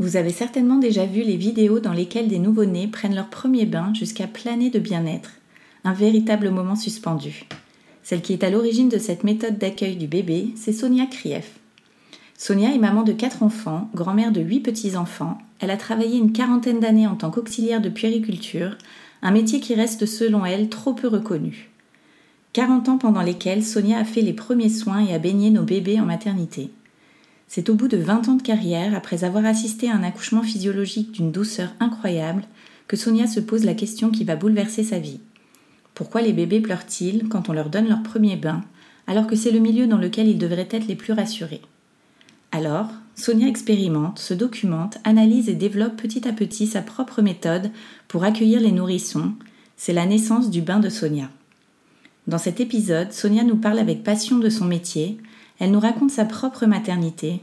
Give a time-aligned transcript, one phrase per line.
[0.00, 3.92] Vous avez certainement déjà vu les vidéos dans lesquelles des nouveau-nés prennent leur premier bain
[3.92, 5.32] jusqu'à planer de bien-être.
[5.84, 7.44] Un véritable moment suspendu.
[8.02, 11.50] Celle qui est à l'origine de cette méthode d'accueil du bébé, c'est Sonia Krief.
[12.38, 15.36] Sonia est maman de quatre enfants, grand-mère de huit petits-enfants.
[15.58, 18.78] Elle a travaillé une quarantaine d'années en tant qu'auxiliaire de puériculture,
[19.20, 21.68] un métier qui reste selon elle trop peu reconnu.
[22.54, 26.00] 40 ans pendant lesquels Sonia a fait les premiers soins et a baigné nos bébés
[26.00, 26.70] en maternité.
[27.52, 31.10] C'est au bout de 20 ans de carrière, après avoir assisté à un accouchement physiologique
[31.10, 32.44] d'une douceur incroyable,
[32.86, 35.18] que Sonia se pose la question qui va bouleverser sa vie.
[35.92, 38.62] Pourquoi les bébés pleurent-ils quand on leur donne leur premier bain,
[39.08, 41.62] alors que c'est le milieu dans lequel ils devraient être les plus rassurés?
[42.52, 47.72] Alors, Sonia expérimente, se documente, analyse et développe petit à petit sa propre méthode
[48.06, 49.32] pour accueillir les nourrissons.
[49.76, 51.28] C'est la naissance du bain de Sonia.
[52.28, 55.18] Dans cet épisode, Sonia nous parle avec passion de son métier,
[55.60, 57.40] elle nous raconte sa propre maternité,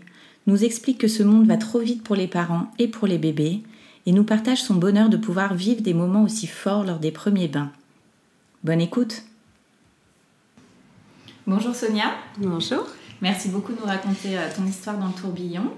[0.48, 3.62] nous explique que ce monde va trop vite pour les parents et pour les bébés,
[4.06, 7.48] et nous partage son bonheur de pouvoir vivre des moments aussi forts lors des premiers
[7.48, 7.72] bains.
[8.64, 9.24] Bonne écoute
[11.46, 12.12] Bonjour Sonia.
[12.40, 12.86] Bonjour.
[13.22, 15.72] Merci beaucoup de nous raconter euh, ton histoire dans le tourbillon.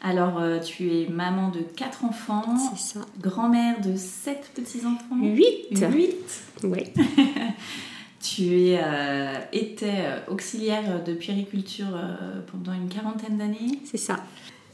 [0.00, 3.06] Alors, euh, tu es maman de quatre enfants, C'est ça.
[3.20, 5.16] grand-mère de sept petits-enfants.
[5.20, 5.68] Huit.
[5.92, 6.42] Huit.
[6.64, 6.84] Oui.
[8.22, 13.80] Tu es, euh, étais euh, auxiliaire de puériculture euh, pendant une quarantaine d'années.
[13.84, 14.16] C'est ça.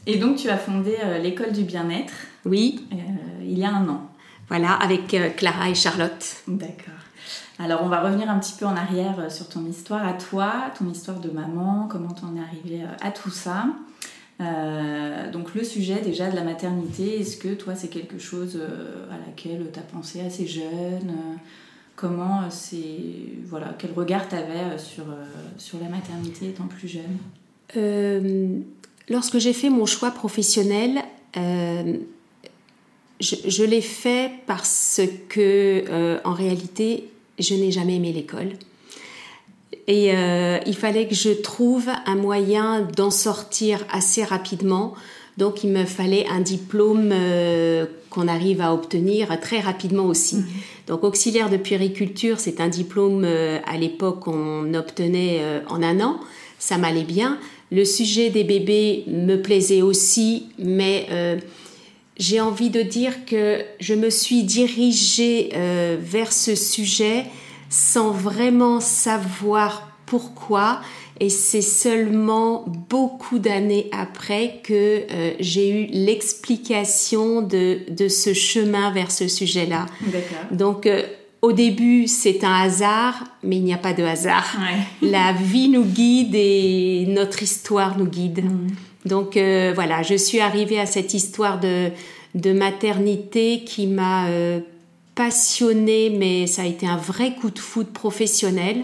[0.05, 2.13] Et donc, tu as fondé l'école du bien-être
[2.45, 2.87] Oui.
[2.93, 2.95] euh,
[3.43, 4.09] il y a un an.
[4.47, 6.37] Voilà, avec Clara et Charlotte.
[6.47, 6.93] D'accord.
[7.59, 10.89] Alors, on va revenir un petit peu en arrière sur ton histoire à toi, ton
[10.89, 13.65] histoire de maman, comment t'en es arrivée à tout ça.
[14.41, 18.59] Euh, donc, le sujet déjà de la maternité, est-ce que toi, c'est quelque chose
[19.11, 21.13] à laquelle tu as pensé assez jeune
[21.99, 22.77] Comment euh, c'est.
[23.45, 25.25] Voilà, quel regard tu avais sur, euh,
[25.57, 27.17] sur la maternité étant plus jeune?
[27.75, 28.59] Euh,
[29.09, 31.01] lorsque j'ai fait mon choix professionnel,
[31.35, 31.97] euh,
[33.19, 38.53] je, l'ai fait parce que, euh, en réalité, je n'ai jamais aimé l'école.
[39.87, 44.93] Et euh, il fallait que je trouve un moyen d'en sortir assez rapidement.
[45.39, 50.43] Donc, il me fallait un diplôme euh, qu'on arrive à obtenir très rapidement aussi.
[50.85, 56.01] Donc, auxiliaire de puériculture, c'est un diplôme euh, à l'époque qu'on obtenait euh, en un
[56.01, 56.19] an.
[56.57, 57.39] Ça m'allait bien.
[57.71, 61.07] Le sujet des bébés me plaisait aussi, mais
[62.17, 65.51] j'ai envie de dire que je me suis dirigée
[66.01, 67.25] vers ce sujet
[67.69, 70.81] sans vraiment savoir pourquoi.
[71.19, 78.91] Et c'est seulement beaucoup d'années après que euh, j'ai eu l'explication de, de ce chemin
[78.91, 79.85] vers ce sujet-là.
[80.51, 81.03] Donc, euh,
[81.41, 84.57] au début, c'est un hasard, mais il n'y a pas de hasard.
[84.59, 85.09] Ouais.
[85.09, 88.43] La vie nous guide et notre histoire nous guide.
[88.43, 88.67] Mm.
[89.05, 91.89] Donc euh, voilà, je suis arrivée à cette histoire de,
[92.35, 94.59] de maternité qui m'a euh,
[95.15, 98.81] passionnée, mais ça a été un vrai coup de foudre professionnel.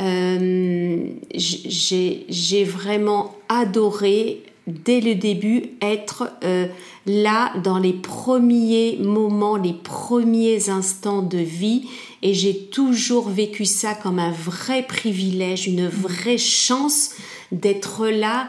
[0.00, 6.66] Euh, j'ai vraiment adoré dès le début être euh,
[7.06, 11.88] là dans les premiers moments, les premiers instants de vie.
[12.22, 17.12] Et j'ai toujours vécu ça comme un vrai privilège, une vraie chance
[17.50, 18.48] d'être là,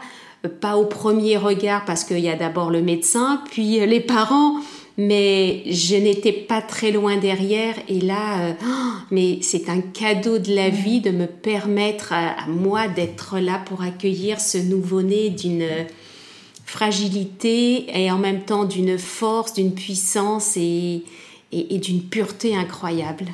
[0.60, 4.56] pas au premier regard parce qu'il y a d'abord le médecin, puis les parents,
[5.08, 10.38] mais je n'étais pas très loin derrière et là, euh, oh, mais c'est un cadeau
[10.38, 15.30] de la vie de me permettre à, à moi d'être là pour accueillir ce nouveau-né
[15.30, 15.66] d'une
[16.66, 21.02] fragilité et en même temps d'une force, d'une puissance et,
[21.52, 23.26] et, et d'une pureté incroyable.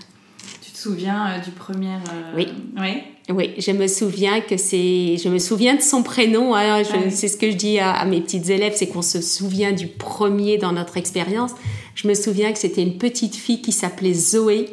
[0.64, 1.94] Tu te souviens euh, du premier.
[1.94, 2.48] euh, Oui.
[2.78, 3.04] Ouais.
[3.28, 6.54] Oui, je me souviens que c'est, je me souviens de son prénom.
[6.54, 9.88] Hein, C'est ce que je dis à, mes petites élèves, c'est qu'on se souvient du
[9.88, 11.50] premier dans notre expérience.
[11.96, 14.68] Je me souviens que c'était une petite fille qui s'appelait Zoé,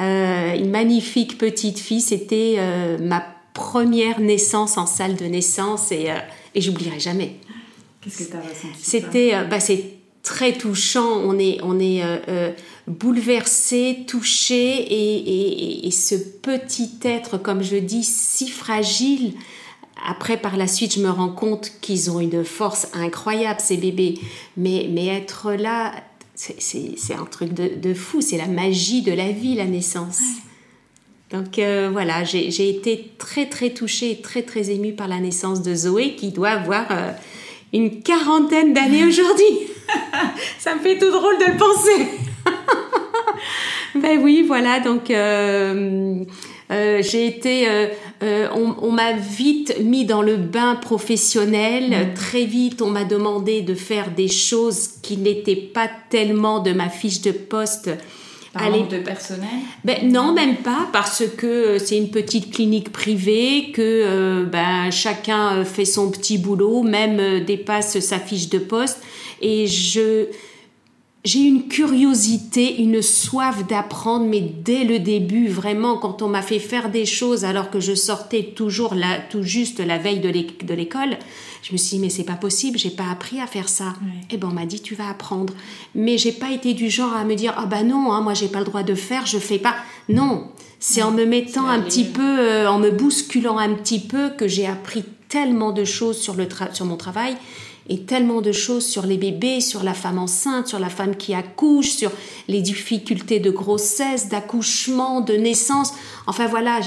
[0.00, 2.00] euh, une magnifique petite fille.
[2.00, 6.14] C'était euh, ma première naissance en salle de naissance et, euh,
[6.54, 7.36] et j'oublierai jamais.
[8.00, 9.84] Qu'est-ce que tu as ressenti C'était, bah, c'est
[10.26, 11.22] très touchant.
[11.24, 12.02] On est, on est
[12.86, 19.32] bouleversé, touché, et, et, ce petit être, comme je dis, si fragile.
[20.06, 24.18] Après, par la suite, je me rends compte qu'ils ont une force incroyable, ces bébés.
[24.56, 25.94] Mais, mais être là,
[26.34, 28.20] c'est un truc de, fou.
[28.20, 30.20] C'est la magie de la vie, la naissance.
[31.30, 35.74] Donc euh, voilà, j'ai été très très touchée très très émue par la naissance de
[35.74, 37.10] Zoé qui doit avoir euh,
[37.72, 39.68] une quarantaine d'années aujourd'hui.
[40.58, 42.06] Ça me fait tout drôle de le penser.
[43.94, 46.24] ben oui, voilà, donc euh,
[46.70, 47.68] euh, j'ai été,
[48.22, 51.90] euh, on, m'a vite mis dans le bain professionnel.
[51.90, 52.14] Mm.
[52.14, 56.88] Très vite, on m'a demandé de faire des choses qui n'étaient pas tellement de ma
[56.88, 57.90] fiche de poste.
[58.56, 59.48] Par manque de personnel?
[59.84, 65.84] Ben, Non, même pas, parce que c'est une petite clinique privée, que ben, chacun fait
[65.84, 69.02] son petit boulot, même dépasse sa fiche de poste.
[69.40, 70.26] Et je,
[71.24, 76.60] j'ai une curiosité, une soif d'apprendre, mais dès le début, vraiment, quand on m'a fait
[76.60, 81.18] faire des choses alors que je sortais toujours là, tout juste la veille de l'école,
[81.66, 83.94] je me suis dit, mais c'est pas possible, j'ai pas appris à faire ça.
[84.30, 85.52] Et eh ben, on m'a dit, tu vas apprendre.
[85.96, 88.46] Mais j'ai pas été du genre à me dire, ah bah non, hein, moi j'ai
[88.46, 89.74] pas le droit de faire, je fais pas.
[90.08, 90.46] Non,
[90.78, 94.46] c'est en me mettant un petit peu, euh, en me bousculant un petit peu que
[94.46, 97.36] j'ai appris tellement de choses sur, le sur mon travail
[97.88, 101.34] et tellement de choses sur les bébés, sur la femme enceinte, sur la femme qui
[101.34, 102.12] accouche, sur
[102.46, 105.94] les difficultés de grossesse, d'accouchement, de naissance.
[106.28, 106.78] Enfin voilà,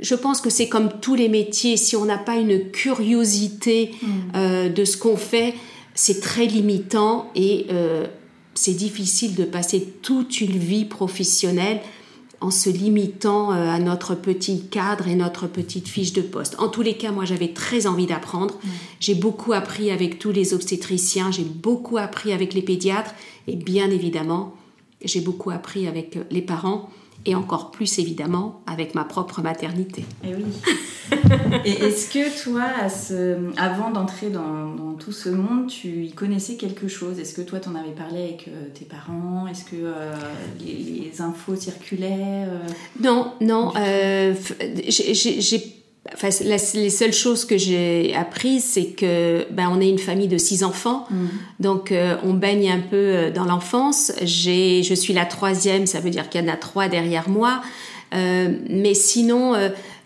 [0.00, 4.06] je, pense que c'est comme tous les métiers, si on n'a pas une curiosité mm.
[4.36, 5.54] euh, de ce qu'on fait,
[5.94, 8.06] c'est très limitant et euh,
[8.54, 11.80] c'est difficile de passer toute une vie professionnelle
[12.40, 16.54] en se limitant euh, à notre petit cadre et notre petite fiche de poste.
[16.58, 18.54] En tous les cas, moi j'avais très envie d'apprendre.
[19.00, 23.14] J'ai beaucoup appris avec tous les obstétriciens, j'ai beaucoup appris avec les pédiatres
[23.48, 24.54] et bien évidemment,
[25.04, 26.90] j'ai beaucoup appris avec les parents
[27.26, 30.04] et encore plus évidemment avec ma propre maternité.
[30.24, 30.44] Et eh oui.
[31.64, 32.64] et est-ce que toi,
[33.56, 37.18] avant d'entrer dans, tout ce monde, tu y connaissais quelque chose?
[37.18, 39.46] Est-ce que toi, tu en avais parlé avec euh, tes parents?
[39.46, 40.14] Est-ce que euh,
[40.60, 42.66] les, infos circulaient euh?
[43.00, 43.72] Non, non.
[43.76, 45.77] j'ai
[46.14, 50.38] Enfin, les seules choses que j'ai apprises, c'est que ben, on est une famille de
[50.38, 51.26] six enfants, mm.
[51.60, 54.12] donc euh, on baigne un peu euh, dans l'enfance.
[54.22, 57.62] J'ai, je suis la troisième, ça veut dire qu'il y en a trois derrière moi.
[58.14, 59.54] Euh, mais sinon,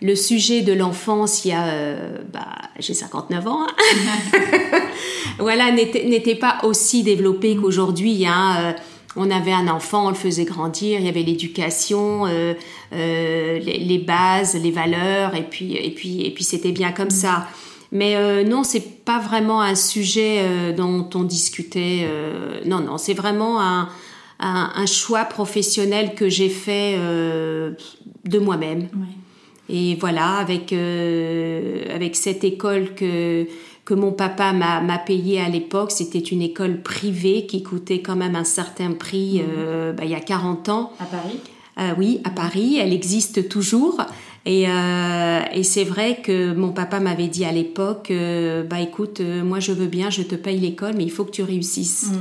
[0.01, 1.95] le sujet de l'enfance, il y a,
[2.33, 2.47] bah,
[2.77, 4.79] j'ai 59 ans, hein.
[5.39, 8.25] voilà, n'était pas aussi développé qu'aujourd'hui.
[8.25, 8.75] Hein,
[9.15, 12.53] on avait un enfant, on le faisait grandir, il y avait l'éducation, euh,
[12.93, 17.47] euh, les, bases, les valeurs, et puis et puis et puis c'était bien comme ça.
[17.91, 22.07] Mais euh, non, c'est pas vraiment un sujet dont on discutait.
[22.65, 23.89] non, non, c'est vraiment un,
[24.39, 28.89] un, choix professionnel que j'ai fait de moi-même.
[29.69, 33.45] Et voilà, avec avec cette école que
[33.85, 35.91] que mon papa m'a payé à l'époque.
[35.91, 39.49] C'était une école privée qui coûtait quand même un certain prix mhm.
[39.57, 40.93] euh, bah, il y a 40 ans.
[40.99, 41.39] À Paris?
[41.79, 42.77] Euh, Oui, à Paris.
[42.79, 44.01] Elle existe toujours.
[44.45, 48.11] Et, euh, et c'est vrai que mon papa m'avait dit à l'époque,
[48.69, 51.43] bah écoute, moi je veux bien, je te paye l'école, mais il faut que tu
[51.43, 52.11] réussisses.
[52.11, 52.19] Mhm.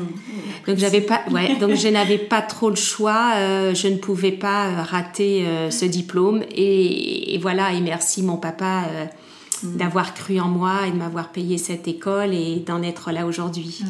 [0.69, 3.33] Donc j'avais pas, ouais, donc je n'avais pas trop le choix,
[3.75, 6.45] je ne pouvais pas rater ce diplôme.
[6.55, 8.85] Et, et, voilà, et merci mon papa
[9.63, 9.77] Mm.
[9.77, 13.83] d'avoir cru en moi et de m'avoir payé cette école et d'en être là aujourd'hui.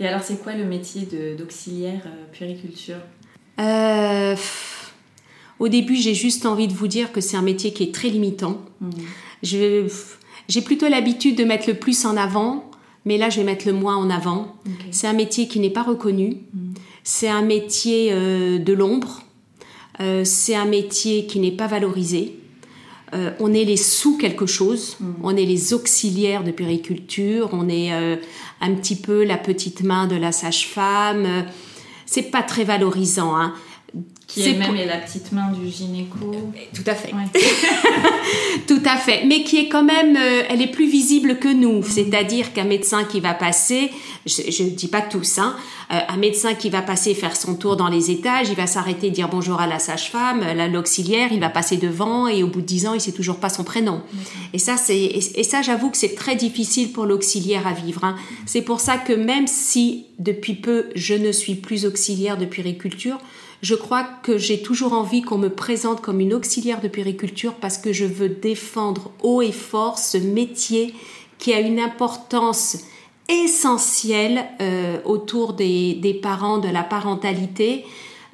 [0.00, 2.98] Et alors, c'est quoi le métier d'auxiliaire euh, puériculture
[3.60, 4.36] euh,
[5.58, 8.08] Au début, j'ai juste envie de vous dire que c'est un métier qui est très
[8.08, 8.60] limitant.
[8.80, 8.90] Mm.
[9.42, 12.70] J'ai plutôt l'habitude de mettre le plus en avant,
[13.04, 14.56] mais là, je vais mettre le moins en avant.
[14.90, 16.38] C'est un métier qui n'est pas reconnu.
[16.52, 16.74] Mm.
[17.04, 19.22] C'est un métier euh, de l'ombre.
[20.24, 22.38] c'est un métier qui n'est pas valorisé.
[23.14, 25.12] Euh, on est les sous quelque chose, mm.
[25.22, 28.16] on est les auxiliaires de périculture, on est euh,
[28.60, 31.46] un petit peu la petite main de la sage-femme.
[32.04, 33.36] C'est pas très valorisant.
[33.36, 33.54] Hein.
[34.28, 36.52] Qui est la petite main du gynéco.
[36.74, 37.12] Tout à fait.
[38.66, 39.24] Tout à fait.
[39.24, 41.82] Mais qui est quand même, euh, elle est plus visible que nous.
[41.82, 43.90] C'est-à-dire qu'un médecin qui va passer,
[44.26, 45.56] je ne dis pas tous, hein,
[45.90, 49.10] euh, un médecin qui va passer faire son tour dans les étages, il va s'arrêter
[49.10, 52.86] dire bonjour à la sage-femme, l'auxiliaire, il va passer devant et au bout de dix
[52.86, 54.02] ans, il sait toujours pas son prénom.
[54.52, 58.04] Et ça, c'est, et, ça, j'avoue que c'est très difficile pour l'auxiliaire à vivre.
[58.04, 58.16] Hein.
[58.44, 63.18] C'est pour ça que même si depuis peu je ne suis plus auxiliaire de puériculture,
[63.62, 67.78] je crois que j'ai toujours envie qu'on me présente comme une auxiliaire de périculture parce
[67.78, 70.94] que je veux défendre haut et fort ce métier
[71.38, 72.78] qui a une importance
[73.28, 77.84] essentielle euh, autour des, parents, de la parentalité,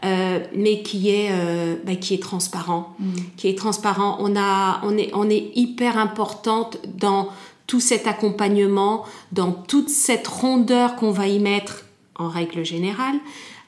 [0.05, 2.95] euh, mais qui est, euh, bah, qui est transparent.
[2.99, 3.13] Mm.
[3.37, 4.19] Qui est transparent.
[4.21, 7.29] On, a, on, est, on est hyper importante dans
[7.67, 13.17] tout cet accompagnement, dans toute cette rondeur qu'on va y mettre en règle générale,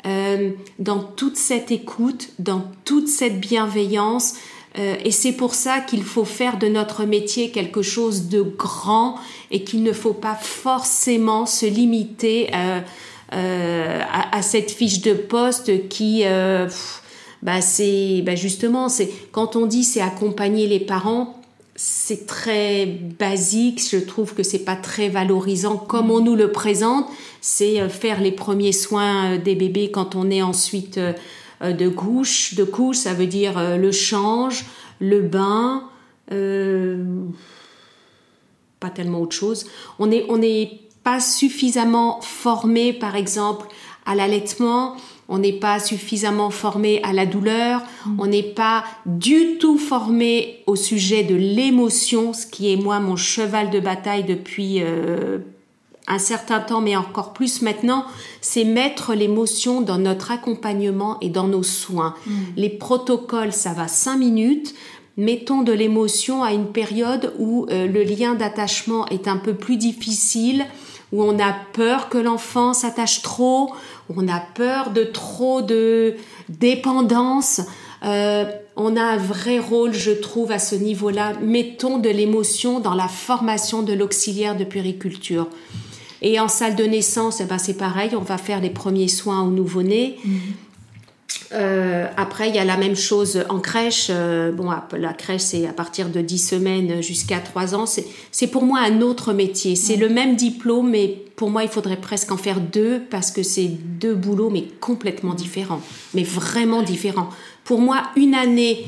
[0.06, 4.34] euh, dans toute cette écoute, dans toute cette bienveillance.
[4.78, 9.16] Euh, et c'est pour ça qu'il faut faire de notre métier quelque chose de grand
[9.50, 14.00] et qu'il ne faut pas forcément se limiter euh,
[14.32, 16.22] à, cette fiche de poste qui,
[17.42, 21.40] bah c'est, bah justement, c'est quand on dit c'est accompagner les parents,
[21.76, 23.80] c'est très basique.
[23.90, 27.06] Je trouve que c'est pas très valorisant comme on nous le présente
[27.47, 31.12] c'est euh, faire les premiers soins euh, des bébés quand on est ensuite euh,
[31.62, 32.54] de couche.
[32.54, 34.66] De couche, ça veut dire le change,
[35.00, 35.85] le bain,
[38.78, 39.66] pas tellement autre chose.
[39.99, 40.38] On n'est on
[41.02, 43.68] pas suffisamment formé, par exemple,
[44.04, 44.97] à l'allaitement.
[45.28, 48.21] On n'est pas suffisamment formé à la douleur, mm.
[48.21, 53.16] on n'est pas du tout formé au sujet de l'émotion, ce qui est moi mon
[53.16, 54.80] cheval de bataille depuis
[56.09, 58.04] un certain temps, mais encore plus maintenant,
[58.40, 62.14] c'est mettre l'émotion dans notre accompagnement et dans nos soins.
[62.26, 62.33] Mm.
[62.56, 64.75] Les protocoles, ça va cinq minutes.
[65.16, 69.78] Mettons de l'émotion à une période où euh, le lien d'attachement est un peu plus
[69.78, 70.66] difficile,
[71.16, 73.73] où on a peur que l'enfant s'attache trop,
[74.11, 76.16] où on a peur de trop de
[76.50, 77.62] dépendance.
[78.04, 78.44] Euh,
[78.76, 81.32] on a un vrai rôle, je trouve, à ce niveau-là.
[81.40, 85.49] Mettons de l'émotion dans la formation de l'auxiliaire de puriculture.
[86.20, 89.42] Et en salle de naissance, eh ben, c'est pareil, on va faire les premiers soins
[89.42, 90.18] au nouveau-né.
[90.23, 90.40] Mhm.
[91.52, 94.09] Euh, après, il y a la même chose en crèche.
[94.11, 97.85] Euh, bon, la crèche, c'est à partir de 10 semaines jusqu'à 3 ans.
[97.87, 99.76] C'est pour moi un autre métier.
[99.76, 103.42] C'est le même diplôme, mais pour moi, il faudrait presque en faire deux parce que
[103.42, 105.80] c'est deux boulots, mais complètement différents.
[106.14, 107.28] Mais vraiment différents.
[107.64, 108.87] Pour moi, une année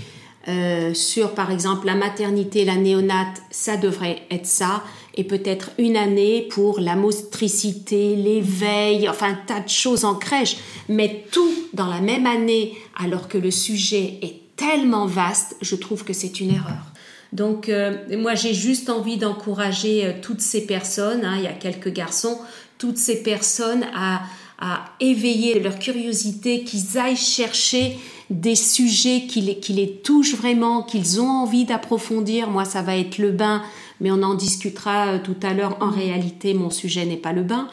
[0.48, 4.82] euh, sur, par exemple, la maternité, la néonate, ça devrait être ça
[5.18, 10.58] et peut-être une année pour la motricité, l'éveil, enfin un tas de choses en crèche,
[10.88, 16.04] mais tout dans la même année alors que le sujet est tellement vaste, je trouve
[16.04, 16.92] que c'est une erreur.
[17.32, 21.52] Donc euh, moi j'ai juste envie d'encourager euh, toutes ces personnes, hein, il y a
[21.52, 22.38] quelques garçons,
[22.78, 24.22] toutes ces personnes à,
[24.60, 27.98] à éveiller leur curiosité, qu'ils aillent chercher
[28.30, 32.50] des sujets qui les, qui les touchent vraiment, qu'ils ont envie d'approfondir.
[32.50, 33.62] Moi ça va être le bain,
[34.00, 35.76] mais on en discutera euh, tout à l'heure.
[35.80, 37.68] En réalité, mon sujet n'est pas le bain.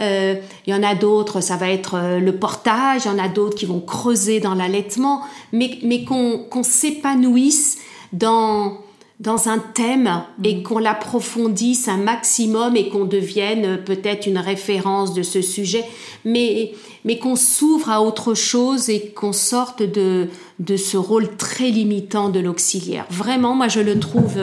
[0.00, 0.34] Euh,
[0.66, 3.28] il y en a d'autres, ça va être euh, le portage, il y en a
[3.28, 7.78] d'autres qui vont creuser dans l'allaitement, mais, mais qu'on s'épanouisse
[8.12, 8.78] dans,
[9.20, 10.62] dans un thème et mm.
[10.64, 15.84] qu'on l'approfondisse un maximum et qu'on devienne peut-être une référence de ce sujet,
[16.24, 16.72] mais,
[17.04, 20.26] mais qu'on s'ouvre à autre chose et qu'on sorte de,
[20.58, 23.06] de ce rôle très limitant de l'auxiliaire.
[23.10, 24.38] Vraiment, moi je le trouve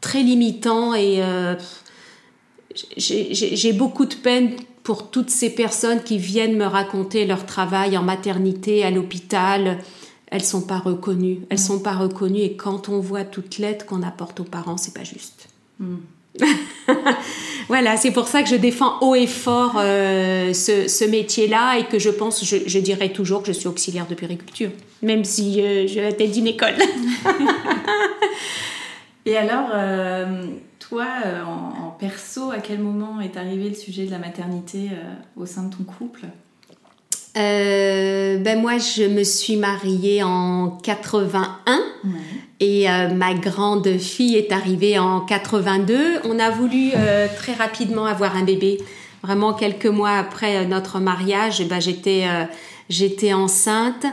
[0.00, 1.54] très limitant et euh,
[2.96, 4.52] j'ai beaucoup de peine
[4.82, 9.78] pour toutes ces personnes qui viennent me raconter leur travail en maternité, à l'hôpital.
[10.28, 11.40] Elles sont pas reconnues.
[11.50, 14.94] Elles sont pas reconnues et quand on voit toute l'aide qu'on apporte aux parents, c'est
[14.94, 15.48] pas juste.
[15.78, 15.96] Hmm.
[17.68, 21.98] voilà, c'est pour ça que je défends haut et fort euh, ce, métier-là et que
[21.98, 24.70] je pense, je, dirais toujours que je suis auxiliaire de périculture,
[25.02, 26.74] même si euh, je la tête d'une école.
[29.26, 30.44] Et alors, euh,
[30.78, 35.12] toi, euh, en, perso, à quel moment est arrivé le sujet de la maternité euh,
[35.36, 36.22] au sein de ton couple?
[37.34, 41.80] Ben moi, je me suis mariée en 81
[42.58, 46.22] et ma grande fille est arrivée en 82.
[46.24, 46.90] On a voulu
[47.36, 48.78] très rapidement avoir un bébé.
[49.22, 52.26] Vraiment quelques mois après notre mariage, ben, j'étais
[52.88, 54.04] j'étais enceinte.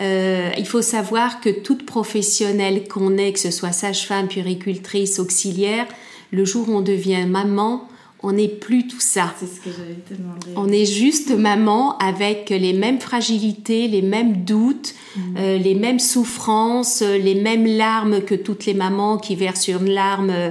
[0.00, 5.86] Euh, il faut savoir que toute professionnelle qu'on est, que ce soit sage-femme, puricultrice, auxiliaire,
[6.32, 7.88] le jour où on devient maman,
[8.26, 9.34] On n'est plus tout ça.
[9.38, 10.46] C'est ce que j'allais te demander.
[10.56, 15.20] On est juste maman avec les mêmes fragilités, les mêmes doutes, Mm.
[15.38, 20.30] euh, les mêmes souffrances, les mêmes larmes que toutes les mamans qui versent une larme
[20.30, 20.50] euh,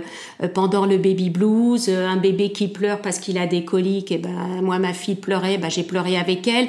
[0.54, 1.88] pendant le baby blues.
[1.90, 5.16] Euh, un bébé qui pleure parce qu'il a des coliques, et ben moi ma fille
[5.16, 6.68] pleurait, ben j'ai pleuré avec elle.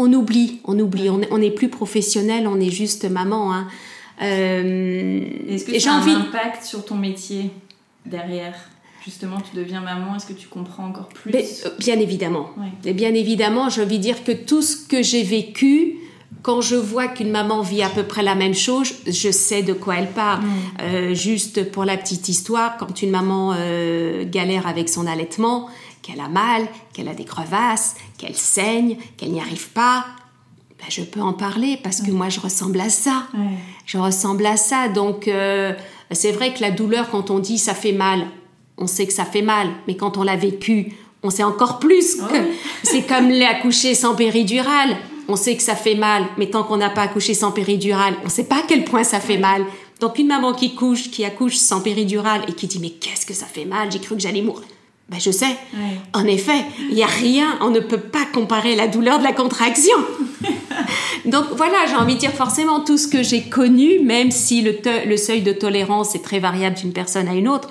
[0.00, 3.52] On oublie, on oublie, on on n'est plus professionnel, on est juste maman.
[3.52, 3.68] Hein.
[4.22, 7.50] Euh, Est-ce que ça a un impact sur ton métier
[8.06, 8.54] derrière?
[9.04, 11.32] Justement, tu deviens maman, est-ce que tu comprends encore plus?
[11.32, 12.50] Mais, euh, bien évidemment.
[12.58, 12.68] Ouais.
[12.84, 15.96] Et bien évidemment, j'ai envie de dire que tout ce que j'ai vécu,
[16.42, 19.72] quand je vois qu'une maman vit à peu près la même chose, je sais de
[19.72, 20.42] quoi elle parle.
[20.82, 25.68] Euh, juste pour la petite histoire, quand une maman euh, galère avec son allaitement,
[26.08, 30.06] qu'elle a mal, qu'elle a des crevasses, qu'elle saigne, qu'elle n'y arrive pas,
[30.78, 33.26] ben, je peux en parler parce que moi je ressemble à ça.
[33.84, 34.88] Je ressemble à ça.
[34.88, 35.72] Donc, euh,
[36.12, 38.26] c'est vrai que la douleur, quand on dit ça fait mal,
[38.78, 39.68] on sait que ça fait mal.
[39.86, 42.32] Mais quand on l'a vécu, on sait encore plus que.
[42.32, 42.52] Ouais.
[42.84, 44.96] C'est comme l'accoucher sans péridurale.
[45.26, 46.24] On sait que ça fait mal.
[46.38, 49.02] Mais tant qu'on n'a pas accouché sans péridurale, on ne sait pas à quel point
[49.02, 49.64] ça fait mal.
[50.00, 53.34] Donc, une maman qui couche, qui accouche sans péridurale et qui dit Mais qu'est-ce que
[53.34, 53.90] ça fait mal?
[53.90, 54.68] J'ai cru que j'allais mourir.
[55.08, 55.46] Ben, je sais.
[55.46, 55.98] Ouais.
[56.12, 59.32] En effet, il n'y a rien, on ne peut pas comparer la douleur de la
[59.32, 59.96] contraction.
[61.24, 65.16] Donc voilà, j'ai envie de dire forcément tout ce que j'ai connu, même si le,
[65.16, 67.70] seuil de tolérance est très variable d'une personne à une autre,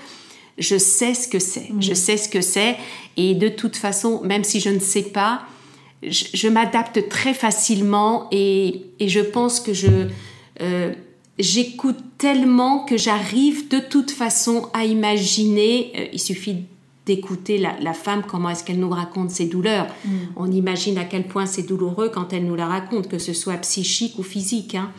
[0.58, 1.70] je sais ce que c'est.
[1.79, 2.75] Je sais ce que c'est.
[3.17, 5.44] Et de toute façon, même si je ne sais pas,
[6.01, 10.08] je, je m'adapte très facilement et, et je pense que je...
[10.62, 10.94] euh,
[11.39, 16.63] J'écoute tellement que j'arrive de toute façon à imaginer, euh, il suffit
[17.07, 19.87] d'écouter la, la femme, comment est-ce qu'elle nous raconte ses douleurs.
[20.35, 23.57] On imagine à quel point c'est douloureux quand elle nous la raconte, que ce soit
[23.57, 24.75] psychique ou physique.
[24.75, 24.91] hein.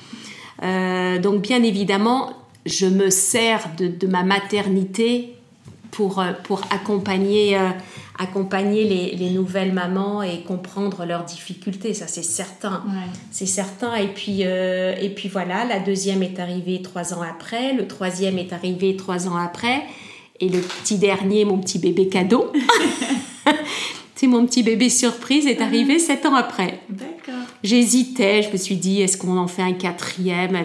[0.65, 2.33] Euh, donc bien évidemment,
[2.67, 5.35] je me sers de, de ma maternité
[5.91, 7.71] pour, euh, pour accompagner, euh,
[8.19, 12.83] accompagner les, les nouvelles mamans et comprendre leurs difficultés, ça c'est certain.
[12.87, 13.09] Ouais.
[13.31, 13.95] C'est certain.
[13.95, 18.39] Et puis, euh, et puis voilà, la deuxième est arrivée trois ans après, le troisième
[18.39, 19.83] est arrivé trois ans après,
[20.41, 22.53] et le petit dernier, mon petit bébé cadeau,
[24.15, 26.81] c'est mon petit bébé surprise, est arrivé sept ans après.
[26.89, 27.45] D'accord.
[27.63, 30.65] J'hésitais, je me suis dit, est-ce qu'on en fait un quatrième?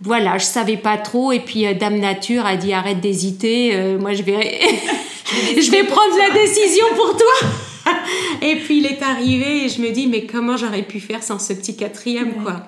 [0.00, 1.32] Voilà, je savais pas trop.
[1.32, 3.70] Et puis euh, Dame Nature a dit, arrête d'hésiter.
[3.74, 4.60] euh, moi, je vais,
[5.60, 7.92] je vais prendre la décision pour toi.
[8.42, 11.38] et puis il est arrivé et je me dis, mais comment j'aurais pu faire sans
[11.38, 12.66] ce petit quatrième, quoi?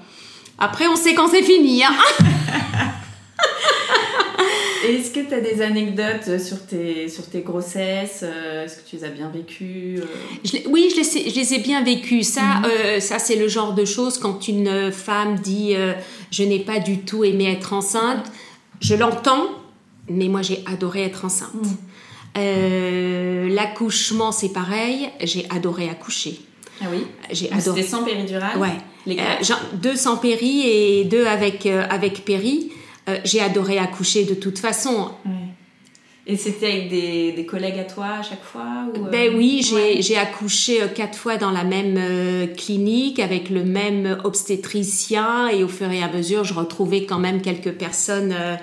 [0.59, 1.85] Après, on sait quand c'est fini.
[1.85, 1.95] Hein
[4.87, 8.97] Est-ce que tu as des anecdotes sur tes, sur tes grossesses euh, Est-ce que tu
[8.97, 10.05] les as bien vécues euh
[10.45, 12.23] Je oui, je les, ai- je les ai bien vécues.
[12.23, 15.93] Ça, euh, ça c'est le genre de choses quand une femme dit euh,
[16.31, 18.25] je n'ai pas du tout aimé être enceinte.
[18.81, 19.49] Je l'entends,
[20.09, 21.51] mais moi j'ai adoré être enceinte.
[22.39, 25.11] Euh, L'accouchement, c'est pareil.
[25.23, 26.41] J'ai adoré accoucher.
[26.81, 27.83] Ah oui J'ai adoré.
[27.83, 28.69] C'était sans péridurale Ouais.
[29.07, 32.71] Les Euh, deux sans péri et deux avec, euh, avec péri.
[33.09, 35.11] Euh, j'ai adoré accoucher de toute façon.
[35.25, 35.33] Ouais.
[36.27, 39.63] Et c'était avec des, des collègues à toi à chaque fois ou, euh, Ben oui,
[39.65, 40.21] j'ai ouais.
[40.21, 45.69] accouché euh, quatre fois dans la même euh, clinique avec le même obstétricien et au
[45.69, 48.55] fur et à mesure, je retrouvais quand même quelques personnes euh,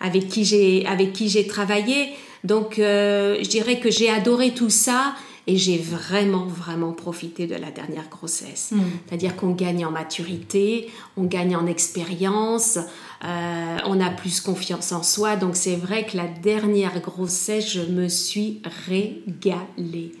[0.00, 2.10] avec qui j'ai avec qui j'ai travaillé.
[2.44, 5.14] Donc, je dirais que j'ai adoré tout ça
[5.46, 8.70] et j'ai vraiment vraiment profité de la dernière grossesse.
[8.72, 8.80] Mm.
[9.06, 12.78] C'est-à-dire qu'on gagne en maturité, on gagne en expérience,
[13.24, 15.36] euh, on a plus confiance en soi.
[15.36, 20.12] Donc c'est vrai que la dernière grossesse, je me suis régalée.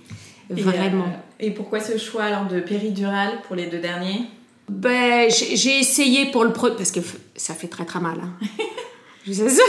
[0.54, 1.04] Et, Vraiment.
[1.04, 4.22] euh, et pourquoi ce choix alors de péridurale pour les deux derniers?
[4.68, 6.76] Ben, j'ai essayé pour le premier...
[6.76, 7.00] Parce que
[7.36, 8.18] ça fait très très mal.
[8.22, 8.46] hein.
[9.26, 9.62] Je ça-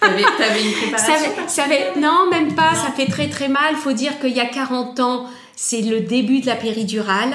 [0.00, 0.78] T'avais avais une ça
[1.12, 2.72] préparation ça fait- non, même pas.
[2.74, 3.74] Ça fait très très mal.
[3.74, 5.26] faut dire qu'il y a 40 ans,
[5.60, 7.34] c'est le début de la péridurale.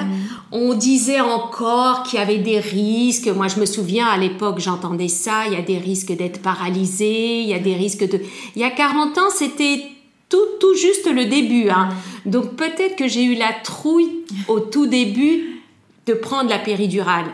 [0.53, 3.27] On disait encore qu'il y avait des risques.
[3.27, 5.45] Moi, je me souviens, à l'époque, j'entendais ça.
[5.47, 7.41] Il y a des risques d'être paralysé.
[7.41, 8.21] Il y a des risques de...
[8.55, 9.83] Il y a 40 ans, c'était
[10.29, 11.69] tout, tout juste le début.
[11.69, 11.89] hein.
[12.25, 15.61] Donc, peut-être que j'ai eu la trouille au tout début
[16.05, 17.25] de prendre la péridurale.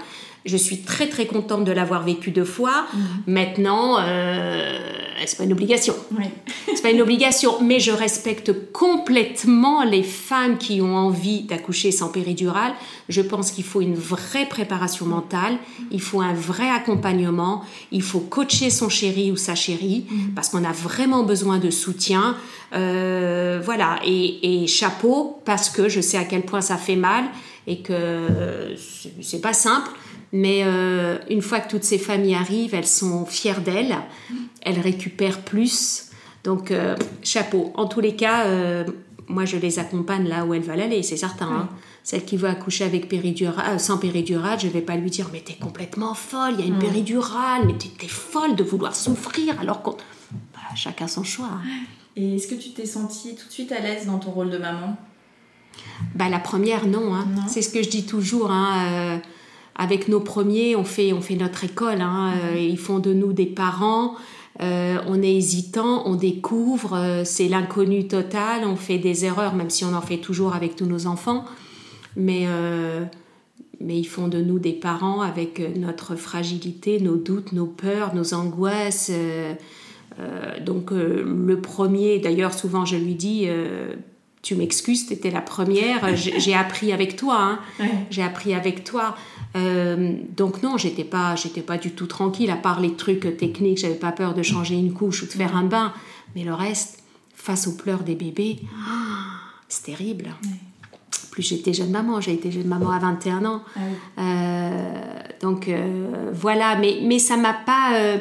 [0.46, 2.86] Je suis très très contente de l'avoir vécu deux fois.
[3.28, 4.80] Maintenant, euh,
[5.26, 5.94] c'est pas une obligation?
[6.68, 12.10] C'est pas une obligation, mais je respecte complètement les femmes qui ont envie d'accoucher sans
[12.10, 12.74] péridurale.
[13.10, 15.58] Je pense qu'il faut une vraie préparation mentale,
[15.92, 20.64] il faut un vrai accompagnement, il faut coacher son chéri ou sa chérie parce qu'on
[20.64, 22.38] a vraiment besoin de soutien.
[22.74, 27.26] Euh, voilà, et, et chapeau parce que je sais à quel point ça fait mal
[27.66, 28.76] et que euh,
[29.22, 29.90] c'est pas simple.
[30.32, 33.98] Mais euh, une fois que toutes ces familles arrivent, elles sont fières d'elles,
[34.62, 36.06] elles récupèrent plus.
[36.44, 37.72] Donc, euh, chapeau.
[37.76, 38.84] En tous les cas, euh,
[39.28, 41.48] moi, je les accompagne là où elles veulent aller, c'est certain.
[41.52, 41.70] hein.
[42.04, 45.54] Celle qui veut accoucher avec péridurale, sans péridurale, je vais pas lui dire mais t'es
[45.54, 49.84] complètement folle, il y a une péridurale, mais t'es t'es folle de vouloir souffrir alors
[49.84, 49.92] qu'on...
[49.92, 51.50] Bah, chacun son choix.
[51.52, 51.62] hein.
[52.16, 54.58] Et est-ce que tu t'es sentie tout de suite à l'aise dans ton rôle de
[54.58, 54.98] maman?
[56.16, 57.14] Bah, la première, non.
[57.14, 57.28] hein.
[57.36, 57.42] Non.
[57.48, 58.50] C'est ce que je dis toujours.
[58.52, 59.18] hein, euh,
[59.80, 62.02] avec nos premiers, on fait, on fait notre école.
[62.02, 62.40] hein, Mhm.
[62.58, 64.16] euh, ils font de nous des parents.
[64.62, 69.70] euh, on est hésitant, on découvre, euh, c'est l'inconnu total, on fait des erreurs, même
[69.70, 71.46] si on en fait toujours avec tous nos enfants.
[72.18, 73.06] Mais, euh,
[73.80, 78.34] mais ils font de nous des parents avec notre fragilité, nos doutes, nos peurs, nos
[78.34, 79.12] angoisses.
[80.66, 83.48] donc le premier, d'ailleurs souvent je lui dis,
[84.42, 87.60] tu m'excuses, tu étais la première, j'ai appris avec toi, hein.
[88.10, 89.16] j'ai appris avec toi.
[89.56, 93.80] Euh, donc non, j'étais pas, j'étais pas du tout tranquille, à part les trucs techniques,
[93.80, 95.94] j'avais pas peur de changer une couche ou de faire un bain,
[96.36, 97.00] mais le reste,
[97.34, 98.60] face aux pleurs des bébés,
[99.68, 100.30] c'est terrible.
[101.32, 103.64] Plus j'étais jeune maman, j'ai été jeune maman à 21 ans.
[104.18, 104.92] Euh,
[105.42, 108.18] donc euh, voilà, mais, mais ça m'a pas.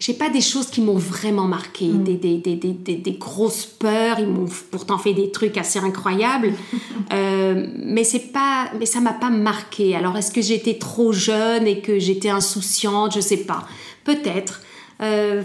[0.00, 3.12] Euh, j'ai pas des choses qui m'ont vraiment marqué, des, des, des, des, des- des
[3.12, 4.18] grosses peurs.
[4.18, 6.52] Ils m'ont pourtant fait des trucs assez incroyables,
[7.12, 9.96] Euh, mais c'est pas, mais ça m'a pas marqué.
[9.96, 13.14] Alors est-ce que j'étais trop jeune et que j'étais insouciante?
[13.16, 13.66] Je sais pas.
[14.04, 14.60] Peut-être.
[15.02, 15.42] Euh,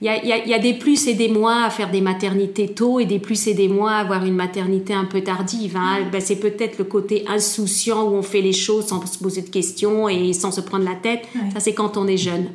[0.00, 1.70] il y a, il y a- il y a des plus et des moins à
[1.70, 5.04] faire des maternités tôt et des plus et des moins à avoir une maternité un
[5.04, 5.76] peu tardive.
[5.76, 5.98] hein.
[6.10, 9.50] Ben, c'est peut-être le côté insouciant où on fait les choses sans se poser de
[9.50, 11.22] questions et sans se prendre la tête.
[11.52, 12.48] Ça, c'est quand on est jeune.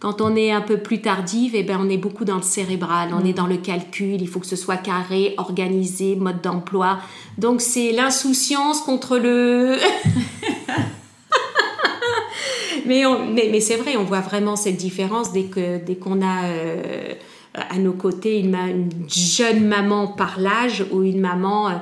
[0.00, 3.10] Quand on est un peu plus tardive, eh ben, on est beaucoup dans le cérébral,
[3.12, 6.98] on est dans le calcul, il faut que ce soit carré, organisé, mode d'emploi.
[7.36, 9.76] Donc c'est l'insouciance contre le...
[12.86, 16.44] mais mais, mais c'est vrai, on voit vraiment cette différence dès que dès qu'on a
[16.44, 17.12] euh,
[17.52, 21.72] à nos côtés une, jeune maman par l'âge ou une maman euh,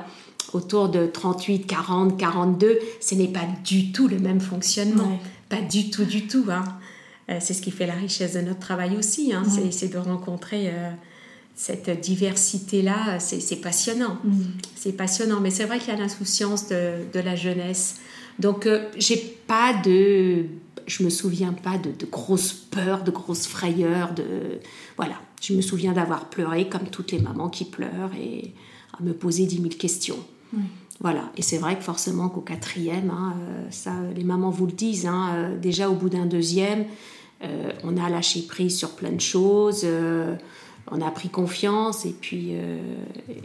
[0.51, 5.03] autour de 38, 40, 42, ce n'est pas du tout le même fonctionnement.
[5.03, 5.19] Ouais.
[5.57, 6.43] Pas du tout, du tout.
[6.49, 6.65] hein.
[7.29, 9.33] Euh, c'est ce qui fait la richesse de notre travail aussi.
[9.33, 9.43] hein.
[9.47, 10.89] C'est- C'est de rencontrer euh,
[11.55, 13.19] cette diversité-là.
[13.19, 14.17] C'est c'est passionnant.
[14.75, 15.39] C'est passionnant.
[15.39, 17.97] Mais c'est vrai qu'il y a l'insouciance de, de la jeunesse.
[18.39, 20.45] Donc, euh, j'ai pas de.
[20.87, 24.13] Je me souviens pas de, de grosses peurs, de grosses frayeurs.
[24.13, 24.23] De...
[24.97, 25.15] Voilà.
[25.41, 28.53] Je me souviens d'avoir pleuré comme toutes les mamans qui pleurent et
[28.97, 30.17] à me poser dix mille questions.
[31.01, 34.73] Voilà, et c'est vrai que forcément qu'au quatrième, hein, euh, ça, les mamans vous le
[34.73, 36.83] disent, hein, déjà au bout d'un deuxième,
[37.43, 40.35] euh, on a lâché prise sur plein de choses, euh,
[40.91, 42.79] on a pris confiance, et puis, euh,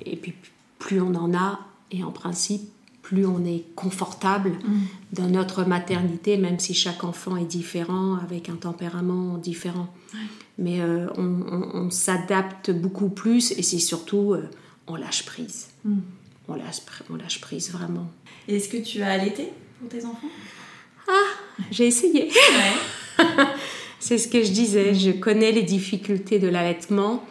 [0.04, 0.35] et puis
[0.78, 2.62] plus on en a, et en principe,
[3.02, 4.52] plus on est confortable
[5.12, 9.92] dans notre maternité, même si chaque enfant est différent, avec un tempérament différent.
[10.59, 14.35] Mais on, on- on s'adapte beaucoup plus, et c'est surtout,
[14.87, 15.68] on lâche prise.
[16.48, 18.11] On lâche, pr- on lâche prise vraiment.
[18.48, 20.28] Est-ce que tu as allaité pour tes enfants?
[21.70, 22.30] J'ai essayé.
[24.06, 24.92] C'est ce que je disais.
[24.92, 27.24] Je connais les difficultés de l'allaitement.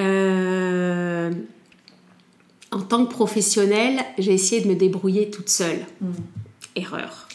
[0.00, 1.30] Euh,
[2.72, 5.86] en tant que professionnelle, j'ai essayé de me débrouiller toute seule.
[6.74, 7.28] Erreur.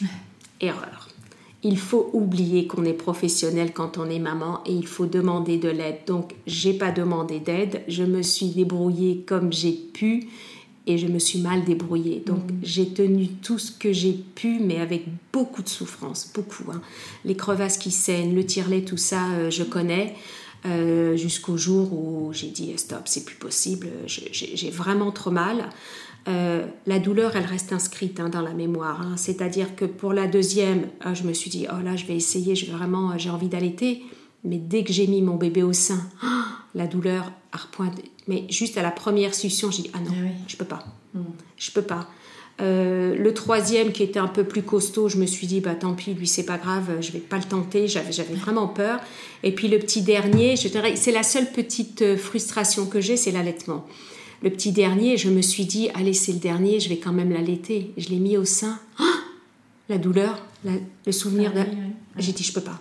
[0.60, 1.08] Erreur.
[1.62, 5.70] Il faut oublier qu'on est professionnel quand on est maman et il faut demander de
[5.70, 6.00] l'aide.
[6.06, 7.80] Donc, j'ai pas demandé d'aide.
[7.88, 10.28] Je me suis débrouillée comme j'ai pu
[10.86, 12.22] et je me suis mal débrouillée.
[12.24, 16.70] Donc, j'ai tenu tout ce que j'ai pu, mais avec beaucoup de souffrance, beaucoup.
[16.72, 16.80] hein.
[17.24, 20.14] Les crevasses qui saignent, le tire-lait, tout ça, euh, je connais.
[20.66, 25.70] Euh, jusqu'au jour où j'ai dit stop, c'est plus possible, je- j'ai vraiment trop mal.
[26.28, 29.00] Euh, la douleur, elle reste inscrite hein, dans la mémoire.
[29.00, 29.16] hein.
[29.16, 32.66] C'est-à-dire que pour la deuxième, je me suis dit, oh là, je vais essayer, je
[32.66, 34.02] vais vraiment, j'ai envie d'allaiter.
[34.44, 36.02] Mais dès que j'ai mis mon bébé au sein,
[36.74, 37.32] la douleur.
[38.30, 40.30] Mais juste à la première succion, j'ai dit, ah non, Ah oui.
[40.46, 40.84] je peux pas.
[41.56, 42.08] Je peux pas.
[42.60, 45.94] Euh, le troisième qui était un peu plus costaud, je me suis dit bah tant
[45.94, 47.88] pis, lui c'est pas grave, je vais pas le tenter.
[47.88, 49.00] J'avais j'avais vraiment peur.
[49.42, 53.16] Et puis le petit dernier, je dirais, c'est la seule petite euh, frustration que j'ai,
[53.16, 53.86] c'est l'allaitement.
[54.42, 57.32] Le petit dernier, je me suis dit allez c'est le dernier, je vais quand même
[57.32, 57.92] l'allaiter.
[57.96, 58.78] Je l'ai mis au sein.
[58.98, 59.04] Ah
[59.88, 60.72] la douleur, la-
[61.06, 61.52] le souvenir.
[61.56, 61.70] Ah de...
[61.70, 61.92] oui, oui.
[62.18, 62.78] J'ai dit je peux pas.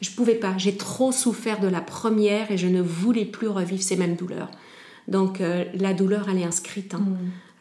[0.00, 0.54] Je pouvais pas.
[0.58, 4.50] J'ai trop souffert de la première et je ne voulais plus revivre ces mêmes douleurs.
[5.08, 6.94] Donc euh, la douleur, elle est inscrite.
[6.94, 7.04] hein.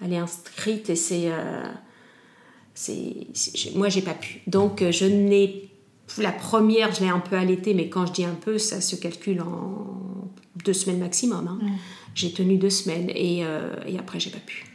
[0.03, 1.31] Elle est inscrite et c'est.
[1.31, 1.63] euh,
[2.73, 4.41] c'est c'est- moi, j'ai pas pu.
[4.47, 5.69] Donc euh, je n'ai.
[6.17, 8.95] La première, je l'ai un peu allaitée, mais quand je dis un peu, ça se
[8.95, 9.85] calcule en
[10.65, 11.47] deux semaines maximum.
[11.47, 11.59] hein.
[12.15, 14.65] J'ai tenu deux semaines et, euh, et après, j'ai pas pu.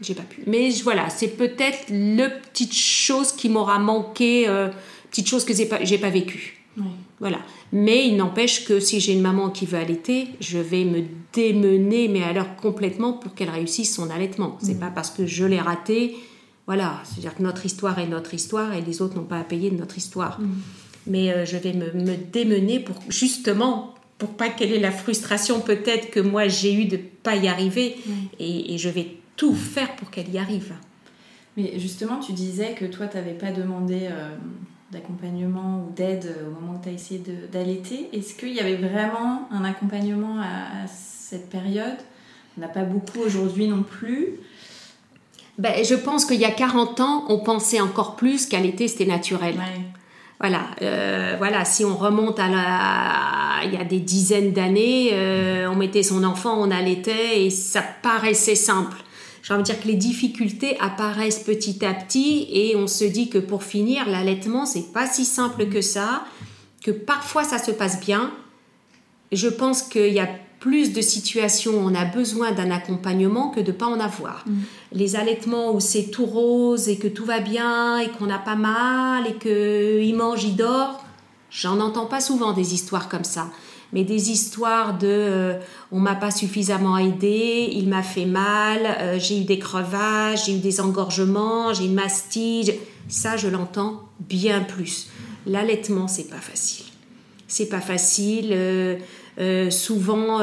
[0.00, 0.42] J'ai pas pu.
[0.46, 4.68] Mais voilà, c'est peut-être le petite chose qui m'aura manqué, euh,
[5.10, 6.62] petite chose que j'ai pas, j'ai pas vécue.
[7.20, 7.38] Voilà.
[7.72, 11.02] Mais il n'empêche que si j'ai une maman qui veut allaiter, je vais me
[11.32, 14.58] démener, mais alors complètement pour qu'elle réussisse son allaitement.
[14.60, 16.16] C'est pas parce que je l'ai raté.
[16.66, 17.00] Voilà.
[17.04, 19.76] C'est-à-dire que notre histoire est notre histoire et les autres n'ont pas à payer de
[19.76, 20.38] notre histoire.
[21.06, 25.60] Mais euh, je vais me, me démener pour justement pour pas qu'elle ait la frustration
[25.60, 27.96] peut-être que moi j'ai eu de pas y arriver
[28.40, 30.72] et, et je vais tout faire pour qu'elle y arrive.
[31.56, 34.36] Mais justement, tu disais que toi, tu n'avais pas demandé euh,
[34.92, 38.08] d'accompagnement ou d'aide au moment où tu as essayé de- d'allaiter.
[38.12, 41.96] Est-ce qu'il y avait vraiment un accompagnement à, à cette période?
[42.56, 44.38] On n'a pas beaucoup aujourd'hui non plus.
[45.58, 49.54] Ben, je pense qu'il y a 40 ans, on pensait encore plus qu'allaiter c'était naturel.
[49.56, 49.80] Ouais.
[50.38, 55.66] Voilà, euh, voilà, si on remonte à la, il y a des dizaines d'années, euh,
[55.70, 58.98] on mettait son enfant, on allaitait et ça paraissait simple.
[59.46, 63.28] J'ai envie de dire que les difficultés apparaissent petit à petit et on se dit
[63.28, 66.24] que pour finir, l'allaitement c'est pas si simple que ça,
[66.82, 68.32] que parfois ça se passe bien.
[69.30, 70.28] Je pense qu'il y a
[70.58, 74.44] plus de situations où on a besoin d'un accompagnement que de pas en avoir.
[74.90, 78.56] Les allaitements où c'est tout rose et que tout va bien et qu'on n'a pas
[78.56, 81.04] mal et qu'il mange, il dort,
[81.50, 83.46] j'en entends pas souvent des histoires comme ça.
[83.92, 85.54] Mais des histoires de euh,
[85.92, 90.56] on m'a pas suffisamment aidé, il m'a fait mal, euh, j'ai eu des crevasses, j'ai
[90.56, 92.74] eu des engorgements, j'ai une mastite,
[93.08, 95.08] ça je l'entends bien plus.
[95.46, 96.86] L'allaitement c'est pas facile
[97.48, 98.48] c'est pas facile.
[98.52, 100.40] euh, souvent,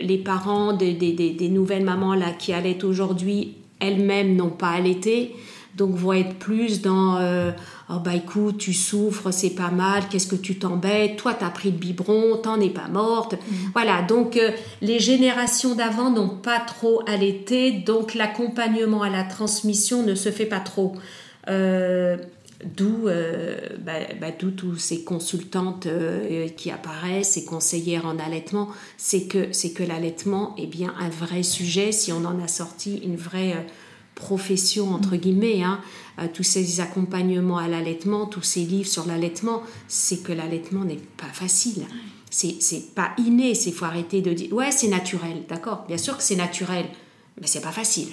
[0.00, 5.34] les parents des, nouvelles mamans là qui allaitent aujourd'hui, elles-mêmes n'ont pas allaité,
[5.76, 7.18] donc vont être plus dans
[7.90, 11.70] oh bah écoute, tu souffres, c'est pas mal, qu'est-ce que tu t'embêtes, toi t'as pris
[11.70, 13.36] le biberon, t'en es pas morte.
[13.72, 20.02] Voilà, donc euh, les générations d'avant n'ont pas trop allaité, donc l'accompagnement à la transmission
[20.02, 20.94] ne se fait pas trop.
[21.48, 22.16] Euh,
[22.64, 29.26] D'où euh, bah, bah, tous ces consultantes euh, qui apparaissent, ces conseillères en allaitement, c'est
[29.26, 33.16] que, c'est que l'allaitement est bien un vrai sujet si on en a sorti une
[33.16, 33.60] vraie euh,
[34.16, 35.62] profession, entre guillemets.
[35.62, 35.80] hein.
[36.18, 40.96] Euh, tous ces accompagnements à l'allaitement, tous ces livres sur l'allaitement, c'est que l'allaitement n'est
[41.16, 41.84] pas facile.
[42.30, 46.22] C'est, pas inné, c'est faut arrêter de dire ouais c'est naturel, d'accord, bien sûr que
[46.22, 46.84] c'est naturel,
[47.40, 48.08] mais c'est pas facile.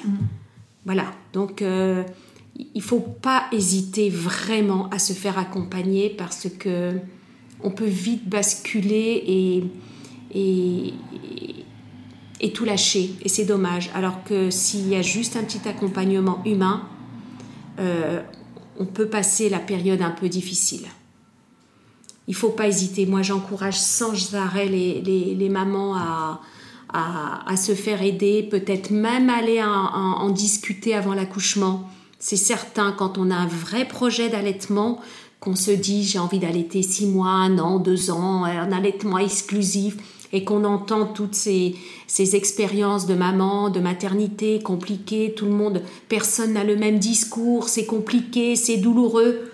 [0.86, 2.04] Voilà, donc euh,
[2.74, 6.94] il faut pas hésiter vraiment à se faire accompagner parce que
[7.62, 9.64] on peut vite basculer et,
[10.34, 10.94] et,
[12.44, 13.90] et tout lâcher et c'est dommage.
[13.96, 16.84] Alors que s'il y a juste un petit accompagnement humain,
[17.80, 18.22] euh,
[18.78, 20.86] on peut passer la période un peu difficile.
[22.28, 23.06] Il faut pas hésiter.
[23.06, 26.42] Moi, j'encourage sans arrêt les, les, mamans à,
[26.94, 31.90] à, se faire aider, peut-être même aller en- en discuter avant l'accouchement.
[32.20, 35.02] C'est certain, quand on a un vrai projet d'allaitement,
[35.40, 39.98] qu'on se dit j'ai envie d'allaiter six mois, un an, deux ans, un allaitement exclusif,
[40.34, 41.76] et qu'on entend toutes ces,
[42.08, 47.70] ces expériences de maman, de maternité compliquées, tout le monde, personne n'a le même discours,
[47.70, 49.52] c'est compliqué, c'est douloureux.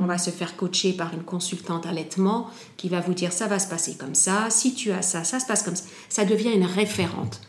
[0.00, 3.58] On va se faire coacher par une consultante allaitement qui va vous dire ça va
[3.58, 5.84] se passer comme ça, si tu as ça, ça se passe comme ça.
[6.08, 7.42] Ça devient une référente.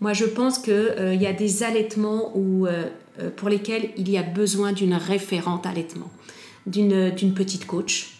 [0.00, 4.16] Moi, je pense qu'il y a des allaitements où, euh, euh, pour lesquels il y
[4.16, 6.10] a besoin d'une référente allaitement,
[6.64, 8.19] d'une petite coach.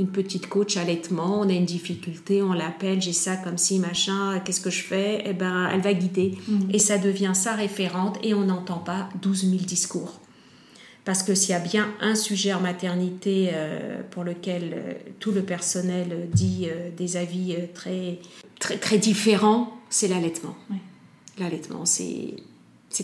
[0.00, 4.40] Une petite coach allaitement, on a une difficulté, on l'appelle, j'ai ça comme si, machin,
[4.42, 5.22] qu'est-ce que je fais?
[5.26, 6.38] Eh ben, elle va guider.
[6.72, 10.18] Et ça devient sa référente et on n'entend pas 12 000 discours.
[11.04, 15.32] Parce que s'il y a bien un sujet en maternité euh, pour lequel euh, tout
[15.32, 18.20] le personnel dit euh, des avis très,
[18.58, 20.56] très, très différents, c'est l'allaitement.
[21.38, 22.36] L'allaitement, c'est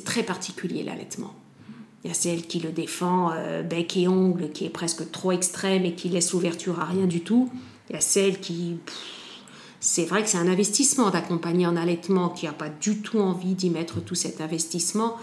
[0.02, 1.34] très particulier, l'allaitement.
[2.06, 5.32] Il y a celle qui le défend euh, bec et ongle, qui est presque trop
[5.32, 7.50] extrême et qui laisse l'ouverture à rien du tout.
[7.90, 8.76] Il y a celle qui...
[9.80, 13.54] c'est vrai que c'est un investissement d'accompagner en allaitement, qui n'a pas du tout envie
[13.54, 15.16] d'y mettre tout cet investissement.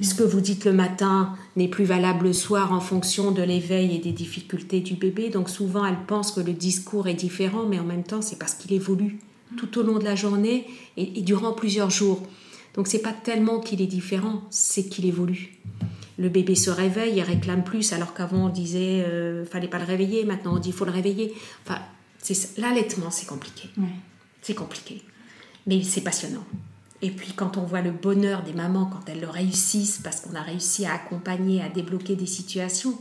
[0.00, 3.96] Ce que vous dites le matin n'est plus valable le soir en fonction de l'éveil
[3.96, 5.28] et des difficultés du bébé.
[5.28, 8.54] Donc souvent, elle pense que le discours est différent, mais en même temps, c'est parce
[8.54, 9.18] qu'il évolue
[9.56, 12.22] tout au long de la journée et durant plusieurs jours.
[12.74, 15.58] Donc c'est pas tellement qu'il est différent, c'est qu'il évolue.
[16.18, 19.86] Le bébé se réveille et réclame plus, alors qu'avant on disait euh, fallait pas le
[19.86, 21.32] réveiller, maintenant on dit faut le réveiller.
[21.64, 21.80] Enfin,
[22.58, 23.70] l'allaitement, c'est compliqué.
[23.78, 23.88] Ouais.
[24.42, 25.02] C'est compliqué.
[25.66, 26.44] Mais c'est passionnant.
[27.02, 30.34] Et puis quand on voit le bonheur des mamans quand elles le réussissent, parce qu'on
[30.34, 32.98] a réussi à accompagner, à débloquer des situations,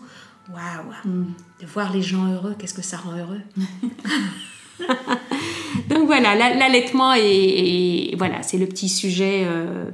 [0.49, 1.13] waouh
[1.61, 3.41] De voir les gens heureux, qu'est-ce que ça rend heureux?
[5.89, 9.85] Donc voilà, la- l'allaitement est- voilà, c'est le petit sujet, euh,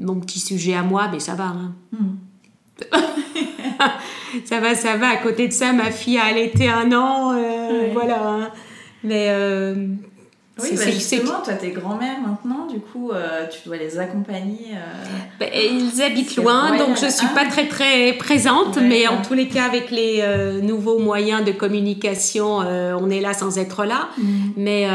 [0.00, 1.44] mon petit sujet à moi, mais ça va.
[1.54, 1.74] hein.
[4.44, 5.08] ça va, ça va.
[5.08, 8.28] À côté de ça, ma fille a allaité un an, euh, voilà.
[8.28, 8.50] Hein.
[9.04, 9.86] Mais euh,
[10.62, 14.72] oui, bah justement, toi, t'es grand-mère maintenant, du coup, euh, tu dois les accompagner.
[15.38, 19.48] Bah, ils habitent loin, donc je suis pas très très présente, mais en tous les
[19.48, 20.22] cas, avec les
[20.62, 24.08] nouveaux moyens de communication, on est là sans être là.
[24.18, 24.24] Mm.
[24.56, 24.86] Mais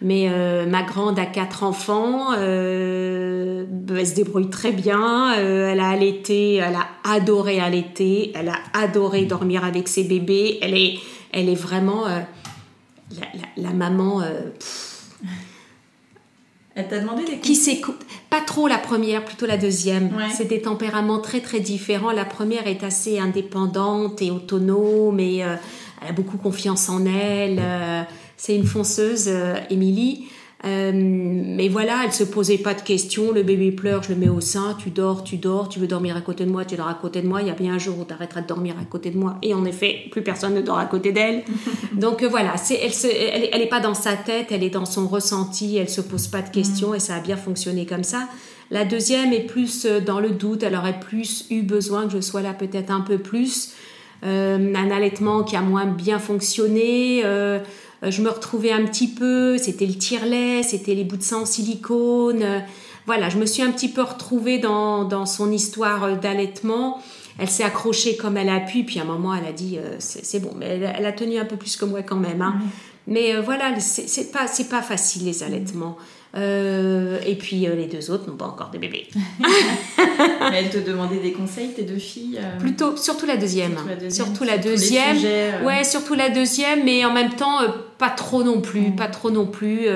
[0.00, 5.80] mais euh, ma grande a quatre enfants, euh, elle se débrouille très bien, euh, elle
[5.80, 10.98] a allaité, elle a adoré allaiter, elle a adoré dormir avec ses bébés, elle est,
[11.32, 12.04] elle est vraiment
[13.12, 14.22] la, la, maman...
[16.74, 20.10] elle t'a demandé des Qui s'écoute Pas trop la première, plutôt la deuxième.
[20.34, 22.12] C'est des tempéraments très très différents.
[22.12, 25.58] La première est assez indépendante et autonome et elle
[26.08, 28.06] a beaucoup confiance en elle
[28.38, 30.24] c'est une fonceuse, euh, Émilie.
[30.24, 30.32] Euh,
[30.64, 33.30] mais voilà, elle se posait pas de questions.
[33.32, 34.76] Le bébé pleure, je le mets au sein.
[34.78, 35.68] Tu dors, tu dors.
[35.68, 37.42] Tu veux dormir à côté de moi, tu dors à côté de moi.
[37.42, 39.38] Il y a bien un jour où tu arrêteras de dormir à côté de moi.
[39.42, 41.44] Et en effet, plus personne ne dort à côté d'elle.
[41.92, 45.06] Donc euh, voilà, c'est, elle, elle, est pas dans sa tête, elle est dans son
[45.06, 45.76] ressenti.
[45.76, 48.28] Elle se pose pas de questions et ça a bien fonctionné comme ça.
[48.70, 50.64] La deuxième est plus dans le doute.
[50.64, 53.74] Elle aurait plus eu besoin que je sois là peut-être un peu plus.
[54.24, 57.22] un allaitement qui a moins bien fonctionné.
[57.24, 57.60] Euh,
[58.02, 61.46] je me retrouvais un petit peu, c'était le tire-lait, c'était les bouts de sang en
[61.46, 62.42] silicone.
[62.42, 62.60] Euh,
[63.06, 67.02] voilà, je me suis un petit peu retrouvée dans, dans son histoire euh, d'allaitement.
[67.38, 70.40] Elle s'est accrochée comme elle a pu, puis à un moment, elle a dit c'est
[70.40, 72.42] bon, mais elle, a tenu un peu plus que moi quand même.
[72.42, 72.56] Hein.
[73.06, 75.96] Mais voilà, c'est pas, pas facile les allaitements.
[76.34, 79.08] Euh, et puis euh, les deux autres n'ont pas encore de bébés.
[79.98, 83.76] Mais elles te demandaient des conseils, tes deux filles euh Plutôt, surtout la deuxième.
[84.10, 85.16] Surtout la deuxième.
[85.64, 87.60] Ouais, surtout la deuxième, mais en même temps,
[87.96, 88.90] pas trop non plus.
[88.90, 88.96] Mm.
[88.96, 89.86] Pas trop non plus.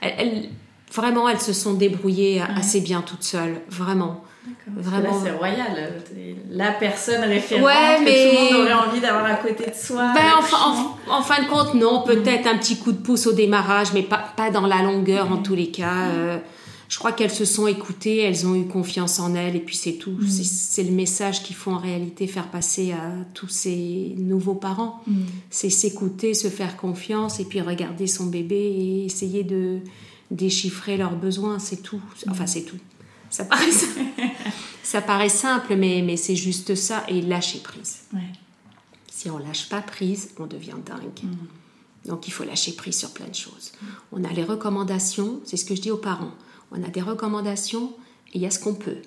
[0.00, 0.48] Elles,
[0.92, 3.60] vraiment, elles se sont débrouillées assez bien toutes seules.
[3.70, 4.24] Vraiment.
[4.66, 5.20] Vraiment.
[5.22, 5.92] c'est royal.
[6.50, 10.12] La personne référente que tout le monde aurait envie d'avoir à côté de soi.
[10.14, 10.32] Ben,
[11.08, 12.02] en, fin de compte, non.
[12.02, 15.38] Peut-être un petit coup de pouce au démarrage, mais pas, pas dans la longueur en
[15.38, 16.08] tous les cas.
[16.10, 16.38] Euh,
[16.90, 19.92] je crois qu'elles se sont écoutées, elles ont eu confiance en elles, et puis c'est
[19.92, 20.10] tout.
[20.10, 20.28] Mm.
[20.28, 25.00] C'est le message qu'il faut en réalité faire passer à tous ces nouveaux parents.
[25.06, 25.20] Mm.
[25.50, 29.78] C'est s'écouter, se faire confiance, et puis regarder son bébé et essayer de
[30.32, 31.60] déchiffrer leurs besoins.
[31.60, 32.00] C'est tout.
[32.28, 32.78] Enfin, c'est tout.
[33.30, 33.70] Ça paraît,
[34.82, 37.04] ça paraît simple, mais, mais c'est juste ça.
[37.08, 38.00] Et lâcher prise.
[39.08, 41.22] Si on lâche pas prise, on devient dingue.
[41.22, 42.08] Mm.
[42.08, 43.72] Donc il faut lâcher prise sur plein de choses.
[44.12, 46.32] On a les recommandations, c'est ce que je dis aux parents.
[46.72, 47.92] On a des recommandations
[48.32, 48.98] et il y a ce qu'on peut.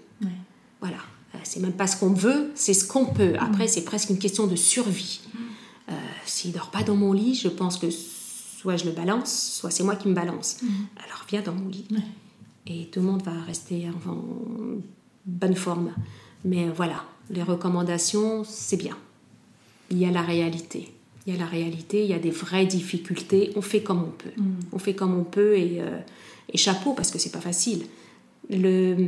[0.79, 0.97] Voilà.
[1.33, 3.33] Euh, c'est même pas ce qu'on veut, c'est ce qu'on peut.
[3.39, 3.69] Après, mm.
[3.69, 5.21] c'est presque une question de survie.
[5.33, 5.37] Mm.
[5.89, 5.93] Euh,
[6.25, 9.83] S'il dort pas dans mon lit, je pense que soit je le balance, soit c'est
[9.83, 10.57] moi qui me balance.
[11.03, 11.87] Alors viens dans mon lit
[12.67, 14.81] et tout le monde va rester en
[15.25, 15.93] bonne forme.
[16.45, 18.97] Mais voilà, les recommandations, c'est bien.
[19.89, 20.89] Il y a la réalité.
[21.25, 23.51] Il y a la réalité, il y a des vraies difficultés.
[23.55, 24.41] On fait comme on peut.
[24.41, 24.53] Mm.
[24.73, 25.99] On fait comme on peut et, euh,
[26.51, 27.85] et chapeau parce que c'est pas facile.
[28.49, 29.07] Le,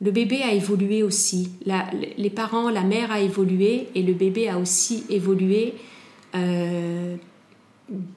[0.00, 1.50] le bébé a évolué aussi.
[1.66, 5.74] La, les parents, la mère a évolué et le bébé a aussi évolué
[6.36, 7.16] euh,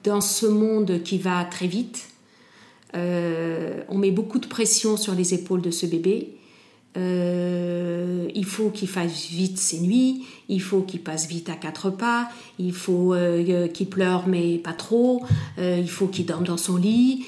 [0.04, 2.13] dans ce monde qui va très vite
[2.94, 6.36] euh, on met beaucoup de pression sur les épaules de ce bébé.
[6.96, 11.90] Euh, il faut qu'il fasse vite ses nuits, il faut qu'il passe vite à quatre
[11.90, 12.28] pas,
[12.60, 15.24] il faut euh, qu'il pleure mais pas trop,
[15.58, 17.26] il faut qu'il dorme dans son lit.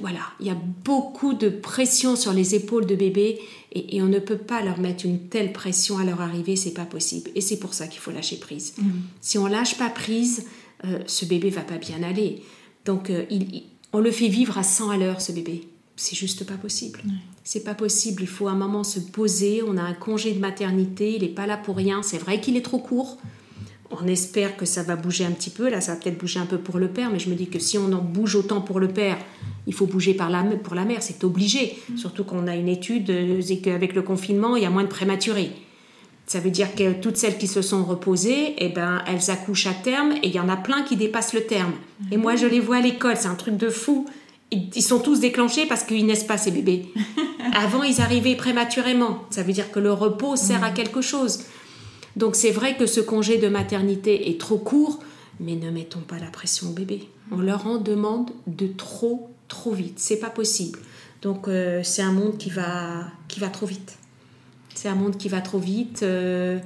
[0.00, 3.38] voilà, il y a beaucoup de pression sur les épaules de bébé
[3.74, 6.86] et, on ne peut pas leur mettre une telle pression à leur arrivée, c'est pas
[6.86, 7.30] possible.
[7.34, 8.74] Et c'est pour ça qu'il faut lâcher prise.
[8.78, 8.84] Mmh.
[9.20, 10.46] Si on lâche pas prise,
[11.06, 12.42] ce bébé va pas bien aller.
[12.84, 15.68] Donc il, on le fait vivre à 100 à l'heure, ce bébé.
[15.96, 17.02] C'est juste pas possible.
[17.44, 18.22] C'est pas possible.
[18.22, 19.62] Il faut un moment se poser.
[19.66, 21.14] On a un congé de maternité.
[21.14, 22.02] Il n'est pas là pour rien.
[22.02, 23.18] C'est vrai qu'il est trop court.
[23.90, 25.68] On espère que ça va bouger un petit peu.
[25.68, 27.58] Là, ça va peut-être bouger un peu pour le père, mais je me dis que
[27.58, 29.18] si on en bouge autant pour le père,
[29.66, 31.02] il faut bouger par la, pour la mère.
[31.02, 31.76] C'est obligé.
[31.90, 31.96] Mm.
[31.98, 35.52] Surtout qu'on a une étude et qu'avec le confinement, il y a moins de prématurés.
[36.32, 39.74] Ça veut dire que toutes celles qui se sont reposées, eh ben, elles accouchent à
[39.74, 41.74] terme et il y en a plein qui dépassent le terme.
[42.10, 44.06] Et moi, je les vois à l'école, c'est un truc de fou.
[44.50, 46.86] Ils sont tous déclenchés parce qu'ils naissent pas, ces bébés.
[47.52, 49.18] Avant, ils arrivaient prématurément.
[49.28, 51.40] Ça veut dire que le repos sert à quelque chose.
[52.16, 55.00] Donc c'est vrai que ce congé de maternité est trop court,
[55.38, 57.10] mais ne mettons pas la pression au bébé.
[57.30, 59.98] On leur en demande de trop, trop vite.
[59.98, 60.78] C'est pas possible.
[61.20, 63.98] Donc euh, c'est un monde qui va, qui va trop vite.
[64.74, 66.02] C'est un monde qui va trop vite.
[66.02, 66.58] Euh,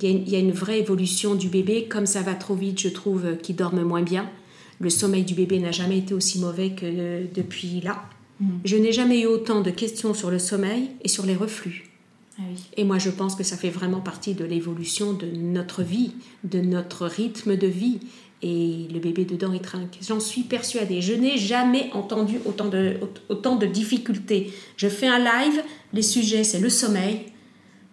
[0.00, 1.86] il y, a une vraie évolution du bébé.
[1.88, 4.30] Comme ça va trop vite, je trouve qu'il dorme moins bien.
[4.78, 8.04] Le sommeil du bébé n'a jamais été aussi mauvais que depuis là.
[8.40, 8.48] Mm.
[8.64, 11.90] Je n'ai jamais eu autant de questions sur le sommeil et sur les reflux.
[12.38, 12.56] Ah oui.
[12.76, 16.12] Et moi, je pense que ça fait vraiment partie de l'évolution de notre vie,
[16.44, 18.00] de notre rythme de vie.
[18.42, 19.98] Et le bébé dedans, il trinque.
[20.00, 21.02] J'en suis persuadée.
[21.02, 24.52] Je n'ai jamais entendu autant de, autant de difficultés.
[24.76, 25.62] Je fais un live,
[25.92, 27.26] les sujets, c'est le sommeil.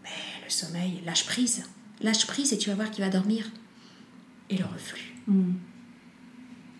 [0.03, 0.09] Mais
[0.45, 1.65] le sommeil, lâche prise.
[2.01, 3.45] Lâche prise et tu vas voir qu'il va dormir.
[4.49, 5.15] Et le reflux.
[5.27, 5.53] Mm.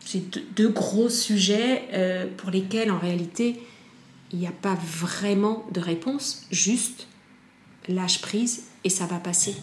[0.06, 3.60] C'est deux, deux gros sujets euh, pour lesquels, en réalité,
[4.32, 6.48] il n'y a pas vraiment de réponse.
[6.52, 7.08] Juste
[7.90, 9.56] lâche prise et ça va passer.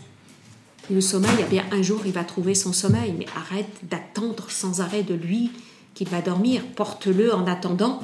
[0.90, 4.80] Le sommeil, eh bien un jour il va trouver son sommeil, mais arrête d'attendre sans
[4.80, 5.50] arrêt de lui
[5.94, 6.62] qu'il va dormir.
[6.76, 8.00] Porte-le en attendant,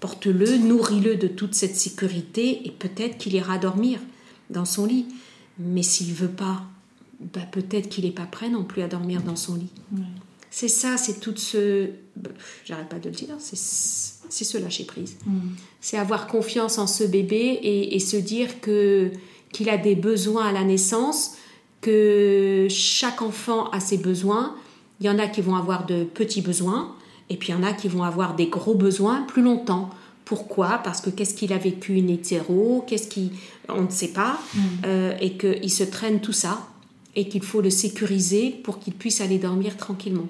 [0.00, 4.00] porte-le, nourris-le de toute cette sécurité et peut-être qu'il ira dormir
[4.50, 5.06] dans son lit.
[5.58, 6.62] Mais s'il veut pas,
[7.20, 9.70] bah, peut-être qu'il n'est pas prêt non plus à dormir dans son lit.
[10.50, 11.90] C'est ça, c'est tout ce.
[12.64, 15.16] J'arrête pas de le dire, c'est ce lâcher prise.
[15.80, 19.10] C'est avoir confiance en ce bébé et, et se dire que
[19.52, 21.36] qu'il a des besoins à la naissance,
[21.82, 24.54] que chaque enfant a ses besoins.
[25.00, 26.94] Il y en a qui vont avoir de petits besoins
[27.28, 29.90] et puis il y en a qui vont avoir des gros besoins plus longtemps.
[30.24, 30.80] Pourquoi?
[30.84, 33.32] Parce que qu'est-ce qu'il a vécu une hétéro Qu'est-ce qui
[33.68, 34.38] on ne sait pas
[34.86, 36.66] euh, et qu'il se traîne tout ça
[37.16, 40.28] et qu'il faut le sécuriser pour qu'il puisse aller dormir tranquillement.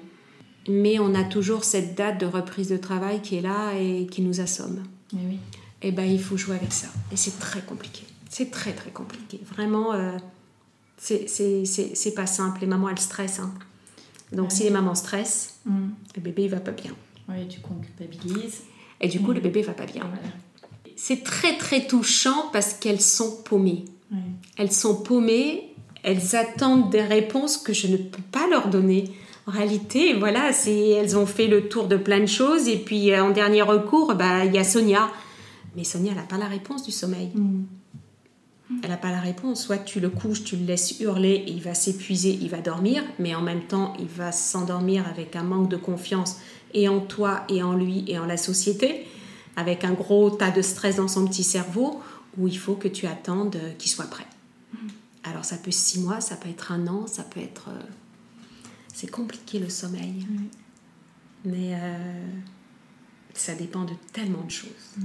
[0.67, 4.21] Mais on a toujours cette date de reprise de travail qui est là et qui
[4.21, 4.83] nous assomme.
[5.81, 6.87] Et ben il faut jouer avec ça.
[7.11, 8.03] Et c'est très compliqué.
[8.29, 9.39] C'est très très compliqué.
[9.53, 10.17] Vraiment, euh,
[11.05, 12.61] c'est- pas simple.
[12.61, 13.39] Les mamans elles stressent.
[13.39, 13.53] hein.
[14.31, 15.89] Donc si les mamans stressent, Mm.
[16.15, 16.91] le bébé il va pas bien.
[17.29, 18.61] Oui, du coup, on culpabilise.
[19.01, 20.03] Et du coup le bébé va pas bien.
[20.03, 20.33] Voilà.
[20.95, 23.85] C'est très très touchant parce qu'elles sont paumées.
[24.11, 24.17] Ouais.
[24.57, 25.73] Elles sont paumées,
[26.03, 29.11] elles attendent des réponses que je ne peux pas leur donner.
[29.47, 33.11] En réalité, voilà, c'est elles ont fait le tour de plein de choses et puis
[33.11, 35.09] euh, en dernier recours, bah il y a Sonia.
[35.75, 37.31] Mais Sonia, elle n'a pas la réponse du sommeil.
[37.35, 37.63] Mm.
[38.81, 39.63] Elle n'a pas la réponse.
[39.63, 43.03] Soit tu le couches, tu le laisses hurler, et il va s'épuiser, il va dormir,
[43.19, 46.37] mais en même temps, il va s'endormir avec un manque de confiance
[46.73, 49.05] et en toi, et en lui, et en la société,
[49.55, 52.01] avec un gros tas de stress dans son petit cerveau,
[52.37, 54.25] où il faut que tu attendes euh, qu'il soit prêt.
[55.23, 57.69] Alors ça peut être six mois, ça peut être un an, ça peut être...
[57.69, 57.79] euh,
[58.91, 60.25] C'est compliqué le sommeil.
[61.45, 62.25] Mais euh,
[63.33, 64.95] ça dépend de tellement de choses.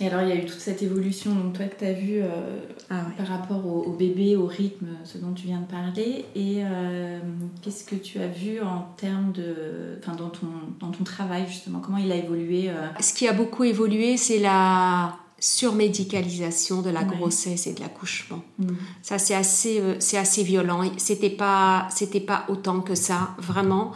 [0.00, 2.20] Et alors, il y a eu toute cette évolution, donc toi, que tu as vu
[2.22, 3.14] euh, Ah ouais.
[3.16, 6.24] par rapport au, au bébé, au rythme, ce dont tu viens de parler.
[6.36, 7.18] Et euh,
[7.62, 9.98] qu'est-ce que tu as vu en termes de.
[10.00, 10.46] Enfin, dans ton,
[10.78, 11.80] dans ton travail, justement?
[11.80, 17.00] Comment il a évolué euh, Ce qui a beaucoup évolué, c'est la surmédicalisation de la
[17.02, 17.16] Ouais.
[17.16, 18.42] grossesse et de l'accouchement.
[18.58, 18.66] mm.
[19.02, 20.82] Ça, c'est assez, c'est assez violent.
[20.96, 23.92] C'était pas, c'était pas autant que ça, vraiment.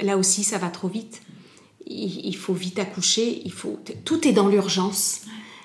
[0.00, 1.22] Là aussi, ça va trop vite.
[1.90, 3.42] Il, faut vite accoucher.
[3.44, 5.22] Il faut, tout est dans l'urgence.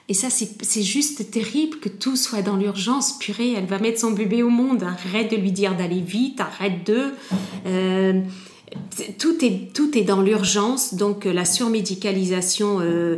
[0.09, 3.17] Et ça, c'est juste terrible que tout soit dans l'urgence.
[3.19, 4.83] Purée, elle va mettre son bébé au monde.
[4.83, 6.39] Arrête de lui dire d'aller vite.
[6.41, 7.11] Arrête de.
[7.65, 8.21] Euh,
[9.17, 10.95] tout est, tout est dans l'urgence.
[10.95, 13.17] Donc, euh, la surmédicalisation, euh,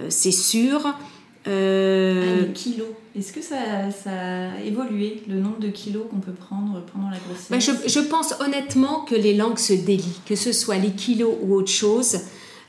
[0.00, 0.80] euh, c'est sûr.
[0.84, 2.88] Ah, les kilos.
[3.16, 3.56] Est-ce que ça,
[3.92, 7.46] ça a évolué, le nombre de kilos qu'on peut prendre pendant la grossesse?
[7.50, 11.34] Ben, je, je pense honnêtement que les langues se délient, que ce soit les kilos
[11.42, 12.18] ou autre chose.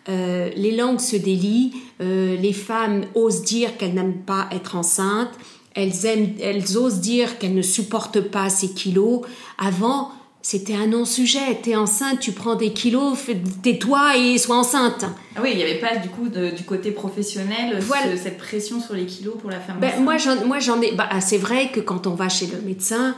[0.10, 5.32] Euh, les langues se délient, euh, les femmes osent dire qu'elles n'aiment pas être enceintes,
[5.76, 9.22] elles, aiment, elles osent dire qu'elles ne supportent pas ces kilos.
[9.58, 11.60] Avant, c'était un non-sujet.
[11.62, 13.18] T'es enceinte, tu prends des kilos,
[13.62, 15.06] tais-toi et sois enceinte.
[15.36, 18.16] Ah oui, il n'y avait pas du coup de- du côté professionnel Voilà.
[18.16, 20.04] ce- cette pression sur les kilos pour la femme Ben, enceinte.
[20.04, 20.94] moi, j'en, moi, j'en ai.
[20.94, 23.16] bah, c'est vrai que quand on va chez le médecin,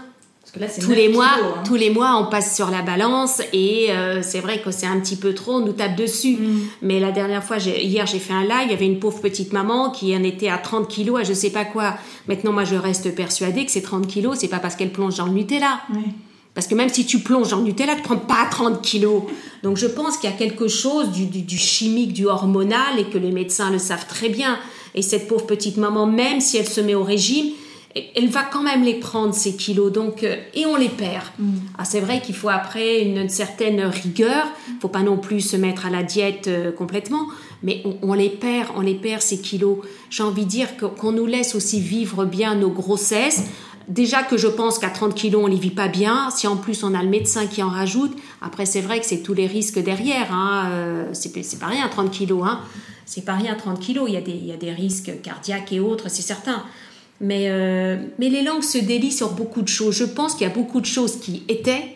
[0.51, 1.63] Parce que là, c'est tous 9 les mois, hein.
[1.63, 4.99] tous les mois, on passe sur la balance et euh, c'est vrai que c'est un
[4.99, 6.37] petit peu trop, on nous tape dessus.
[6.37, 6.59] Mm.
[6.81, 9.53] Mais la dernière fois, hier, j'ai fait un live, il y avait une pauvre petite
[9.53, 11.95] maman qui en était à 30 kilos, à je sais pas quoi.
[12.27, 15.25] Maintenant, moi, je reste persuadée que ces 30 kilos, c'est pas parce qu'elle plonge dans
[15.27, 15.81] le Nutella.
[16.55, 19.21] Parce que même si tu plonges dans le Nutella, tu prends pas 30 kilos.
[19.61, 23.05] Donc je pense qu'il y a quelque chose du, du- du chimique, du hormonal, et
[23.05, 24.57] que les médecins le savent très bien.
[24.95, 27.51] Et cette pauvre petite maman, même si elle se met au régime,
[27.95, 29.91] elle va quand même les prendre, ces kilos.
[29.91, 31.25] Donc, euh, et on les perd.
[31.77, 34.45] Ah, c'est vrai qu'il faut après une, une certaine rigueur.
[34.79, 37.27] faut pas non plus se mettre à la diète euh, complètement.
[37.63, 39.79] Mais on, on les perd, on les perd, ces kilos.
[40.09, 43.43] J'ai envie de dire qu'on nous laisse aussi vivre bien nos grossesses.
[43.89, 46.29] Déjà que je pense qu'à 30 kilos, on les vit pas bien.
[46.29, 49.23] Si en plus on a le médecin qui en rajoute, après c'est vrai que c'est
[49.23, 50.31] tous les risques derrière.
[50.31, 50.69] Hein.
[50.69, 52.43] Euh, c'est c'est pas rien 30 kilos.
[52.45, 52.59] Hein.
[53.07, 54.05] C'est pas rien 30 kilos.
[54.07, 56.63] Il y, a des, il y a des risques cardiaques et autres, c'est certain.
[57.21, 59.95] Mais, euh, mais les langues se délient sur beaucoup de choses.
[59.95, 61.95] Je pense qu'il y a beaucoup de choses qui étaient,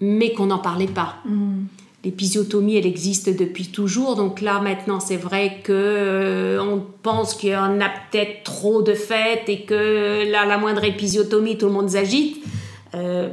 [0.00, 1.16] mais qu'on n'en parlait pas.
[1.24, 1.64] Mm.
[2.04, 4.16] l'épisiotomie, elle existe depuis toujours.
[4.16, 8.82] Donc là, maintenant, c'est vrai que euh, on pense qu'il y en a peut-être trop
[8.82, 12.42] de fait et que là, la moindre épisiotomie, tout le monde s'agite.
[12.94, 13.28] Euh,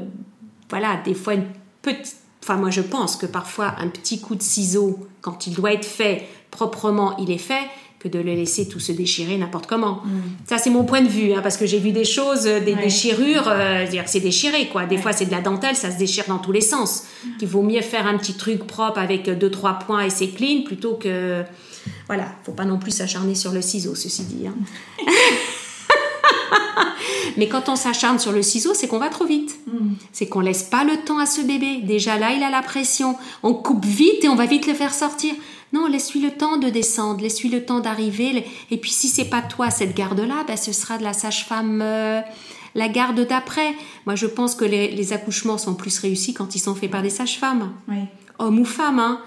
[0.70, 1.48] voilà, des fois, une
[1.82, 2.18] petite.
[2.44, 5.86] Enfin, moi, je pense que parfois, un petit coup de ciseau, quand il doit être
[5.86, 7.68] fait proprement, il est fait
[8.00, 10.02] que de le laisser tout se déchirer n'importe comment.
[10.06, 10.22] Mm.
[10.48, 12.76] Ça, c'est mon point de vue, hein, parce que j'ai vu des choses, euh, des
[12.76, 14.86] déchirures, euh, c'est déchiré, quoi.
[14.86, 17.04] Des fois, c'est de la dentelle, ça se déchire dans tous les sens.
[17.24, 17.30] Mm.
[17.42, 20.64] Il vaut mieux faire un petit truc propre avec deux, trois points et c'est clean,
[20.66, 21.44] plutôt que...
[22.08, 24.48] Voilà, faut pas non plus s'acharner sur le ciseau, ceci dit.
[24.48, 24.56] Hein.
[27.38, 29.60] Mais quand on s'acharne sur le ciseau, c'est qu'on va trop vite.
[29.68, 29.94] Mm.
[30.12, 31.82] C'est qu'on laisse pas le temps à ce bébé.
[31.84, 33.16] Déjà là, il a la pression.
[33.44, 35.34] On coupe vite et on va vite le faire sortir.
[35.72, 38.46] Non, laisse-lui le temps de descendre, laisse-lui le temps d'arriver.
[38.72, 42.22] Et puis si c'est pas toi cette garde-là, ben, ce sera de la sage-femme, euh,
[42.74, 43.76] la garde d'après.
[44.06, 47.10] Moi, je pense que les, accouchements sont plus réussis quand ils sont faits par des
[47.12, 47.98] sages-femmes, oui.
[48.40, 49.00] hommes ou femmes.
[49.00, 49.22] Hein.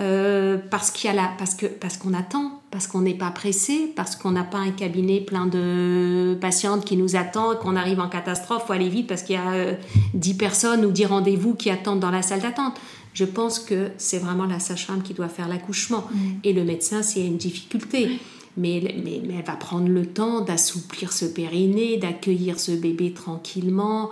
[0.00, 3.30] Euh, parce qu'il y a la, parce que parce qu'on attend, parce qu'on n'est pas
[3.30, 8.00] pressé, parce qu'on n'a pas un cabinet plein de patientes qui nous attendent, qu'on arrive
[8.00, 9.76] en catastrophe, faut aller vite parce qu'il y a
[10.14, 12.74] 10 euh, personnes ou 10 rendez-vous qui attendent dans la salle d'attente.
[13.12, 16.08] Je pense que c'est vraiment la sage-femme qui doit faire l'accouchement.
[16.12, 16.18] Mm.
[16.42, 18.18] Et le médecin, s'il y a une difficulté.
[18.56, 24.10] Mais, mais, mais, elle va prendre le temps d'assouplir ce périnée, d'accueillir ce bébé tranquillement,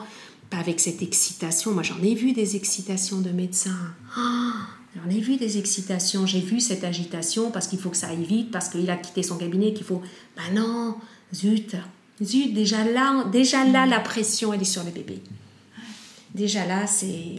[0.51, 1.73] pas avec cette excitation.
[1.73, 3.71] Moi, j'en ai vu des excitations de médecins.
[4.17, 4.53] Ah,
[4.97, 6.27] j'en ai vu des excitations.
[6.27, 9.23] J'ai vu cette agitation parce qu'il faut que ça aille vite, parce qu'il a quitté
[9.23, 10.03] son cabinet, qu'il faut.
[10.37, 10.97] Ben non,
[11.35, 11.77] zut,
[12.23, 15.23] zut, déjà là, déjà là, la pression, elle est sur le bébé.
[16.35, 17.37] Déjà là, c'est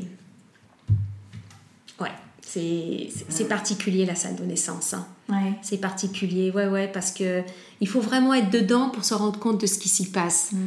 [2.00, 4.94] Ouais, c'est particulier la salle de naissance.
[4.94, 5.08] Hein.
[5.30, 5.54] Ouais.
[5.62, 7.42] C'est particulier, ouais, ouais, parce que
[7.82, 10.52] il faut vraiment être dedans pour se rendre compte de ce qui s'y passe.
[10.52, 10.58] Mm.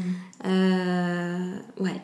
[0.47, 2.01] Euh, ouais,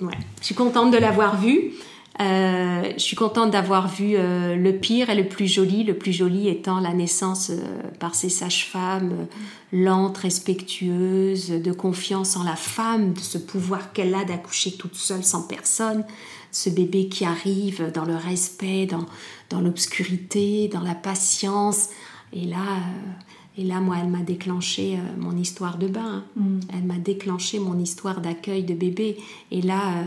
[0.00, 0.18] ouais.
[0.40, 1.72] Je suis contente de l'avoir vu.
[2.20, 6.12] Euh, je suis contente d'avoir vu euh, le pire et le plus joli, le plus
[6.12, 7.50] joli étant la naissance
[7.98, 9.26] par ces sages-femmes
[9.72, 15.24] lentes, respectueuses, de confiance en la femme, de ce pouvoir qu'elle a d'accoucher toute seule
[15.24, 16.04] sans personne,
[16.50, 19.06] ce bébé qui arrive dans le respect, dans,
[19.48, 21.88] dans l'obscurité, dans la patience.
[22.32, 23.10] Et là, euh,
[23.58, 26.24] et là, moi, elle m'a déclenché euh, mon histoire de bain.
[26.36, 26.60] Mm.
[26.72, 29.16] Elle m'a déclenché mon histoire d'accueil de bébé.
[29.50, 30.04] Et là, euh,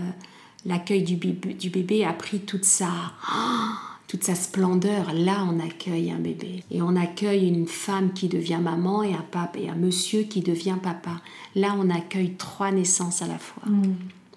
[0.66, 2.90] l'accueil du bébé, du bébé a pris toute sa,
[4.08, 5.14] toute sa splendeur.
[5.14, 6.64] Là, on accueille un bébé.
[6.72, 10.42] Et on accueille une femme qui devient maman et un, papa, et un monsieur qui
[10.42, 11.22] devient papa.
[11.56, 13.64] Là, on accueille trois naissances à la fois.
[13.68, 13.94] Mm.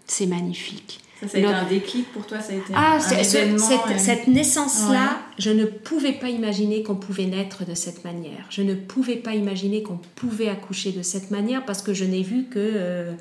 [0.07, 1.01] C'est magnifique.
[1.21, 4.27] Ça, a été un déclic pour toi, ça a été ah, un, événement, cette, cette
[4.27, 8.45] naissance-là, je ne pouvais pas imaginer qu'on pouvait naître de cette manière.
[8.51, 12.23] Je ne pouvais pas imaginer qu'on pouvait accoucher de cette manière parce que je n'ai
[12.23, 13.13] vu que euh,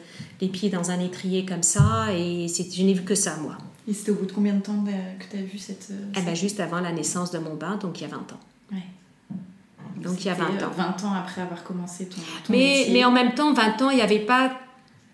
[0.41, 3.57] les pieds dans un étrier comme ça et je n'ai vu que ça, moi.
[3.87, 5.87] Et c'était au bout de combien de temps que tu as vu cette...
[5.91, 8.17] Euh, eh ben, juste avant la naissance de mon bain, donc il y a 20
[8.17, 8.39] ans.
[8.73, 8.79] Ouais.
[10.03, 10.71] Donc il y a 20 ans.
[10.75, 12.93] 20 ans après avoir commencé ton, ton mais, métier.
[12.93, 14.51] mais en même temps, 20 ans, il n'y avait pas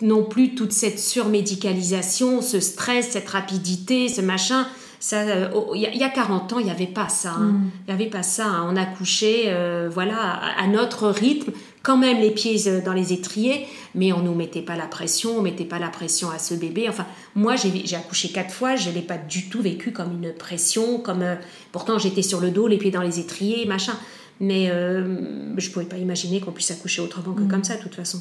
[0.02, 4.68] non plus toute cette surmédicalisation, ce stress, cette rapidité, ce machin.
[5.00, 7.32] Ça, euh, il y, a 40 ans, il n'y avait pas ça.
[7.32, 7.54] Hein.
[7.54, 7.72] Mm.
[7.88, 8.46] Il n'y avait pas ça.
[8.46, 8.68] Hein.
[8.72, 13.66] On accouchait, euh, voilà, à, notre rythme, quand même les pieds euh, dans les étriers,
[13.96, 16.88] mais on nous mettait pas la pression, on mettait pas la pression à ce bébé.
[16.88, 21.00] Enfin, moi, j'ai accouché quatre fois, je l'ai pas du tout vécu comme une pression,
[21.00, 21.26] comme
[21.72, 23.94] pourtant j'étais sur le dos, les pieds dans les étriers, machin.
[24.42, 27.48] Mais euh, je ne pouvais pas imaginer qu'on puisse accoucher autrement que mm.
[27.48, 28.20] comme ça, de toute façon.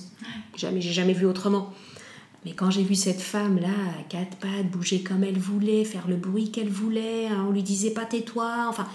[0.54, 1.72] Jamais, j'ai jamais vu autrement.
[2.44, 6.16] Mais quand j'ai vu cette femme-là, à quatre pattes, bouger comme elle voulait, faire le
[6.16, 8.86] bruit qu'elle voulait, hein, on lui disait pas tais-toi, enfin.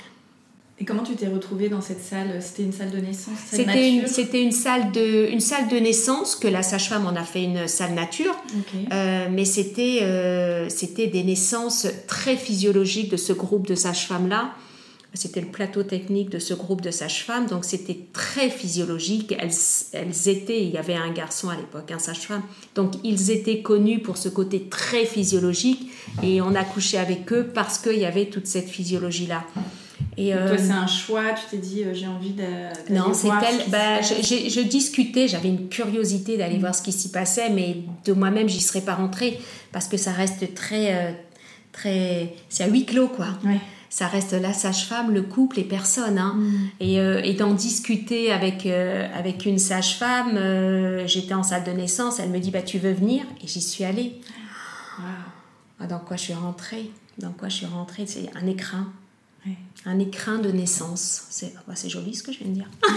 [0.79, 2.41] Et comment tu t'es retrouvée dans cette salle?
[2.41, 6.35] C'était une salle de naissance C'était une, c'était une salle de, une salle de naissance
[6.35, 8.35] que la sage-femme en a fait une salle nature,
[8.91, 14.53] euh, mais c'était, euh, c'était des naissances très physiologiques de ce groupe de sages-femmes là.
[15.15, 19.33] C'était le plateau technique de ce groupe de sages-femmes, donc c'était très physiologique.
[19.39, 19.51] Elles,
[19.93, 22.43] elles, étaient, il y avait un garçon à l'époque, un sage-femme,
[22.75, 25.89] donc ils étaient connus pour ce côté très physiologique
[26.21, 29.43] et on a couché avec eux parce qu'il y avait toute cette physiologie-là.
[30.17, 32.93] Et toi, euh, c'est un choix, tu t'es dit, euh, j'ai envie de.
[32.93, 33.69] Non, c'est tel.
[33.69, 38.13] Bah, je, je, discutais, j'avais une curiosité d'aller voir ce qui s'y passait, mais de
[38.13, 39.39] moi-même, j'y serais pas rentrée
[39.71, 40.93] parce que ça reste très.
[40.93, 41.11] Euh,
[41.73, 43.27] très c'est à huis clos, quoi.
[43.43, 43.59] Ouais
[43.89, 46.17] ça reste la sage-femme, le couple et personne.
[46.17, 46.35] Hein.
[46.35, 46.69] Mm.
[46.79, 51.71] Et, euh, et d'en discuter avec, euh, avec une sage-femme, euh, j'étais en salle de
[51.71, 53.23] naissance, elle me dit bah, Tu veux venir?
[53.43, 54.19] Et j'y suis allée.
[55.79, 56.89] Ah, dans quoi je suis rentrée?
[57.17, 58.05] Dans quoi je suis rentrée?
[58.07, 58.91] C'est un écrin.
[59.85, 61.25] Un écrin de naissance.
[61.29, 62.69] C'est bah, joli ce que je viens de dire.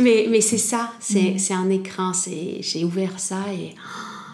[0.00, 1.52] mais mais c'est ça, c'est mm.
[1.52, 2.12] un écrin.
[2.60, 3.76] J'ai ouvert ça et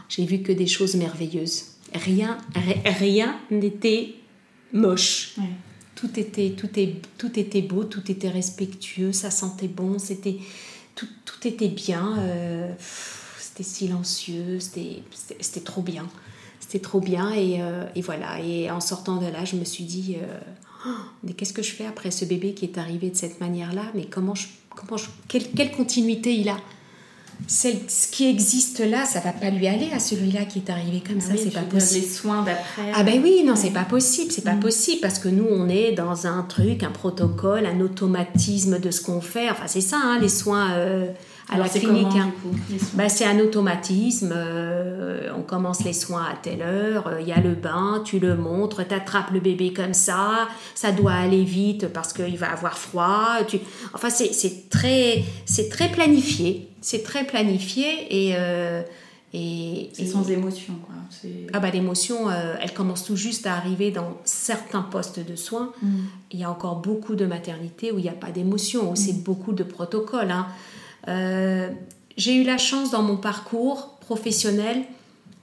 [0.09, 1.67] j'ai vu que des choses merveilleuses.
[1.95, 2.39] Rien,
[2.85, 4.15] rien n'était
[4.73, 5.37] moche.
[5.95, 10.37] Tout était, tout, est, tout était beau, tout était respectueux, ça sentait bon, c'était
[10.95, 12.19] tout, tout était bien.
[12.21, 12.73] euh,
[13.39, 15.03] c'était silencieux, c'était
[15.41, 16.07] c'était trop bien.
[16.61, 18.41] C'était trop bien et, euh, et voilà.
[18.41, 20.39] Et en sortant de là, je me suis dit, euh,
[20.87, 20.91] Oh,
[21.25, 23.91] mais qu'est-ce que je fais après ce bébé qui est arrivé de cette manière-là?
[23.95, 26.57] Mais comment je, comment je, quelle, quelle continuité il a?
[27.47, 31.03] Celle, Ce qui existe là, ça va pas lui aller à celui-là qui est arrivé
[31.07, 32.05] comme ça, Ah Oui, c'est pas possible.
[32.05, 32.93] Les soins d'après.
[32.95, 35.93] Ah ben oui, non, c'est pas possible, c'est pas possible parce que nous on est
[35.93, 39.49] dans un truc, un protocole, un automatisme de ce qu'on fait.
[39.51, 41.07] Enfin c'est ça, hein, les soins euh,
[41.51, 42.07] à Alors, la clinique.
[42.17, 43.09] hein.
[43.09, 44.33] c'est un automatisme.
[44.35, 47.07] euh, on commence les soins à telle heure.
[47.09, 50.49] euh, Il y a le bain, tu le montres, tu attrapes le bébé comme ça.
[50.75, 53.39] Ça doit aller vite parce qu'il va avoir froid.
[53.47, 53.59] Tu...
[53.95, 56.69] Enfin, c'est c'est très, c'est très planifié.
[56.81, 58.35] C'est très planifié et.
[58.37, 58.83] euh,
[59.35, 60.95] et, C'est sans émotion, quoi.
[61.53, 65.71] Ah bah l'émotion, euh, elle commence tout juste à arriver dans certains postes de soins.
[65.83, 65.89] Mm.
[66.33, 69.23] Il y a encore beaucoup de maternités où il n'y a pas d'émotion, où c'est
[69.23, 70.31] beaucoup de protocoles.
[70.31, 70.47] hein.
[71.07, 71.71] Euh,
[72.17, 74.83] j'ai eu la chance dans mon parcours professionnel,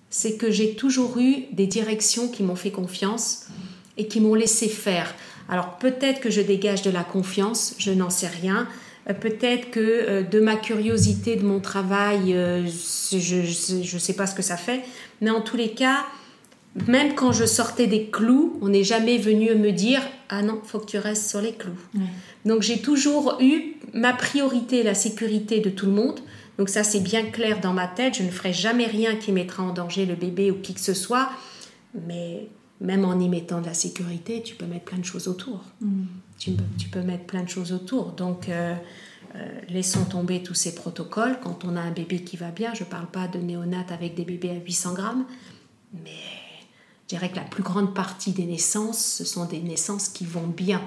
[0.10, 3.48] c'est que j'ai toujours eu des directions qui m'ont fait confiance
[3.98, 5.14] et qui m'ont laissé faire.
[5.48, 8.68] Alors peut-être que je dégage de la confiance, je n'en sais rien.
[9.10, 14.36] Euh, Peut-être que euh, de ma curiosité, de mon travail, je ne sais pas ce
[14.36, 14.84] que ça fait.
[15.22, 16.06] Mais en tous les cas,
[16.88, 20.80] même quand je sortais des clous, on n'est jamais venu me dire Ah non, faut
[20.80, 21.72] que tu restes sur les clous.
[21.94, 22.02] Ouais.
[22.44, 26.20] Donc j'ai toujours eu ma priorité, la sécurité de tout le monde.
[26.58, 28.18] Donc ça c'est bien clair dans ma tête.
[28.18, 30.94] Je ne ferai jamais rien qui mettra en danger le bébé ou qui que ce
[30.94, 31.30] soit.
[32.08, 32.50] Mais
[32.82, 35.64] même en y mettant de la sécurité, tu peux mettre plein de choses autour.
[36.38, 38.12] Tu, peux, tu peux mettre plein de choses autour.
[38.12, 38.76] Donc euh,
[39.36, 41.40] euh, laissons tomber tous ces protocoles.
[41.42, 44.16] Quand on a un bébé qui va bien, je ne parle pas de néonat avec
[44.16, 45.26] des bébés à 800 grammes,
[45.94, 46.12] mais
[47.06, 50.48] je dirais que la plus grande partie des naissances, ce sont des naissances qui vont
[50.48, 50.82] bien.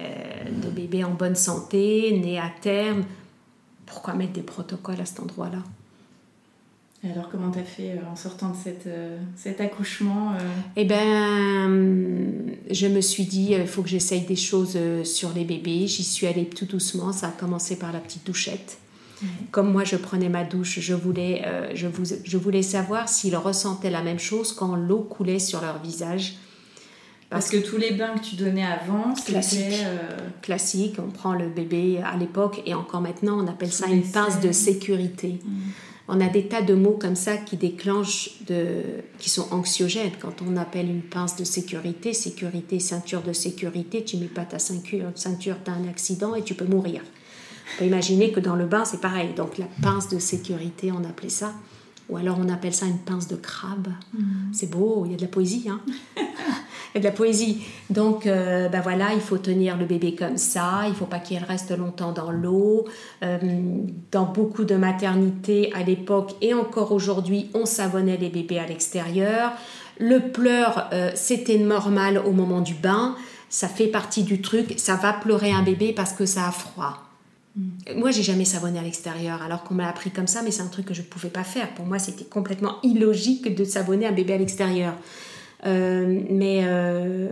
[0.00, 0.04] Euh,
[0.62, 3.04] de bébés en bonne santé, nés à terme.
[3.86, 5.62] Pourquoi mettre des protocoles à cet endroit-là?
[7.02, 10.32] Et alors, comment t'as fait euh, en sortant de cette, euh, cet accouchement
[10.76, 15.86] Eh ben, je me suis dit, il faut que j'essaye des choses sur les bébés.
[15.86, 17.12] J'y suis allée tout doucement.
[17.12, 18.76] Ça a commencé par la petite douchette.
[19.50, 23.36] Comme moi, je prenais ma douche, je voulais, euh, je, vous, je voulais savoir s'ils
[23.36, 26.36] ressentaient la même chose quand l'eau coulait sur leur visage.
[27.28, 29.32] Parce que tous les bains que tu donnais avant, c'était.
[29.32, 29.72] Classique.
[29.84, 34.02] euh, classique, on prend le bébé à l'époque et encore maintenant, on appelle ça une
[34.04, 35.40] pince de sécurité.
[36.08, 38.82] On a des tas de mots comme ça qui déclenchent, de,
[39.18, 40.12] qui sont anxiogènes.
[40.20, 44.60] Quand on appelle une pince de sécurité, sécurité, ceinture de sécurité, tu mets pas ta
[44.60, 47.02] ceinture, ceinture t'as un accident et tu peux mourir.
[47.74, 49.30] On peut imaginer que dans le bain, c'est pareil.
[49.34, 51.52] Donc la pince de sécurité, on appelait ça.
[52.08, 53.88] Ou alors on appelle ça une pince de crabe.
[54.52, 55.68] C'est beau, il y a de la poésie.
[55.68, 55.80] Hein
[56.16, 56.22] il
[56.94, 57.64] y a de la poésie.
[57.90, 60.84] Donc, euh, ben voilà, il faut tenir le bébé comme ça.
[60.86, 62.86] Il faut pas qu'il reste longtemps dans l'eau.
[63.24, 63.38] Euh,
[64.12, 69.52] dans beaucoup de maternités à l'époque et encore aujourd'hui, on savonnait les bébés à l'extérieur.
[69.98, 73.16] Le pleur, euh, c'était normal au moment du bain.
[73.48, 74.74] Ça fait partie du truc.
[74.76, 77.05] Ça va pleurer un bébé parce que ça a froid.
[77.94, 80.68] Moi, j'ai jamais savonné à l'extérieur, alors qu'on m'a appris comme ça, mais c'est un
[80.68, 81.72] truc que je ne pouvais pas faire.
[81.74, 84.94] Pour moi, c'était complètement illogique de savonner un bébé à l'extérieur.
[85.64, 87.28] Euh, mais, euh,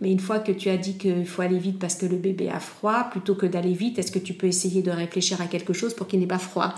[0.00, 2.48] mais une fois que tu as dit qu'il faut aller vite parce que le bébé
[2.48, 5.74] a froid, plutôt que d'aller vite, est-ce que tu peux essayer de réfléchir à quelque
[5.74, 6.74] chose pour qu'il n'ait pas froid?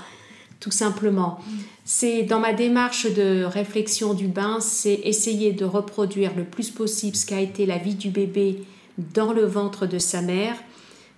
[0.58, 1.38] Tout simplement.
[1.84, 7.14] C'est dans ma démarche de réflexion du bain, c'est essayer de reproduire le plus possible
[7.14, 8.64] ce qu'a été la vie du bébé
[9.14, 10.56] dans le ventre de sa mère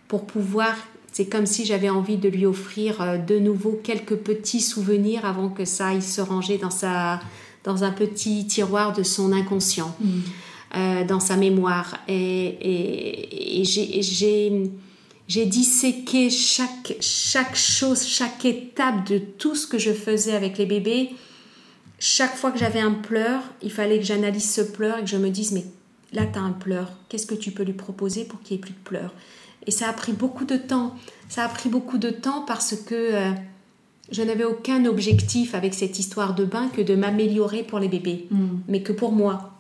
[0.09, 0.77] pour pouvoir
[1.13, 5.49] c'est comme si j'avais envie de lui offrir euh, de nouveau quelques petits souvenirs avant
[5.49, 7.21] que ça aille se ranger dans, sa,
[7.65, 9.97] dans un petit tiroir de son inconscient,
[10.77, 11.99] euh, dans sa mémoire.
[12.09, 14.71] Et j'ai
[15.31, 20.67] j'ai disséqué chaque, chaque chose, chaque étape de tout ce que je faisais avec les
[20.67, 21.11] bébés.
[22.01, 25.17] Chaque fois que j'avais un pleur, il fallait que j'analyse ce pleur et que je
[25.17, 25.65] me dise, mais
[26.13, 26.91] là, tu as un pleur.
[27.09, 29.15] Qu'est-ce que tu peux lui proposer pour qu'il n'y ait plus de pleurs?
[29.67, 30.95] Et ça a pris beaucoup de temps.
[31.29, 33.31] Ça a pris beaucoup de temps parce que euh,
[34.11, 38.27] je n'avais aucun objectif avec cette histoire de bain que de m'améliorer pour les bébés,
[38.69, 39.53] mais que pour moi.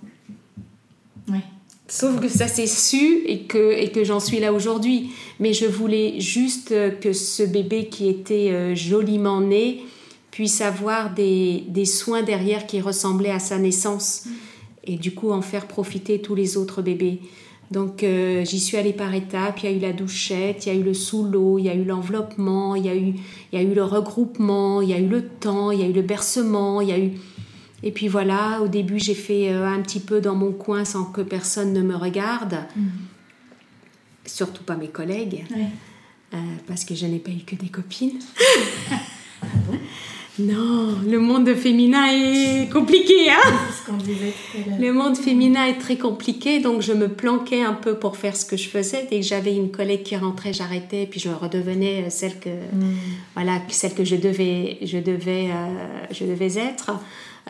[1.29, 1.45] Ouais.
[1.91, 5.11] Sauf que ça s'est su et que, et que j'en suis là aujourd'hui.
[5.41, 9.83] Mais je voulais juste euh, que ce bébé qui était euh, joliment né
[10.31, 14.25] puisse avoir des, des soins derrière qui ressemblaient à sa naissance.
[14.85, 17.21] Et du coup, en faire profiter tous les autres bébés.
[17.71, 19.61] Donc euh, j'y suis allée par étapes.
[19.62, 21.68] Il y a eu la douchette, il y a eu le sous l'eau, il y
[21.68, 23.14] a eu l'enveloppement, il y a eu,
[23.53, 25.87] il y a eu le regroupement, il y a eu le temps, il y a
[25.87, 27.12] eu le bercement, il y a eu
[27.85, 31.05] Et puis voilà, au début, j'ai fait euh, un petit peu dans mon coin sans
[31.05, 32.64] que personne ne me regarde.
[34.27, 35.45] Surtout pas mes collègues.
[36.33, 38.18] Euh, parce que je n'ai pas eu que des copines.
[39.43, 39.47] Ah
[40.41, 44.78] non, le monde féminin est compliqué, hein ce qu'on disait tout à l'heure.
[44.80, 48.45] Le monde féminin est très compliqué, donc je me planquais un peu pour faire ce
[48.45, 49.07] que je faisais.
[49.11, 52.51] Dès que j'avais une collègue qui rentrait, j'arrêtais, puis je redevenais euh, celle que,
[53.34, 56.93] voilà, celle que je devais, je devais, euh, je devais être.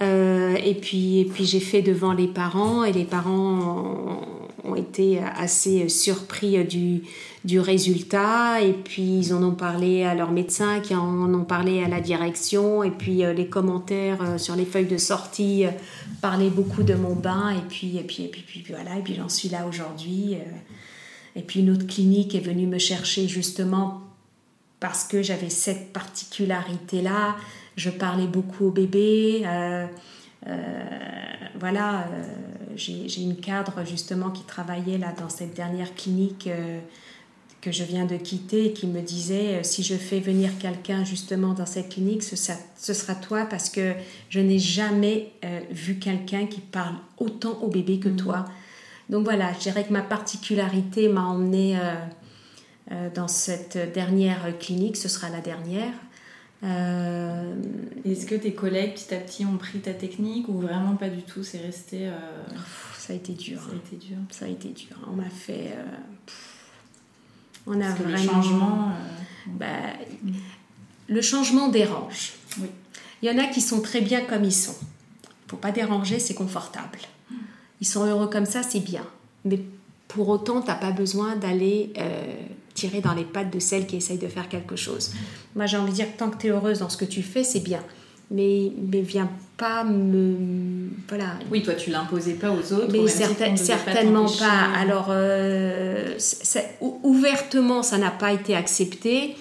[0.02, 4.22] Euh, et puis, et puis j'ai fait devant les parents, et les parents
[4.64, 7.02] ont, ont été assez surpris du,
[7.44, 8.60] du résultat.
[8.62, 12.00] Et puis ils en ont parlé à leur médecin, qui en ont parlé à la
[12.00, 12.82] direction.
[12.82, 15.70] Et puis euh, les commentaires euh, sur les feuilles de sortie euh,
[16.20, 17.50] parlaient beaucoup de mon bain.
[17.50, 18.98] Et puis, et puis, et puis, puis, puis voilà.
[18.98, 20.36] Et puis j'en suis là aujourd'hui.
[21.36, 24.02] Et puis une autre clinique est venue me chercher justement
[24.80, 27.36] parce que j'avais cette particularité-là.
[27.76, 29.46] Je parlais beaucoup au bébé.
[31.58, 32.06] voilà,
[32.74, 36.48] j'ai une cadre justement qui travaillait là dans cette dernière clinique
[37.60, 41.04] que je viens de quitter et qui me disait euh, si je fais venir quelqu'un
[41.04, 43.94] justement dans cette clinique, ce, sera- ce sera toi parce que
[44.30, 48.46] je n'ai jamais euh, vu quelqu'un qui parle autant au bébé que toi.
[49.10, 51.94] Donc voilà, je dirais que ma particularité m'a emmenée euh,
[52.92, 55.92] euh, dans cette dernière clinique, ce sera la dernière.
[56.62, 57.54] Euh,
[58.04, 61.22] Est-ce que tes collègues, petit à petit, ont pris ta technique ou vraiment pas du
[61.22, 62.06] tout C'est resté.
[62.08, 62.12] euh,
[62.98, 63.60] ça a été dur.
[63.62, 64.16] Ça a été dur?
[64.30, 64.96] Ça a été dur.
[65.10, 65.72] On m'a fait.
[65.76, 65.84] euh,
[67.70, 68.16] on a Parce que vraiment.
[68.18, 68.88] le changement.
[68.88, 69.66] euh, Bah,
[71.08, 72.32] le changement dérange.
[72.60, 72.68] Oui.
[73.22, 74.74] Il y en a qui sont très bien comme ils sont.
[75.48, 76.98] Faut pas déranger, c'est confortable.
[77.80, 79.04] Ils sont heureux comme ça, c'est bien.
[79.44, 79.60] Mais
[80.08, 82.34] pour autant, t'as pas besoin d'aller euh,
[82.74, 85.12] tirer dans les pattes de celle qui essaye de faire quelque chose.
[85.56, 87.22] Moi, j'ai envie de dire que tant que tu es heureuse dans ce que tu
[87.22, 87.82] fais, c'est bien.
[88.32, 90.36] Mais, mais viens pas me.
[91.08, 92.88] Voilà, Oui, toi, tu l'imposais pas aux autres.
[92.96, 94.70] au mais certain- pas certainement pas.
[94.78, 99.34] Alors, euh, c'est- ou- ouvertement, ça n'a pas été accepté.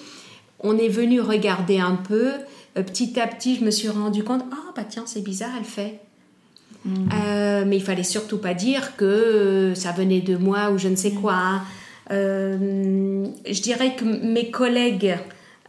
[0.58, 2.32] On est venu regarder un peu.
[2.76, 5.64] Euh, petit à petit, je me suis rendu compte, ah bah tiens, c'est bizarre, elle
[5.64, 6.00] fait.
[6.86, 10.88] Euh, mais il fallait surtout pas dire que euh, ça venait de moi ou je
[10.88, 11.34] ne sais quoi.
[11.34, 11.62] hein.
[12.10, 15.16] Euh, je dirais que mes collègues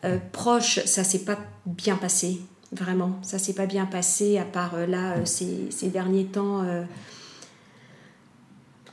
[0.05, 2.39] euh, proches, ça s'est pas bien passé,
[2.71, 3.19] vraiment.
[3.21, 6.63] Ça s'est pas bien passé, à part euh, là, euh, ces, ces derniers temps.
[6.63, 6.83] euh,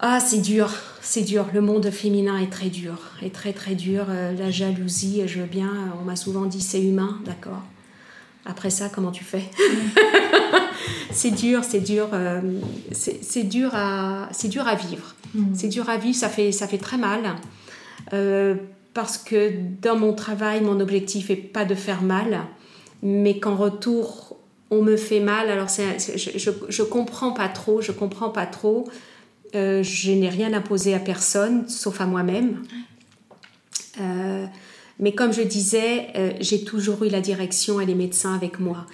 [0.01, 1.47] ah, c'est dur, c'est dur.
[1.53, 4.07] Le monde féminin est très dur, est très très dur.
[4.09, 5.72] La jalousie, je veux bien.
[6.01, 7.62] On m'a souvent dit c'est humain, d'accord.
[8.47, 9.43] Après ça, comment tu fais?
[11.11, 12.09] C'est dur, c'est dur,
[12.93, 15.14] c'est dur à, c'est dur à vivre.
[15.55, 17.35] C'est dur à vivre, ça fait, ça fait très mal.
[18.12, 18.55] Euh,
[18.95, 19.53] parce que
[19.83, 22.41] dans mon travail, mon objectif est pas de faire mal,
[23.03, 24.37] mais qu'en retour,
[24.71, 25.49] on me fait mal.
[25.51, 28.89] Alors, c'est- je, je, je comprends pas trop, je comprends pas trop.
[29.55, 32.63] Euh, je n'ai rien imposé à personne, sauf à moi-même.
[34.01, 34.47] Euh,
[35.01, 38.87] mais comme je disais, euh, j'ai toujours eu la direction et les médecins avec moi.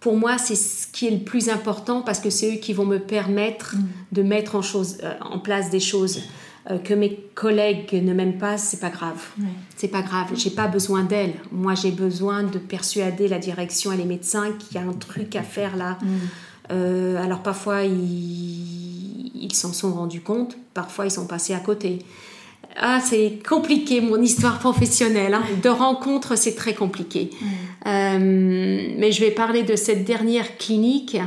[0.00, 2.84] Pour moi, c'est ce qui est le plus important parce que c'est eux qui vont
[2.84, 3.74] me permettre
[4.12, 6.20] de mettre en, chose, en place des choses.
[6.70, 9.22] Euh, que mes collègues ne m'aiment pas, c'est pas grave.
[9.38, 9.44] Ouais.
[9.76, 10.28] C'est pas grave.
[10.34, 11.34] J'ai pas besoin d'elles.
[11.52, 15.36] Moi, j'ai besoin de persuader la direction et les médecins qu'il y a un truc
[15.36, 15.98] à faire là.
[16.72, 21.98] Euh, alors parfois ils s'en sont rendus compte, parfois ils sont passés à côté.
[22.76, 25.34] Ah, c'est compliqué mon histoire professionnelle.
[25.34, 25.42] hein.
[25.62, 27.30] De rencontres, c'est très compliqué.
[27.86, 28.18] Euh,
[28.98, 31.18] mais je vais parler de cette dernière clinique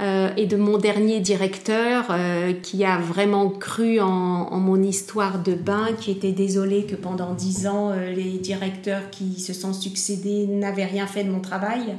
[0.00, 5.54] euh, et de mon dernier directeur euh, qui a vraiment cru en, mon histoire de
[5.54, 10.48] bain, qui était désolé que pendant dix ans, euh, les directeurs qui se sont succédés
[10.48, 11.94] n'avaient rien fait de mon travail.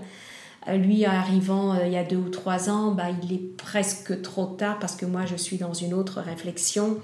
[0.68, 4.80] Lui, arrivant il y a deux ou trois ans, bah, il est presque trop tard
[4.80, 6.98] parce que moi, je suis dans une autre réflexion.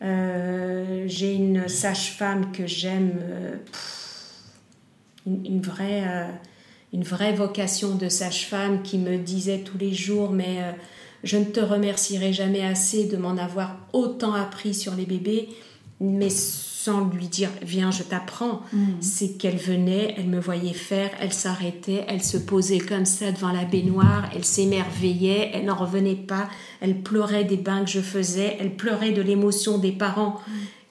[0.00, 3.20] J'ai une sage-femme que j'aime,
[5.26, 6.28] une, vraie,
[6.92, 10.72] une vraie vocation de sage-femme qui me disait tous les jours, mais euh,
[11.24, 15.48] je ne te remercierai jamais assez de m'en avoir autant appris sur les bébés,
[16.00, 18.62] mais sans lui dire viens je t'apprends
[19.00, 23.50] c'est qu'elle venait elle me voyait faire elle s'arrêtait elle se posait comme ça devant
[23.52, 26.48] la baignoire elle s'émerveillait elle n'en revenait pas
[26.80, 30.38] elle pleurait des bains que je faisais elle pleurait de l'émotion des parents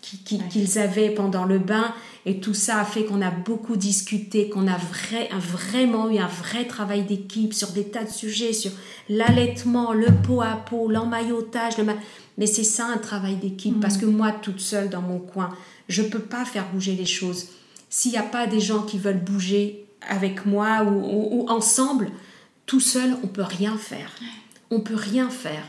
[0.02, 0.18] qui-
[0.50, 1.94] qu'ils avaient pendant le bain
[2.30, 6.18] et tout ça a fait qu'on a beaucoup discuté qu'on a vrai, a vraiment eu
[6.18, 8.72] un vrai travail d'équipe sur des tas de sujets sur
[9.08, 11.96] l'allaitement le pot à pot l'emmaillotage le ma-
[12.38, 15.50] mais c'est ça un travail d'équipe parce que moi toute seule dans mon coin
[15.90, 17.48] je peux pas faire bouger les choses
[17.90, 22.12] s'il n'y a pas des gens qui veulent bouger avec moi ou, ou- ou ensemble
[22.66, 24.12] tout seul, on peut rien faire.
[24.72, 25.64] On peut rien faire.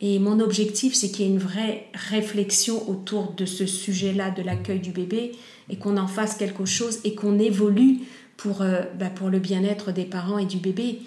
[0.00, 4.40] Et mon objectif, c'est qu'il y ait une vraie réflexion autour de ce sujet-là, de
[4.42, 5.32] l'accueil du bébé,
[5.68, 8.00] et qu'on en fasse quelque chose et qu'on évolue
[8.36, 11.00] pour, euh, bah, pour le bien-être des parents et du bébé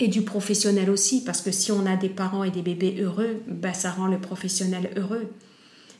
[0.00, 3.40] et du professionnel aussi, parce que si on a des parents et des bébés heureux,
[3.46, 5.30] bah, ça rend le professionnel heureux.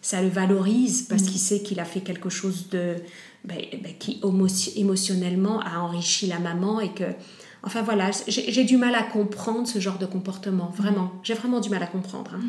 [0.03, 2.97] Ça le valorise parce qu'il sait qu'il a fait quelque chose de
[3.45, 3.55] bah,
[3.99, 4.21] qui
[4.77, 7.05] émotionnellement a enrichi la maman et que
[7.67, 11.11] Enfin voilà, j'ai du mal à comprendre ce genre de comportement, vraiment.
[11.23, 12.33] J'ai vraiment du mal à comprendre.
[12.35, 12.41] Hein.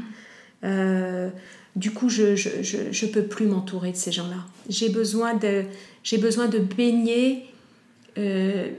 [0.65, 1.29] Euh,
[1.75, 4.45] du coup, je ne je, je, peux plus m'entourer de ces gens-là.
[4.69, 5.65] J'ai besoin de,
[6.03, 7.45] j'ai besoin de baigner,
[8.17, 8.69] euh,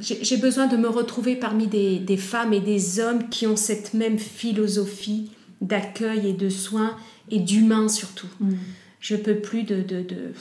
[0.00, 3.92] j'ai besoin de me retrouver parmi des, des, femmes et des hommes qui ont cette
[3.94, 6.96] même philosophie d'accueil et de soins
[7.30, 8.28] et d'humain surtout.
[8.40, 8.54] Mm.
[9.00, 10.32] Je peux plus de, de, de,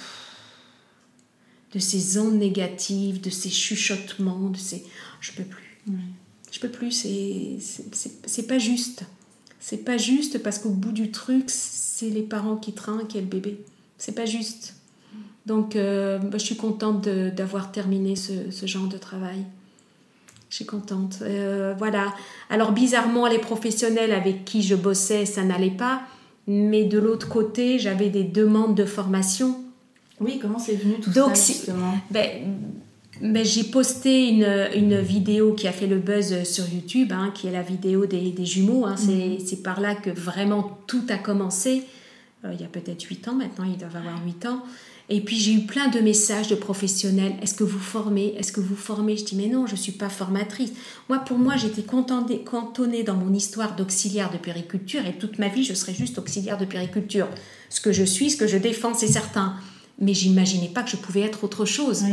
[1.74, 4.84] de, ces ondes négatives, de ces chuchotements, de ces...
[5.20, 5.80] Je peux plus.
[6.52, 9.04] Je peux plus, c'est pas juste.
[9.62, 13.28] C'est pas juste parce qu'au bout du truc, c'est les parents qui trinquent et le
[13.28, 13.64] bébé.
[14.00, 14.76] C'est pas juste.
[15.46, 19.46] Donc, euh, bah, je suis contente d'avoir terminé ce, ce, genre de travail.
[20.50, 21.20] Je suis contente.
[21.22, 22.14] Euh, voilà.
[22.50, 26.02] Alors, bizarrement, les professionnels avec qui je bossais, ça n'allait pas.
[26.48, 29.60] Mais de l'autre côté, j'avais des demandes de formation.
[30.20, 31.94] Oui, comment c'est venu tout ça, justement?
[32.10, 32.30] Ben,
[33.22, 37.48] mais j'ai posté une, une, vidéo qui a fait le buzz sur YouTube, hein, qui
[37.48, 38.86] est la vidéo des, des jumeaux.
[38.86, 38.96] Hein.
[39.00, 39.38] Mhm.
[39.46, 41.84] C'est par là que vraiment tout a commencé.
[42.46, 44.64] Euh, il y a peut-être 8 ans maintenant, ils doivent avoir 8 ans.
[45.10, 47.34] Et puis j'ai eu plein de messages de professionnels.
[47.42, 48.34] Est-ce que vous formez?
[48.38, 49.18] Est-ce que vous formez?
[49.18, 50.72] Je dis mais non, je ne suis pas formatrice.
[51.10, 55.64] Moi, pour moi, j'étais cantonnée dans mon histoire d'auxiliaire de périculture et toute ma vie,
[55.64, 57.28] je serais juste auxiliaire de périculture.
[57.70, 59.56] Ce que je suis, ce que je défends, c'est certain.
[60.00, 62.06] Mais j'imaginais pas que je pouvais être autre chose.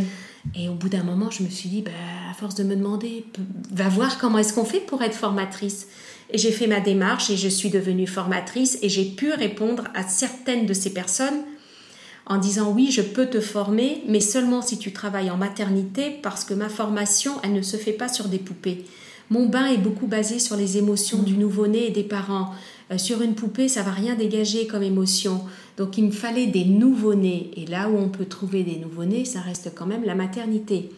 [0.54, 1.90] Et au bout d'un moment, je me suis dit, bah,
[2.30, 3.24] à force de me demander,
[3.70, 5.88] va voir comment est-ce qu'on fait pour être formatrice.
[6.30, 10.02] Et j'ai fait ma démarche et je suis devenue formatrice et j'ai pu répondre à
[10.02, 11.42] certaines de ces personnes
[12.26, 16.44] en disant oui, je peux te former, mais seulement si tu travailles en maternité parce
[16.44, 18.84] que ma formation, elle ne se fait pas sur des poupées.
[19.30, 22.54] Mon bain est beaucoup basé sur les émotions du nouveau-né et des parents.
[22.90, 25.42] Euh, sur une poupée, ça va rien dégager comme émotion.
[25.76, 27.50] Donc il me fallait des nouveau-nés.
[27.56, 30.90] Et là où on peut trouver des nouveau-nés, ça reste quand même la maternité.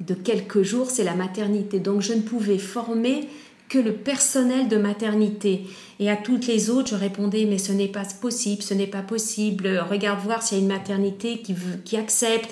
[0.00, 1.80] De quelques jours, c'est la maternité.
[1.80, 3.28] Donc je ne pouvais former
[3.68, 5.64] que le personnel de maternité.
[6.00, 9.02] Et à toutes les autres, je répondais, mais ce n'est pas possible, ce n'est pas
[9.02, 9.82] possible.
[9.88, 11.40] Regarde voir s'il y a une maternité
[11.84, 12.50] qui, accepte.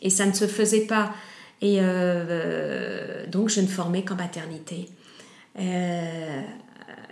[0.00, 1.12] Et ça ne se faisait pas.
[1.60, 4.86] Et euh, donc je ne formais qu'en maternité.
[5.58, 6.42] Euh,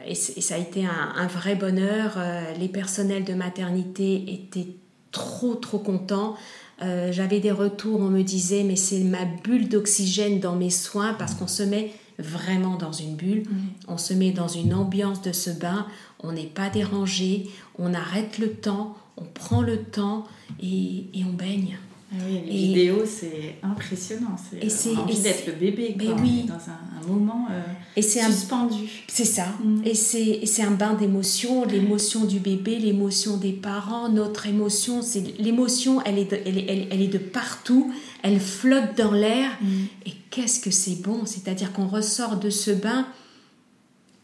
[0.06, 2.14] et, ça a été un, vrai bonheur.
[2.16, 4.74] Euh, les personnels de maternité étaient
[5.10, 6.36] trop, trop contents.
[6.82, 11.14] Euh, j'avais des retours, on me disait, mais c'est ma bulle d'oxygène dans mes soins
[11.14, 13.44] parce qu'on se met vraiment dans une bulle,
[13.88, 15.86] on se met dans une ambiance de ce bain,
[16.20, 17.48] on n'est pas dérangé,
[17.78, 20.24] on arrête le temps, on prend le temps
[20.60, 21.78] et on baigne.
[22.14, 24.36] Ah oui, les vidéos, c'est impressionnant.
[24.68, 26.44] C'est euh, envie d'être le bébé quoi, oui.
[26.46, 27.62] dans un, moment euh,
[27.96, 28.86] et suspendu.
[29.08, 29.46] C'est ça.
[29.64, 29.82] Mm.
[29.86, 35.00] Et c'est un bain d'émotions, l'émotion du bébé, l'émotion des parents, notre émotion.
[35.00, 37.90] c'est L'émotion, elle, est de, elle, elle, elle, est de partout,
[38.22, 39.50] elle flotte dans l'air.
[39.62, 39.84] Mm.
[40.04, 43.06] Et qu'est-ce que c'est bon C'est-à-dire qu'on ressort de ce bain,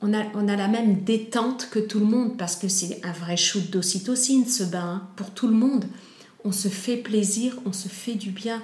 [0.02, 3.12] on a, on a la même détente que tout le monde, parce que c'est un
[3.12, 5.86] vrai shoot d'ocytocine, ce bain, hein, pour tout le monde
[6.44, 8.62] on se fait plaisir, on se fait du bien.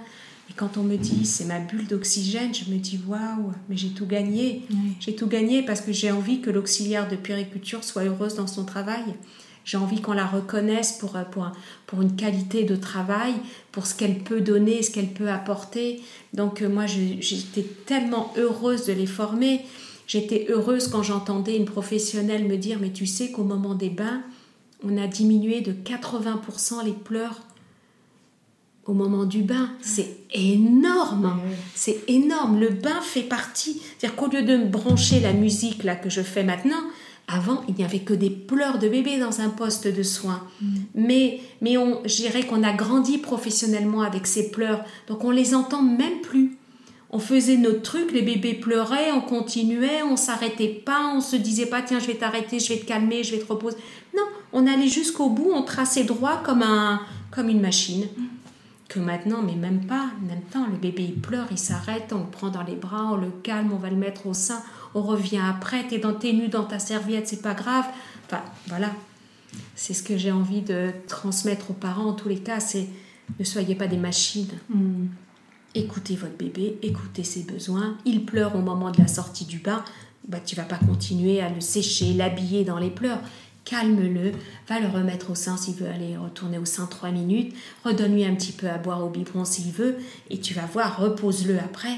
[0.50, 3.90] Et quand on me dit c'est ma bulle d'oxygène, je me dis waouh, mais j'ai
[3.90, 4.62] tout gagné.
[5.00, 8.64] J'ai tout gagné parce que j'ai envie que l'auxiliaire de périculture soit heureuse dans son
[8.64, 9.04] travail.
[9.64, 11.50] J'ai envie qu'on la reconnaisse pour, pour,
[11.86, 13.32] pour, une qualité de travail,
[13.72, 16.02] pour ce qu'elle peut donner, ce qu'elle peut apporter.
[16.34, 19.62] Donc euh, moi, j'étais tellement heureuse de les former.
[20.06, 24.20] J'étais heureuse quand j'entendais une professionnelle me dire, mais tu sais qu'au moment des bains,
[24.82, 27.40] on a diminué de 80% les pleurs
[28.86, 29.70] au moment du bain.
[29.80, 31.40] C'est énorme.
[31.74, 32.60] C'est énorme.
[32.60, 33.80] Le bain fait partie.
[33.98, 36.82] C'est-à-dire qu'au lieu de me brancher la musique là que je fais maintenant,
[37.26, 40.42] avant, il n'y avait que des pleurs de bébé dans un poste de soins.
[40.60, 40.66] Mm.
[40.94, 44.84] Mais, mais on, je dirais qu'on a grandi professionnellement avec ces pleurs.
[45.08, 46.58] Donc on les entend même plus.
[47.10, 51.66] On faisait notre truc, les bébés pleuraient, on continuait, on s'arrêtait pas, on se disait
[51.66, 53.76] pas tiens je vais t'arrêter, je vais te calmer, je vais te reposer.
[54.16, 58.06] Non, on allait jusqu'au bout, on traçait droit comme, un, comme une machine.
[58.18, 58.33] Mm
[58.94, 62.30] que maintenant, mais même pas, même temps, le bébé il pleure, il s'arrête, on le
[62.30, 64.62] prend dans les bras, on le calme, on va le mettre au sein,
[64.94, 67.86] on revient après, t'es, dans, tes nu dans ta serviette, c'est pas grave.
[68.26, 68.92] Enfin, voilà.
[69.74, 72.88] C'est ce que j'ai envie de transmettre aux parents en tous les cas, c'est
[73.38, 74.52] ne soyez pas des machines.
[74.68, 75.06] Hmm.
[75.74, 77.96] écoutez votre bébé, écoutez ses besoins.
[78.04, 79.84] Il pleure au moment de la sortie du bain,
[80.28, 83.20] bah, tu vas pas continuer à le sécher, l'habiller dans les pleurs.
[83.64, 84.32] Calme-le,
[84.68, 87.54] va le remettre au sein s'il veut aller retourner au sein trois minutes,
[87.84, 89.96] redonne-lui un petit peu à boire au biberon s'il veut,
[90.30, 91.96] et tu vas voir, repose-le après,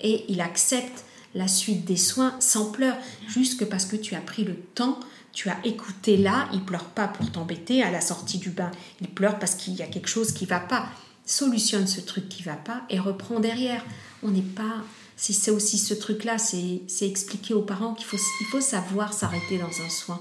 [0.00, 1.04] et il accepte
[1.34, 2.96] la suite des soins sans pleurs,
[3.28, 5.00] juste parce que tu as pris le temps,
[5.32, 9.08] tu as écouté là, il pleure pas pour t'embêter à la sortie du bain, il
[9.08, 10.86] pleure parce qu'il y a quelque chose qui va pas.
[11.26, 13.84] Solutionne ce truc qui va pas et reprend derrière.
[14.22, 14.84] On n'est pas
[15.16, 19.84] c'est aussi ce truc-là, c'est expliquer aux parents qu'il faut, il faut savoir s'arrêter dans
[19.84, 20.20] un soin.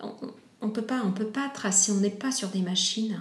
[0.00, 3.20] On ne peut pas, on peut pas tracer, on n'est pas sur des machines.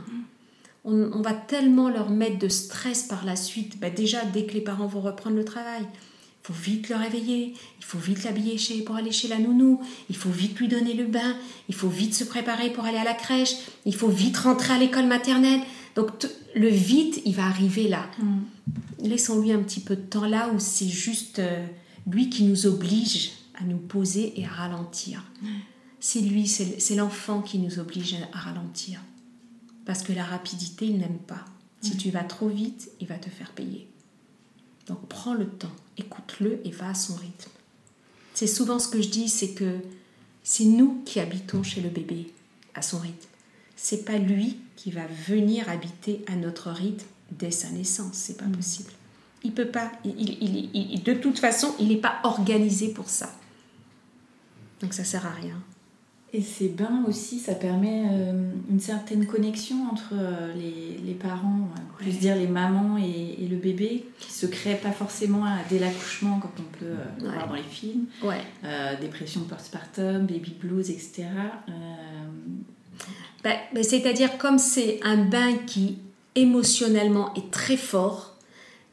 [0.86, 3.80] On, va tellement leur mettre de stress par la suite.
[3.80, 7.53] Bah, déjà, dès que les parents vont reprendre le travail, il faut vite le réveiller,
[7.80, 11.05] il faut vite l'habiller pour aller chez la nounou, il faut vite lui donner le
[11.05, 11.38] bain,
[11.69, 13.55] il faut vite se préparer pour aller à la crèche,
[13.86, 15.61] il faut vite rentrer à l'école maternelle.
[15.95, 16.09] Donc
[16.53, 18.09] le vite, il va arriver là.
[18.19, 19.07] Mm.
[19.07, 21.65] Laissons-lui un petit peu de temps là où c'est juste euh,
[22.11, 25.24] lui qui nous oblige à nous poser et à ralentir.
[26.06, 28.99] C'est lui, c'est l'enfant qui nous oblige à ralentir.
[29.86, 31.45] Parce que la rapidité, il n'aime pas.
[31.80, 33.88] Si tu vas trop vite, il va te faire payer.
[34.88, 37.49] Donc prends le temps, écoute-le et va à son rythme.
[38.34, 39.80] C'est souvent ce que je dis, c'est que
[40.43, 42.34] c'est nous qui habitons chez le bébé
[42.76, 43.30] à son rythme.
[43.78, 48.16] C'est pas lui qui va venir habiter à notre rythme dès sa naissance.
[48.16, 48.58] C'est pas mm.
[48.58, 48.91] possible.
[49.45, 49.89] Il peut pas.
[50.04, 53.34] Il, de toute façon, il n'est pas organisé pour ça.
[54.82, 55.64] Donc ça sert à rien.
[56.36, 61.79] Et ces bains aussi, ça permet euh, une certaine connexion entre euh, les, parents, euh,
[61.99, 66.51] plus dire les mamans et, le bébé, qui se crée pas forcément dès l'accouchement, comme
[66.57, 68.05] on peut voir dans les films.
[68.23, 68.41] Ouais.
[68.99, 71.25] dépression postpartum, baby blues, etc.
[73.43, 75.99] Ben, ben, c'est-à-dire comme c'est un bain qui
[76.34, 78.38] émotionnellement est très fort,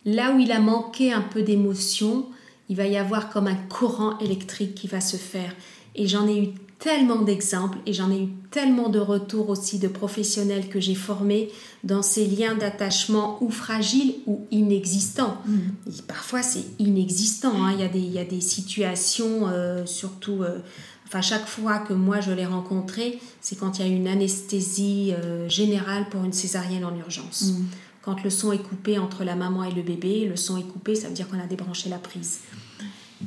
[0.05, 2.27] là où il a manqué un peu d'émotion,
[2.69, 5.55] il va y avoir comme un courant électrique qui va se faire.
[5.95, 6.49] Et j'en ai eu
[6.81, 11.51] tellement d'exemples et j'en ai eu tellement de retours aussi de professionnels que j'ai formés
[11.85, 15.37] dans ces liens d'attachement ou fragiles ou inexistants.
[15.47, 15.91] Mm.
[16.09, 17.73] parfois c'est inexistant, hein.
[17.75, 20.59] il, y a des, il y a des situations, euh, surtout, euh,
[21.07, 25.13] enfin chaque fois que moi je l'ai rencontré, c'est quand il y a une anesthésie
[25.13, 27.53] euh, générale pour une césarienne en urgence.
[27.53, 27.65] Mm.
[28.01, 30.95] Quand le son est coupé entre la maman et le bébé, le son est coupé,
[30.95, 32.39] ça veut dire qu'on a débranché la prise.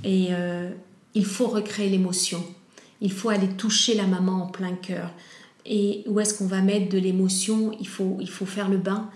[0.04, 0.30] Et
[1.14, 2.44] il faut recréer l'émotion
[3.02, 5.12] il faut aller toucher la maman en plein cœur.
[5.66, 7.72] Et où est-ce qu'on va mettre de l'émotion?
[7.80, 9.10] Il faut, il faut faire le bain.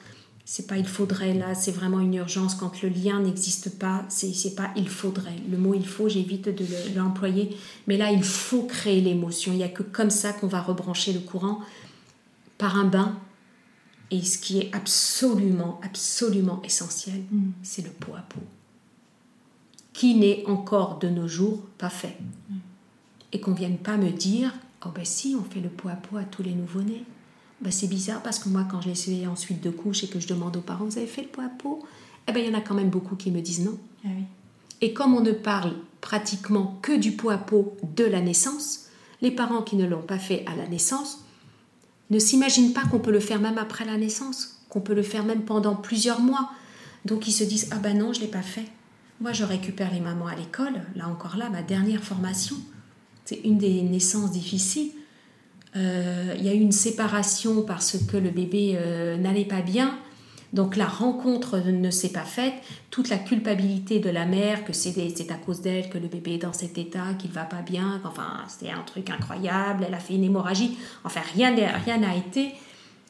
[0.45, 4.05] C'est pas il faudrait là, c'est vraiment une urgence quand le lien n'existe pas.
[4.07, 5.35] C'est pas il faudrait.
[5.51, 6.65] Le mot il faut, j'évite de
[6.95, 7.57] l'employer.
[7.87, 9.51] Mais là, il faut créer l'émotion.
[9.51, 11.59] Il n'y a que comme ça qu'on va rebrancher le courant
[12.57, 13.17] par un bain.
[14.09, 17.51] Et ce qui est absolument, absolument essentiel, mm.
[17.61, 18.39] c'est le pot à pot.
[19.91, 22.15] Qui n'est encore de nos jours pas fait.
[22.49, 22.55] Mm
[23.37, 24.51] et qu'on vienne pas me dire
[24.83, 27.05] oh ben si on fait le pot à pot à tous les nouveau-nés
[27.61, 30.27] ben c'est bizarre parce que moi quand j'ai essayé ensuite de couche et que je
[30.27, 31.83] demande aux parents vous avez fait le pot à pot?
[32.27, 33.77] Eh ben il y en a quand même beaucoup qui me disent non.
[34.03, 34.09] Ah
[34.81, 38.87] et comme on ne parle pratiquement que du pot à pot de la naissance
[39.21, 41.23] les parents qui ne l'ont pas fait à la naissance
[42.09, 45.25] ne s'imaginent pas qu'on peut le faire même après la naissance qu'on peut le faire
[45.25, 46.49] même pendant plusieurs mois.
[47.05, 48.65] Donc ils se disent ah ben non je l'ai pas fait.
[49.21, 52.55] Moi je récupère les mamans à l'école là encore là ma dernière formation
[53.27, 54.91] c'est une des naissances difficiles.
[55.75, 59.97] Euh, il y a eu une séparation parce que le bébé euh, n'allait pas bien.
[60.53, 62.53] Donc la rencontre ne s'est pas faite.
[62.89, 66.37] Toute la culpabilité de la mère, que c'est à cause d'elle que le bébé est
[66.37, 70.13] dans cet état, qu'il va pas bien, enfin c'était un truc incroyable, elle a fait
[70.13, 70.77] une hémorragie.
[71.03, 72.53] Enfin rien n'a été.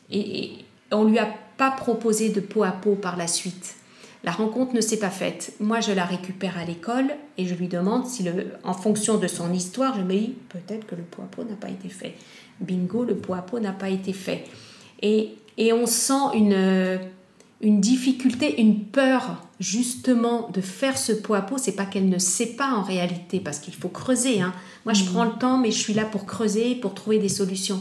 [0.09, 3.75] Et, et on lui a pas proposé de peau à peau par la suite.
[4.27, 5.53] La rencontre ne s'est pas faite.
[5.61, 9.25] Moi, je la récupère à l'école et je lui demande si, le, en fonction de
[9.25, 12.13] son histoire, je me dis peut-être que le pot à pot n'a pas été fait.
[12.59, 14.43] Bingo, le pot à pot n'a pas été fait.
[15.01, 16.99] Et, et on sent une,
[17.61, 21.57] une difficulté, une peur justement de faire ce pot à pot.
[21.57, 24.41] C'est pas qu'elle ne sait pas en réalité, parce qu'il faut creuser.
[24.41, 24.53] Hein.
[24.83, 25.07] Moi, je mmh.
[25.07, 27.79] prends le temps, mais je suis là pour creuser, pour trouver des solutions.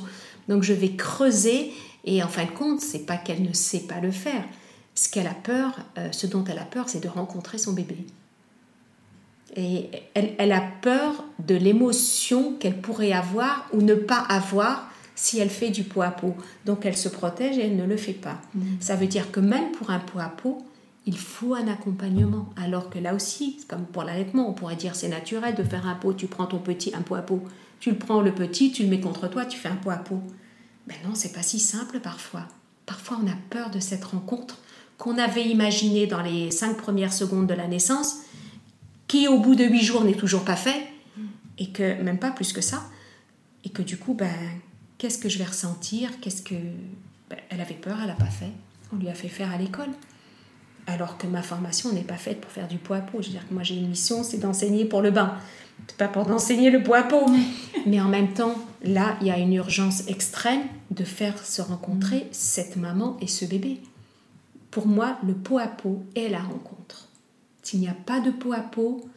[0.49, 1.73] Donc, je vais creuser
[2.05, 4.45] et en fin de compte, c'est pas qu'elle ne sait pas le faire
[4.97, 7.99] ce qu'elle a peur, euh, ce dont elle a peur, c'est de rencontrer son bébé.
[9.55, 15.49] Et elle, a peur de l'émotion qu'elle pourrait avoir ou ne pas avoir si elle
[15.49, 16.35] fait du pot à pot.
[16.67, 18.41] Donc elle se protège et elle ne le fait pas.
[18.55, 18.61] Mm.
[18.81, 20.59] Ça veut dire que même pour un pot à pot,
[21.07, 22.51] il faut un accompagnement.
[22.57, 25.95] Alors que là aussi, comme pour l'allaitement, on pourrait dire c'est naturel de faire un
[25.95, 26.13] pot.
[26.13, 27.43] Tu prends ton petit, un pot à pot.
[27.81, 29.99] Tu le prends le petit, tu le mets contre toi, tu fais un pot à
[29.99, 30.23] pot.
[30.87, 32.47] Ben non, c'est pas si simple parfois.
[32.85, 34.59] Parfois on a peur de cette rencontre
[34.99, 38.17] qu'on avait imaginé dans les cinq premières secondes de la naissance,
[39.09, 40.89] qui au bout de huit jours n'est toujours pas fait,
[41.59, 42.83] et que même pas plus que ça,
[43.65, 44.33] et que du coup, ben,
[44.99, 46.21] qu'est-ce que je vais ressentir?
[46.21, 46.55] Qu'est-ce que
[47.29, 48.51] ben, elle avait peur, elle n'a pas fait.
[48.93, 49.91] On lui a fait faire à l'école.
[50.87, 53.21] Alors que ma formation n'est pas faite pour faire du poids à peau.
[53.21, 55.35] Je veux dire que moi j'ai une mission, c'est d'enseigner pour le bain.
[55.89, 57.27] C'est pas pour enseigner le poids à peau.
[57.87, 62.29] Mais en même temps, là, il y a une urgence extrême de faire se rencontrer
[62.31, 63.81] cette maman et ce bébé.
[64.77, 67.09] Pour moi, le pot à peau est la rencontre.
[67.63, 69.09] S'il n'y a pas de pot à peau,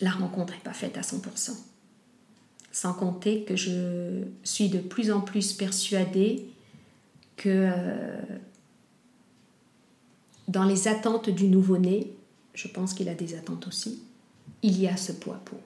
[0.00, 1.56] la rencontre n'est pas faite à 100%.
[2.70, 6.46] Sans compter que je suis de plus en plus persuadée
[7.34, 8.20] que euh,
[10.46, 12.12] dans les attentes du nouveau-né,
[12.54, 14.00] je pense qu'il a des attentes aussi,
[14.62, 15.58] il y a ce pot à peau.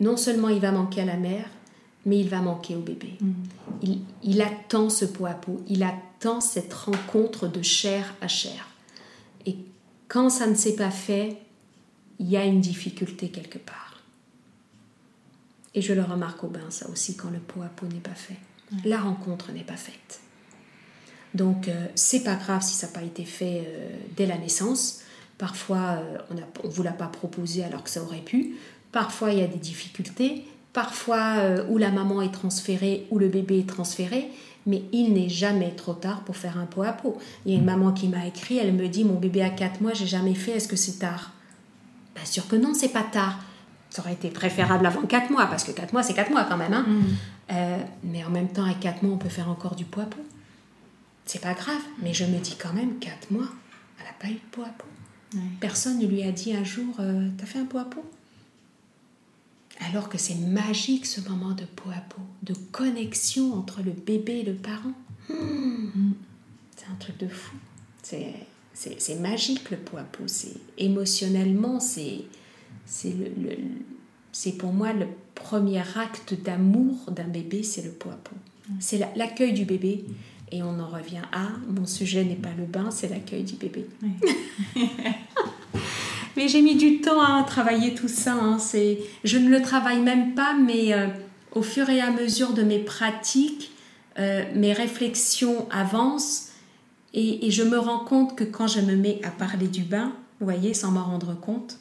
[0.00, 1.50] Non seulement il va manquer à la mère,
[2.06, 3.18] mais il va manquer au bébé.
[3.20, 3.32] Mm.
[3.82, 8.68] Il, il, attend ce pot à peau, il attend cette rencontre de chair à chair.
[9.46, 9.56] Et
[10.08, 11.36] quand ça ne s'est pas fait,
[12.18, 14.02] il y a une difficulté quelque part.
[15.74, 18.14] Et je le remarque au bain, ça aussi, quand le pot à peau n'est pas
[18.14, 18.38] fait.
[18.84, 20.20] La rencontre n'est pas faite.
[21.34, 25.02] Donc, euh, c'est pas grave si ça n'a pas été fait euh, dès la naissance.
[25.36, 28.56] Parfois, euh, on ne vous l'a pas proposé alors que ça aurait pu.
[28.90, 30.44] Parfois, il y a des difficultés.
[30.72, 31.36] Parfois,
[31.70, 34.30] où la maman est transférée, ou le bébé est transféré.
[34.66, 37.18] Mais il n'est jamais trop tard pour faire un pot à pot.
[37.44, 39.80] Il y a une maman qui m'a écrit, elle me dit Mon bébé a 4
[39.80, 41.32] mois, j'ai jamais fait, est-ce que c'est tard?
[42.14, 43.38] Bien sûr que non, c'est pas tard.
[43.90, 46.56] Ça aurait été préférable avant 4 mois, parce que 4 mois, c'est 4 mois quand
[46.56, 46.72] même.
[46.72, 46.86] Hein.
[46.88, 47.54] Mm.
[48.04, 50.24] mais en même temps, à 4 mois, on peut faire encore du pot à pot
[51.26, 53.48] c'est pas grave, mais je me dis quand même, 4 mois,
[53.98, 54.86] elle n'a pas eu de peau à peau.
[55.60, 58.02] Personne ne lui a dit un jour, euh, t'as fait un pot à peau
[59.80, 64.38] Alors que c'est magique ce moment de peau à peau, de connexion entre le bébé
[64.38, 64.92] et le parent.
[65.28, 66.12] Hmm.
[66.76, 67.56] C'est un truc de fou.
[68.02, 70.24] C'est magique le pot à peau.
[70.78, 72.24] Émotionnellement, c'est
[73.04, 73.56] le,
[74.32, 78.36] c'est pour moi le premier acte d'amour d'un bébé, c'est le pot à peau.
[78.80, 80.04] C'est l'accueil du bébé.
[80.52, 83.86] Et on en revient à mon sujet n'est pas le bain, c'est l'accueil du bébé.
[86.36, 88.34] mais j'ai mis du temps à travailler tout ça.
[88.34, 88.58] Hein.
[88.58, 91.08] C'est, je ne le travaille même pas, mais euh,
[91.52, 93.72] au fur et à mesure de mes pratiques,
[94.18, 96.52] euh, mes réflexions avancent
[97.16, 100.44] et, je me rends compte que quand je me mets à parler du bain, vous
[100.44, 101.78] voyez, sans m'en rendre compte,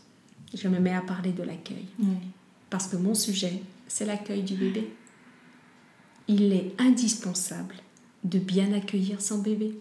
[0.53, 1.85] je me mets à parler de l'accueil.
[2.69, 4.89] Parce que mon sujet, c'est l'accueil du bébé.
[6.29, 7.75] Il est indispensable
[8.23, 9.77] de bien accueillir son bébé,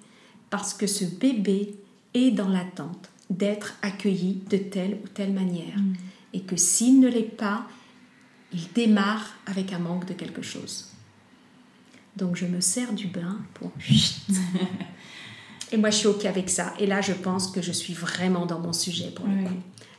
[0.50, 1.76] parce que ce bébé
[2.14, 5.94] est dans l'attente d'être accueilli de telle ou telle manière, mm.
[6.34, 7.66] et que s'il ne l'est pas,
[8.52, 10.90] il démarre avec un manque de quelque chose.
[12.16, 13.72] Donc je me sers du bain pour...
[15.72, 16.72] et moi je suis OK avec ça.
[16.78, 19.54] Et là je pense que je suis vraiment dans mon sujet pour le coup.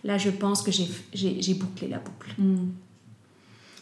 [0.05, 2.33] Là je pense que j'ai bouclé la boucle.
[2.37, 2.69] Mm.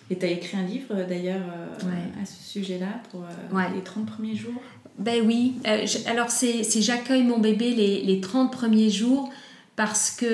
[0.10, 4.06] Et tu as écrit un livre d'ailleurs euh, à ce sujet-là pour euh, les 30
[4.06, 4.62] premiers jours?
[5.00, 5.56] Ben oui.
[5.66, 9.30] Euh, alors c'est J'accueille mon bébé les, les, 30 premiers jours
[9.76, 10.26] parce que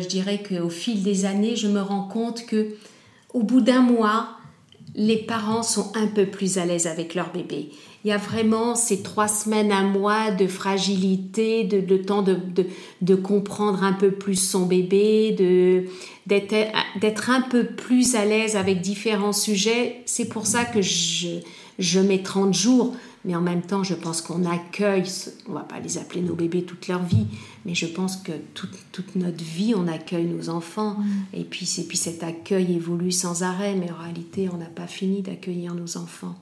[0.00, 2.74] je dirais qu'au fil des années, je me rends compte que
[3.32, 4.28] au bout d'un mois,
[4.94, 7.70] les parents sont un peu plus à l'aise avec leur bébé.
[8.04, 12.36] Il y a vraiment ces trois semaines, un mois de fragilité, de, temps de,
[13.00, 15.34] de, comprendre un peu plus son bébé,
[16.26, 20.02] d'être un peu plus à l'aise avec différents sujets.
[20.04, 21.40] C'est pour ça que je,
[21.78, 22.94] je mets 30 jours.
[23.24, 25.04] Mais en même temps, je pense qu'on accueille,
[25.48, 27.26] on va pas les appeler nos bébés toute leur vie,
[27.64, 30.96] mais je pense que toute, toute notre vie, on accueille nos enfants.
[30.98, 31.04] Mm.
[31.32, 34.86] Et, puis, et puis cet accueil évolue sans arrêt, mais en réalité, on n'a pas
[34.86, 36.34] fini d'accueillir nos enfants.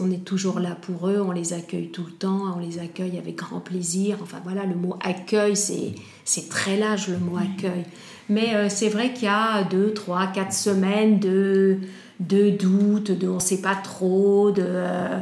[0.00, 3.18] On est toujours là pour eux, on les accueille tout le temps, on les accueille
[3.18, 4.18] avec grand plaisir.
[4.22, 7.84] Enfin voilà, le mot accueil, c'est très large le mot accueil.
[8.28, 11.78] Mais euh, c'est vrai qu'il y a deux, trois, quatre semaines de,
[12.20, 14.64] de doute, de on ne sait pas trop, de...
[14.64, 15.20] Euh,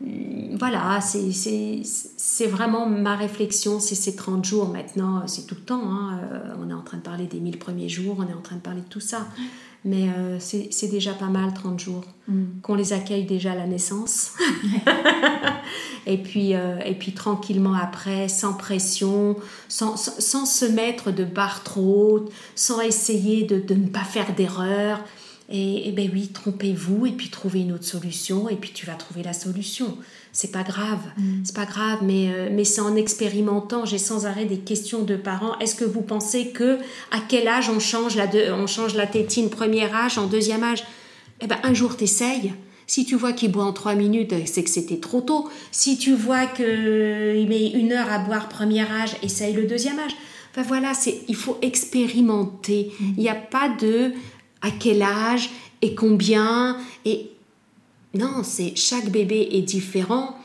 [0.00, 5.82] voilà, c'est vraiment ma réflexion, c'est ces 30 jours maintenant, c'est tout le temps.
[5.90, 8.42] Hein, euh, on est en train de parler des 1000 premiers jours, on est en
[8.42, 9.26] train de parler de tout ça.
[9.84, 10.08] Mais
[10.40, 12.04] c'est déjà pas mal 30 jours.
[12.26, 12.60] Mm.
[12.60, 14.32] Qu'on les accueille déjà à la naissance.
[16.06, 19.36] et, puis, et puis tranquillement après, sans pression,
[19.68, 24.34] sans, sans, se mettre de barre trop haute, sans essayer de, de ne pas faire
[24.34, 24.98] d'erreur.
[25.48, 29.22] Et, ben oui, trompez-vous et puis trouvez une autre solution et puis tu vas trouver
[29.22, 29.96] la solution.
[30.32, 31.42] C'est pas grave, mm.
[31.44, 33.84] c'est pas grave, mais, euh, mais c'est en expérimentant.
[33.84, 35.56] J'ai sans arrêt des questions de parents.
[35.60, 36.78] Est-ce que vous pensez que
[37.12, 40.82] à quel âge on change la, on change la tétine premier âge, en deuxième âge?
[41.40, 42.52] Eh ben un jour t'essayes.
[42.88, 45.48] Si tu vois qu'il boit en trois minutes, c'est que c'était trop tôt.
[45.70, 50.12] Si tu vois qu'il met une heure à boire premier âge, essaye le deuxième âge.
[50.52, 52.92] Enfin voilà, c'est, il faut expérimenter.
[52.98, 53.04] Mm.
[53.16, 54.12] Il n'y a pas de
[54.66, 56.76] à quel âge et combien.
[57.04, 57.30] Et
[58.14, 60.36] non, c'est chaque bébé est différent.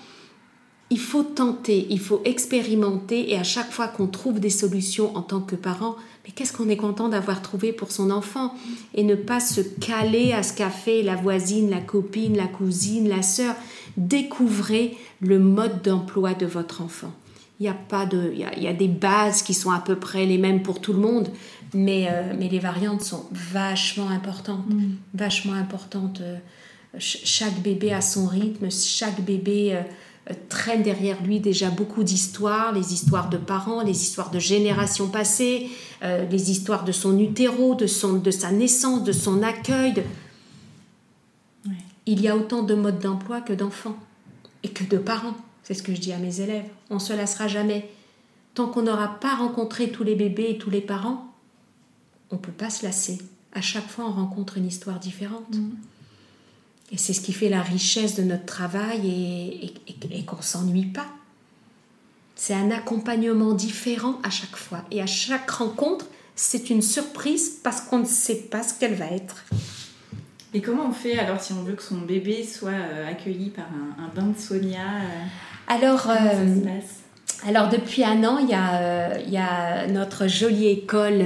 [0.89, 5.21] Il faut tenter, il faut expérimenter et à chaque fois qu'on trouve des solutions en
[5.21, 5.95] tant que parent,
[6.25, 8.53] mais qu'est-ce qu'on est content d'avoir trouvé pour son enfant
[8.93, 13.07] et ne pas se caler à ce qu'a fait la voisine, la copine, la cousine,
[13.07, 13.55] la sœur.
[13.95, 17.13] Découvrez le mode d'emploi de votre enfant.
[17.61, 20.25] Il y a pas de, il y a, des bases qui sont à peu près
[20.25, 21.29] les mêmes pour tout le monde,
[21.75, 24.95] mais, euh, mais les variantes sont vachement importantes, mm.
[25.13, 26.21] vachement importantes.
[26.21, 26.39] Euh,
[26.97, 29.75] chaque bébé a son rythme, chaque bébé
[30.29, 35.07] euh, traîne derrière lui déjà beaucoup d'histoires, les histoires de parents, les histoires de générations
[35.07, 35.69] passées,
[36.03, 40.03] euh, les histoires de son utéro, de, son, de sa naissance, de son accueil.
[42.05, 43.97] Il y a autant de modes d'emploi que d'enfants
[44.63, 45.35] et que de parents.
[45.63, 46.65] C'est ce que je dis à mes élèves.
[46.89, 47.89] On ne se lassera jamais.
[48.53, 51.33] Tant qu'on n'aura pas rencontré tous les bébés et tous les parents,
[52.31, 53.19] on ne peut pas se lasser.
[53.53, 55.55] À chaque fois, on rencontre une histoire différente.
[55.55, 55.71] Mmh.
[56.91, 59.73] Et c'est ce qui fait la richesse de notre travail
[60.09, 61.07] et, qu'on ne s'ennuie pas.
[62.35, 64.83] C'est un accompagnement différent à chaque fois.
[64.91, 66.05] Et à chaque rencontre,
[66.35, 69.45] c'est une surprise parce qu'on ne sait pas ce qu'elle va être.
[70.53, 73.67] Et comment on fait alors si on veut que son bébé soit euh, accueilli par
[73.97, 75.25] un, bain de Sonia euh,
[75.73, 76.55] Alors, euh,
[77.47, 81.23] alors depuis un an, il y a, il y a notre jolie école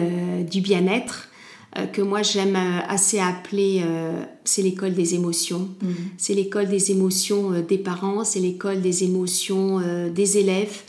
[0.50, 1.30] du bien-être
[1.78, 5.70] euh, que moi j'aime euh, assez appeler, euh, c'est l'école des émotions.
[5.82, 5.96] Mhm.
[6.18, 9.82] C'est l'école des émotions des parents, c'est l'école des émotions
[10.14, 10.82] des élèves,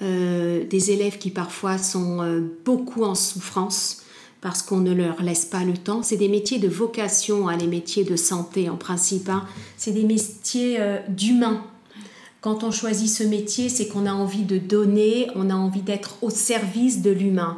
[0.00, 4.02] des élèves qui parfois sont beaucoup en souffrance
[4.40, 6.02] parce qu'on ne leur laisse pas le temps.
[6.04, 9.28] C'est des métiers de vocation, hein, les métiers de santé en principe.
[9.28, 9.44] Hein.
[9.76, 10.78] C'est des métiers
[11.08, 11.64] d'humain.
[12.40, 16.22] Quand on choisit ce métier, c'est qu'on a envie de donner, on a envie d'être
[16.22, 17.56] au service de l'humain.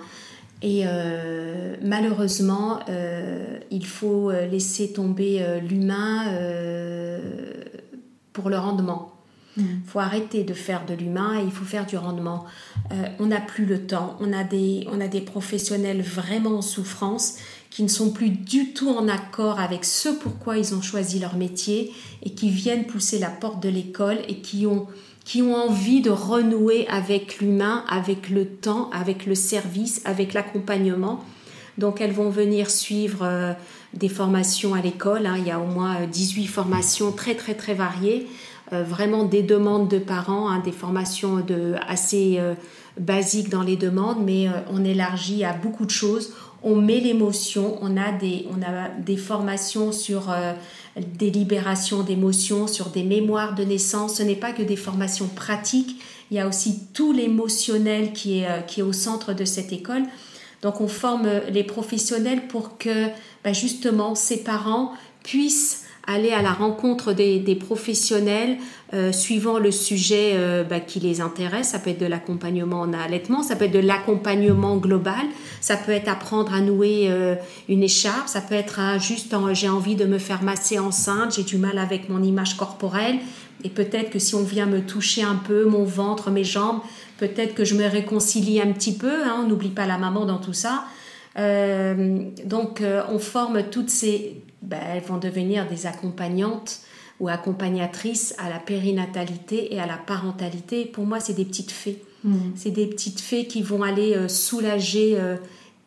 [0.62, 6.24] Et euh, malheureusement, euh, il faut euh, laisser tomber l'humain
[8.32, 9.12] pour le rendement.
[9.56, 9.82] Il mm.
[9.86, 12.44] faut arrêter de faire de l'humain et il faut faire du rendement.
[13.18, 14.16] on n'a plus le temps.
[14.20, 17.36] On a, des, on a des professionnels vraiment en souffrance
[17.70, 21.36] qui ne sont plus du tout en accord avec ce pourquoi ils ont choisi leur
[21.36, 21.92] métier
[22.22, 24.86] et qui viennent pousser la porte de l'école et qui ont
[25.24, 31.24] qui ont envie de renouer avec l'humain, avec le temps, avec le service, avec l'accompagnement.
[31.78, 33.52] Donc elles vont venir suivre euh,
[33.94, 35.26] des formations à l'école.
[35.26, 35.36] Hein.
[35.38, 38.26] Il y a au moins 18 euh, formations très très très variées.
[38.72, 42.40] Euh, vraiment des demandes de parents, hein, des formations de, assez
[42.98, 46.34] basiques dans les demandes, mais on élargit à beaucoup de choses.
[46.62, 50.34] On met l'émotion, on, a des, on a des formations sur
[50.96, 54.16] des libérations d'émotions, sur des mémoires de naissance.
[54.16, 56.00] Ce n'est pas que des formations pratiques,
[56.30, 59.72] il y a aussi tout l'émotionnel qui est, euh, qui est au centre de cette
[59.72, 60.02] école.
[60.62, 63.08] Donc on forme les professionnels pour que
[63.42, 64.92] bah, justement ces parents
[65.24, 68.56] puissent aller à la rencontre des, professionnels
[68.92, 71.68] euh, suivant le sujet euh, bah, qui les intéresse.
[71.68, 75.26] Ça peut être de l'accompagnement en allaitement, ça peut être de l'accompagnement global,
[75.60, 77.34] ça peut être apprendre à nouer euh,
[77.68, 81.58] une écharpe, ça peut être juste j'ai envie de me faire masser enceinte, j'ai du
[81.58, 83.16] mal avec mon image corporelle.
[83.62, 86.80] Et peut-être que si on vient me toucher un peu, mon ventre, mes jambes,
[87.18, 89.22] peut-être que je me réconcilie un petit peu.
[89.22, 90.84] Hein, on n'oublie pas la maman dans tout ça.
[91.36, 96.80] donc on forme toutes ces, ben, elles vont devenir des accompagnantes
[97.18, 100.86] ou accompagnatrices à la périnatalité et à la parentalité.
[100.86, 102.02] Pour moi, c'est des petites fées.
[102.24, 102.36] Mm.
[102.56, 105.36] C'est des petites fées qui vont aller euh, soulager euh,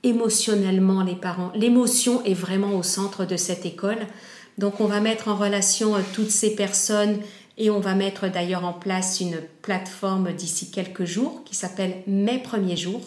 [0.03, 1.51] émotionnellement les parents.
[1.55, 3.99] L'émotion est vraiment au centre de cette école.
[4.57, 7.17] Donc on va mettre en relation euh, toutes ces personnes
[7.57, 12.39] et on va mettre d'ailleurs en place une plateforme d'ici quelques jours qui s'appelle Mes
[12.39, 13.01] premiers jours.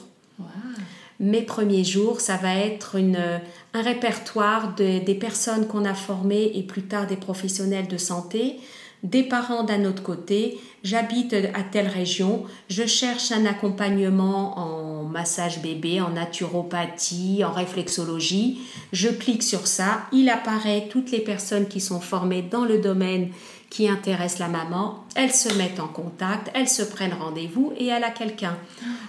[1.18, 6.62] Mes premiers jours, ça va être un répertoire de, des personnes qu'on a formées et
[6.62, 8.56] plus tard des professionnels de santé,
[9.02, 15.62] des parents d'un autre côté, j'habite à telle région, je cherche un accompagnement en massage
[15.62, 18.58] bébé, en naturopathie, en réflexologie,
[18.92, 23.30] je clique sur ça, il apparaît toutes les personnes qui sont formées dans le domaine
[23.70, 28.04] qui intéresse la maman, elles se mettent en contact, elles se prennent rendez-vous et elle
[28.04, 28.56] a quelqu'un.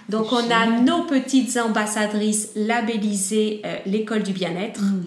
[0.08, 5.04] Donc on a nos petites ambassadrices labellisées euh, l'école du bien-être, mmh.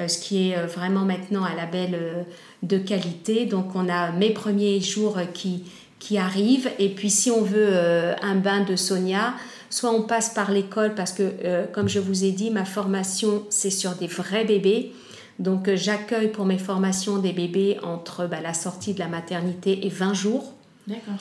[0.00, 2.26] euh, ce qui est euh, vraiment maintenant un label
[2.62, 3.46] de qualité.
[3.46, 5.64] Donc on a mes premiers jours qui,
[6.00, 7.74] qui arrivent et puis si on veut
[8.20, 9.34] un bain de Sonia,
[9.70, 13.70] soit on passe par l'école parce que comme je vous ai dit, ma formation c'est
[13.70, 14.92] sur des vrais bébés.
[15.38, 19.88] Donc j'accueille pour mes formations des bébés entre bah, la sortie de la maternité et
[19.88, 20.54] 20 jours.
[20.86, 21.14] D'accord.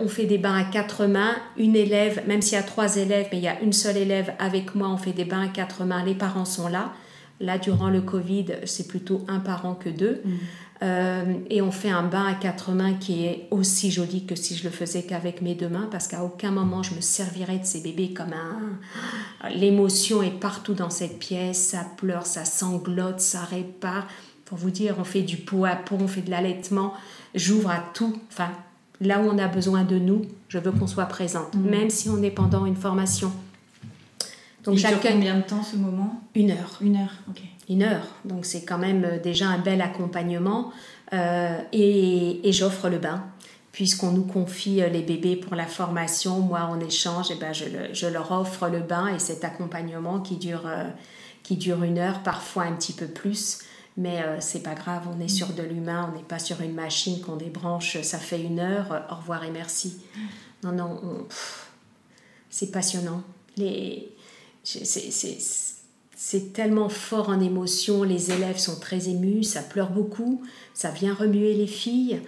[0.00, 1.36] on fait des bains à quatre mains.
[1.58, 4.32] Une élève, même s'il y a trois élèves, mais il y a une seule élève
[4.38, 6.02] avec moi, on fait des bains à quatre mains.
[6.04, 6.94] Les parents sont là.
[7.40, 10.22] Là, durant le Covid, c'est plutôt un parent que deux.
[10.24, 10.30] Mm.
[10.82, 14.56] Euh, et on fait un bain à quatre mains qui est aussi joli que si
[14.56, 17.64] je le faisais qu'avec mes deux mains, parce qu'à aucun moment je me servirais de
[17.64, 19.50] ces bébés comme un...
[19.50, 24.08] L'émotion est partout dans cette pièce, ça pleure, ça sanglote, ça répare.
[24.44, 26.92] Pour vous dire, on fait du pot à pot, on fait de l'allaitement.
[27.34, 28.18] J'ouvre à tout.
[28.30, 28.50] Enfin,
[29.00, 31.70] là où on a besoin de nous, je veux qu'on soit présente, mm.
[31.70, 33.32] même si on est pendant une formation.
[34.64, 36.22] Donc, Il combien de temps ce moment?
[36.34, 36.78] Une heure.
[36.80, 38.06] Une heure, ok une heure.
[38.24, 40.72] Donc c'est quand même euh, déjà un bel accompagnement.
[41.12, 43.24] Euh, et, j'offre le bain.
[43.72, 47.52] Puisqu'on nous confie euh, les bébés pour la formation, moi en échange, et eh ben,
[47.52, 50.70] je, leur offre le bain et cet accompagnement qui dure,
[51.42, 53.60] qui dure une heure, parfois un petit peu plus.
[53.96, 57.20] Mais c'est pas grave, on est sur de l'humain, on n'est pas sur une machine
[57.20, 59.98] qu'on débranche, ça fait une heure, au revoir et merci.
[60.64, 61.26] Non, non,
[62.50, 63.22] c'est passionnant.
[63.56, 64.13] Les,
[64.64, 70.42] c'est, tellement fort en émotion, les élèves sont très émus, ça pleure beaucoup,
[70.72, 72.20] ça vient remuer les filles,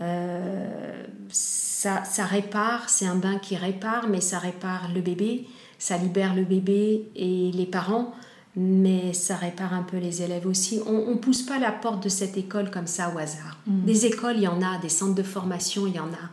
[0.00, 5.46] euh, ça, ça répare, c'est un bain qui répare, mais ça répare le bébé,
[5.78, 8.12] ça libère le bébé et les parents,
[8.56, 10.80] mais ça répare un peu les élèves aussi.
[10.86, 13.58] On ne pousse pas la porte de cette école comme ça au hasard.
[13.66, 13.84] Mm.
[13.84, 16.30] Des écoles, il y en a, des centres de formation, il y en a.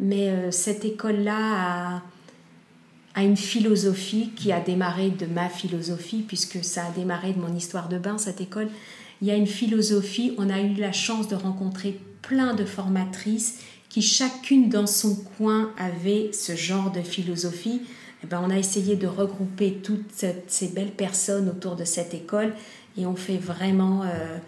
[0.00, 2.02] Mais euh, cette école-là a
[3.14, 7.54] à une philosophie qui a démarré de ma philosophie, puisque ça a démarré de mon
[7.54, 8.68] histoire de bain, cette école.
[9.20, 13.60] Il y a une philosophie, on a eu la chance de rencontrer plein de formatrices
[13.88, 17.82] qui chacune dans son coin avait ce genre de philosophie.
[18.24, 22.54] Eh ben, on a essayé de regrouper toutes ces belles personnes autour de cette école
[22.96, 24.38] et on fait vraiment, euh,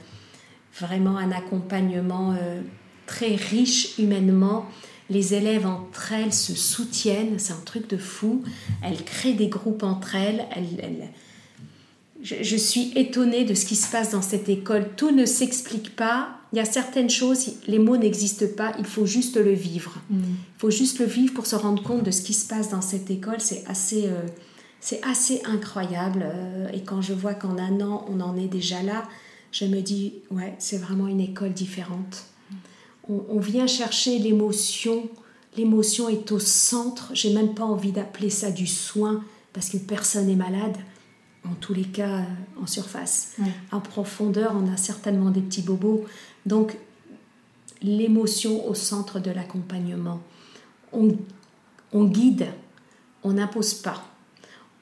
[0.81, 2.63] vraiment un accompagnement euh,
[3.07, 4.67] très riche humainement
[5.11, 8.43] les élèves entre elles se soutiennent, c'est un truc de fou.
[8.83, 10.47] Elles créent des groupes entre elles.
[12.23, 14.89] Je, suis étonnée de ce qui se passe dans cette école.
[14.97, 16.39] Tout ne s'explique pas.
[16.53, 19.93] Il y a certaines choses, les mots n'existent pas, il faut juste le vivre.
[20.09, 20.21] Mm.
[20.21, 22.81] Il faut juste le vivre pour se rendre compte de ce qui se passe dans
[22.81, 23.41] cette école.
[23.41, 24.23] C'est assez, euh,
[24.81, 26.25] c'est assez incroyable.
[26.25, 29.03] Euh, et quand je vois qu'en un an, on en est déjà là,
[29.51, 32.25] je me dis, ouais, c'est vraiment une école différente
[33.09, 35.09] on, vient chercher l'émotion.
[35.57, 37.11] L'émotion est au centre.
[37.13, 39.23] J'ai même pas envie d'appeler ça du soin
[39.53, 40.77] parce que personne n'est malade.
[41.49, 43.37] En tous les cas, euh, en surface.
[43.71, 46.05] En profondeur, on a certainement des petits bobos.
[46.47, 46.77] Donc,
[47.83, 50.21] l'émotion au centre de l'accompagnement.
[50.93, 52.47] On, guide,
[53.23, 54.05] on n'impose pas.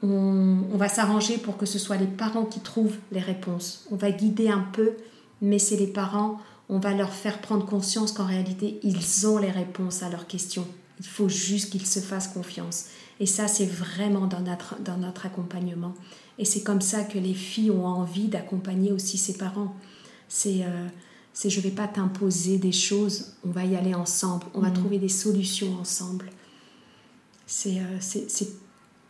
[0.02, 3.86] On, on va s'arranger pour que ce soit les parents qui trouvent les réponses.
[3.90, 4.92] On va guider un peu,
[5.40, 6.38] mais c'est les parents
[6.72, 10.66] on va leur faire prendre conscience qu'en réalité, ils ont les réponses à leurs questions.
[11.00, 12.86] Il faut juste qu'ils se fassent confiance.
[13.20, 15.92] Et ça, c'est vraiment dans notre, dans notre accompagnement.
[16.38, 19.76] Et c'est comme ça que les filles ont envie d'accompagner aussi ses parents.
[20.28, 20.88] C'est, euh,
[21.34, 24.70] c'est je ne vais pas t'imposer des choses, on va y aller ensemble, on va
[24.70, 24.74] mmh.
[24.74, 26.30] trouver des solutions ensemble.
[27.46, 28.48] C'est, euh, c'est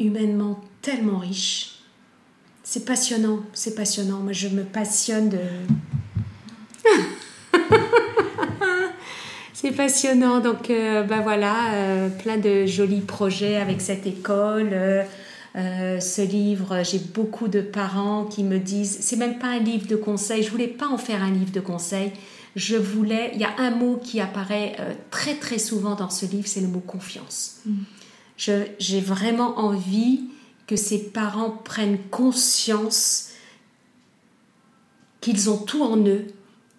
[0.01, 1.77] humainement tellement riche.
[2.65, 4.19] C'est passionnant, c'est passionnant.
[4.19, 5.39] Moi, je me passionne de...
[9.63, 10.41] C'est passionnant.
[10.41, 14.71] Donc, euh, ben voilà, euh, plein de jolis projets avec cette école.
[15.55, 19.87] Euh, ce livre, j'ai beaucoup de parents qui me disent, c'est même pas un livre
[19.87, 20.43] de conseils.
[20.43, 22.11] Je voulais pas en faire un livre de conseils.
[22.57, 24.77] Je voulais, il y a un mot qui apparaît
[25.13, 27.61] très très souvent dans ce livre, c'est le mot confiance.
[27.65, 27.83] Mm.
[28.81, 30.25] J'ai vraiment envie
[30.67, 33.29] que ces parents prennent conscience
[35.21, 36.27] qu'ils ont tout en eux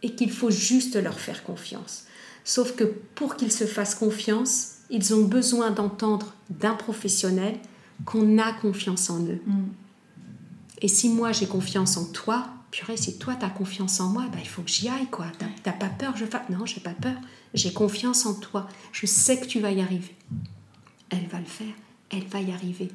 [0.02, 2.08] et qu'il faut juste leur faire confiance.
[2.44, 7.58] Sauf que pour qu'ils se fassent confiance, ils ont besoin d'entendre d'un professionnel
[8.06, 9.42] qu'on a confiance en eux.
[9.46, 9.64] Mm.
[10.82, 14.26] Et si moi j'ai confiance en toi, purée, si toi tu as confiance en moi,
[14.32, 15.28] bah, il faut que j'y aille, quoi.
[15.64, 16.26] T'as pas peur, je.
[16.50, 17.16] Non, j'ai pas peur.
[17.54, 18.68] J'ai confiance en toi.
[18.92, 20.16] Je sais que tu vas y arriver.
[21.10, 21.74] Elle va le faire.
[22.10, 22.90] Elle va y arriver.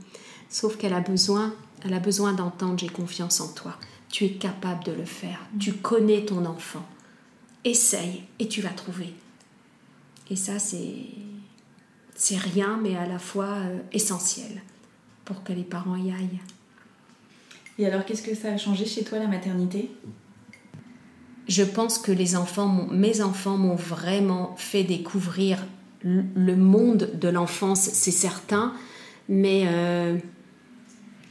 [0.50, 1.54] Sauf qu'elle a besoin,
[1.84, 3.78] elle a besoin d'entendre j'ai confiance en toi.
[4.10, 5.38] Tu es capable de le faire.
[5.58, 6.84] Tu connais ton enfant.
[7.64, 9.14] Essaye et tu vas trouver.
[10.30, 14.62] Et ça, c'est, rien, mais à la fois euh, essentiel
[15.24, 16.40] pour que les parents y aillent.
[17.78, 19.90] Et alors, qu'est-ce que ça a changé chez toi, la maternité?
[21.46, 25.64] Je pense que les enfants, mes enfants m'ont vraiment fait découvrir
[26.02, 28.72] le monde de l'enfance, c'est certain,
[29.28, 30.18] mais euh,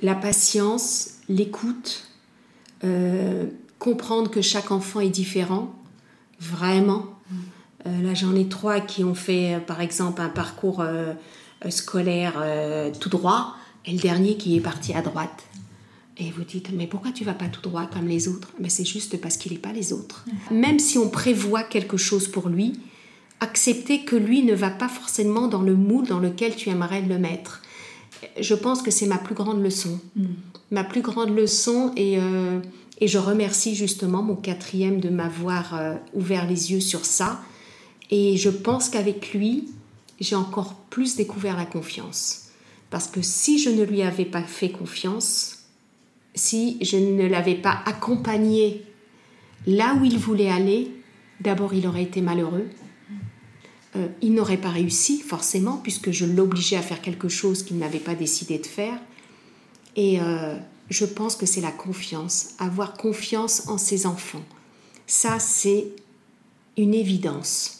[0.01, 2.07] la patience, l'écoute,
[2.83, 3.47] euh,
[3.79, 5.73] comprendre que chaque enfant est différent,
[6.39, 7.16] vraiment.
[7.85, 11.13] Euh, là, j'en ai trois qui ont fait, euh, par exemple, un parcours euh,
[11.69, 12.43] scolaire
[12.99, 13.55] tout droit,
[13.85, 15.45] et le dernier qui est parti à droite.
[16.19, 18.49] Et vous dites, mais pourquoi tu vas pas tout droit comme les autres?
[18.59, 20.25] Mais c'est juste parce qu'il n'est pas les autres.
[20.51, 22.73] Même si on prévoit quelque chose pour lui,
[23.39, 27.19] accepter que lui ne va pas forcément dans le moule dans lequel tu aimerais le
[27.19, 27.61] mettre.
[28.39, 29.99] Je pense que c'est ma plus grande leçon.
[30.15, 30.25] Mm.
[30.71, 32.59] Ma plus grande leçon, et, euh,
[32.99, 37.39] et je remercie justement mon quatrième de m'avoir euh, ouvert les yeux sur ça.
[38.09, 39.69] Et je pense qu'avec lui,
[40.19, 42.49] j'ai encore plus découvert la confiance.
[42.89, 45.65] Parce que si je ne lui avais pas fait confiance,
[46.35, 48.83] si je ne l'avais pas accompagné
[49.65, 50.91] là où il voulait aller,
[51.41, 52.67] d'abord il aurait été malheureux.
[53.95, 57.99] Euh, il n'aurait pas réussi forcément puisque je l'obligeais à faire quelque chose qu'il n'avait
[57.99, 58.97] pas décidé de faire.
[59.95, 60.55] Et euh,
[60.89, 64.43] je pense que c'est la confiance, avoir confiance en ses enfants.
[65.07, 65.87] Ça, c'est
[66.77, 67.76] une évidence.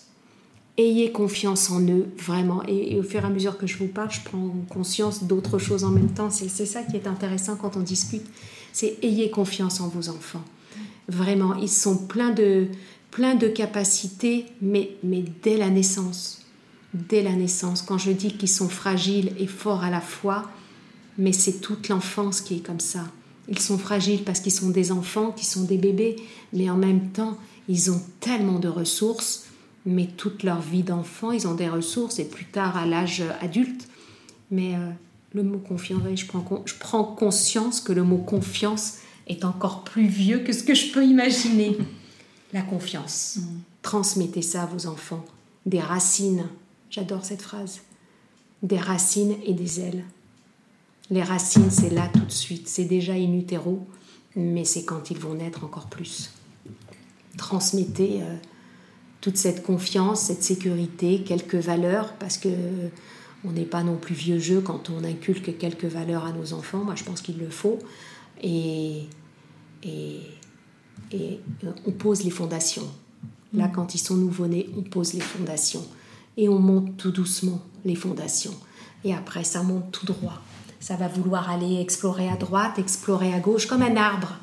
[0.78, 2.62] Ayez confiance en eux, vraiment.
[2.68, 5.84] Et, au fur et à mesure que je vous parle, je prends conscience d'autres choses
[5.84, 6.30] en même temps.
[6.30, 8.26] C'est ça qui est intéressant quand on discute.
[8.74, 10.44] C'est ayez confiance en vos enfants.
[11.08, 12.68] Vraiment, ils sont pleins de,
[13.18, 16.46] de capacités, mais, mais dès la naissance.
[16.94, 17.82] Dès la naissance.
[17.82, 20.44] Quand je dis qu'ils sont fragiles et forts à la fois,
[21.18, 23.06] mais c'est toute l'enfance qui est comme ça.
[23.50, 26.18] Ils sont fragiles parce qu'ils sont des enfants, qui sont des bébés,
[26.54, 27.38] mais en même temps,
[27.68, 29.47] ils ont tellement de ressources,
[29.88, 33.88] mais toute leur vie d'enfant, ils ont des ressources, et plus tard à l'âge adulte.
[34.52, 34.90] Mais euh,
[35.34, 38.98] le mot confiance, je prends, con- je prends conscience que le mot confiance
[39.28, 41.78] est encore plus vieux que ce que je peux imaginer.
[42.54, 43.40] La confiance.
[43.82, 45.24] Transmettez ça à vos enfants.
[45.66, 46.46] Des racines.
[46.90, 47.82] J'adore cette phrase.
[48.64, 50.04] Des racines et des ailes.
[51.10, 52.68] Les racines, c'est là tout de suite.
[52.68, 53.88] C'est déjà in utero,
[54.36, 56.32] mais c'est quand ils vont naître encore plus.
[57.38, 58.36] Transmettez euh,
[59.22, 62.50] toute cette confiance, cette sécurité, quelques valeurs, parce que
[63.46, 66.84] on n'est pas non plus vieux jeu quand on inculque quelques valeurs à nos enfants.
[66.84, 67.80] Moi, je pense qu'il le faut.
[68.42, 69.04] Et,
[69.84, 70.20] et,
[71.12, 72.88] et euh, on pose les fondations.
[73.54, 75.86] Là, quand ils sont nouveau-nés, on pose les fondations.
[76.36, 78.56] Et on monte tout doucement les fondations.
[79.04, 80.42] Et après, ça monte tout droit.
[80.80, 84.36] Ça va vouloir aller explorer à droite, explorer à gauche, comme un arbre.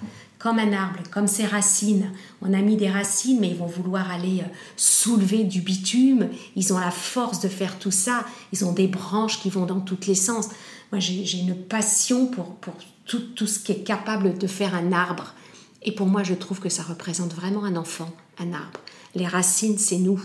[0.44, 2.12] Comme un arbre, comme ses racines.
[2.42, 6.28] On a mis des racines, mais ils vont vouloir aller euh, soulever du bitume.
[6.54, 8.26] Ils ont la force de faire tout ça.
[8.52, 10.50] Ils ont des branches qui vont dans tous les sens.
[10.92, 12.74] Moi, j'ai une passion pour, pour
[13.06, 15.32] tout, tout ce qui est capable de faire un arbre.
[15.80, 18.80] Et pour moi, je trouve que ça représente vraiment un enfant, un arbre.
[19.14, 20.20] Les racines, c'est nous.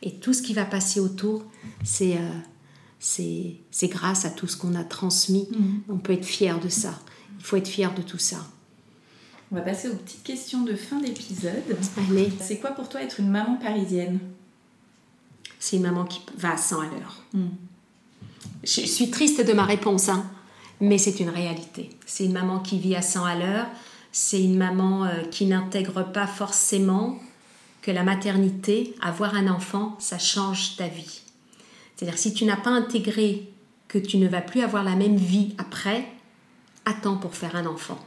[0.00, 1.42] Et tout ce qui va passer autour,
[1.82, 2.30] c'est euh,
[3.00, 5.48] c'est grâce à tout ce qu'on a transmis.
[5.88, 7.00] On peut être fier de ça.
[7.40, 8.38] Il faut être fier de tout ça.
[9.52, 11.62] On va passer aux petites questions de fin d'épisode.
[12.10, 14.18] Allez, C'est quoi pour toi être une maman parisienne?
[15.60, 17.22] C'est une maman qui va à 100 à l'heure.
[17.32, 17.46] Mm.
[18.64, 20.26] Je suis triste de ma réponse, hein,
[20.80, 21.90] mais c'est une réalité.
[22.06, 23.66] C'est une maman qui vit à 100 à l'heure.
[24.10, 27.18] C'est une maman euh, qui n'intègre pas forcément
[27.82, 31.20] que la maternité, avoir un enfant, ça change ta vie.
[31.94, 33.48] C'est-à-dire si tu n'as pas intégré
[33.86, 36.04] que tu ne vas plus avoir la même vie après,
[36.84, 37.98] attends pour faire un enfant.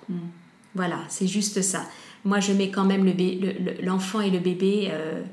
[0.75, 1.83] Voilà, c'est juste ça.
[2.25, 5.23] Moi, je mets quand même le bé- le- le- l'enfant et le bébé, euh,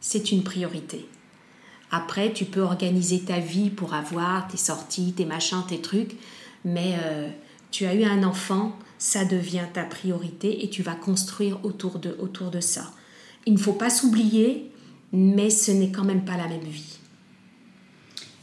[0.00, 1.06] c'est une priorité.
[1.90, 6.16] Après, tu peux organiser ta vie pour avoir tes sorties, tes machins, tes trucs,
[6.64, 7.28] mais euh,
[7.70, 12.16] tu as eu un enfant, ça devient ta priorité et tu vas construire autour de,
[12.20, 12.92] autour de ça.
[13.46, 14.70] Il ne faut pas s'oublier,
[15.12, 16.98] mais ce n'est quand même pas la même vie.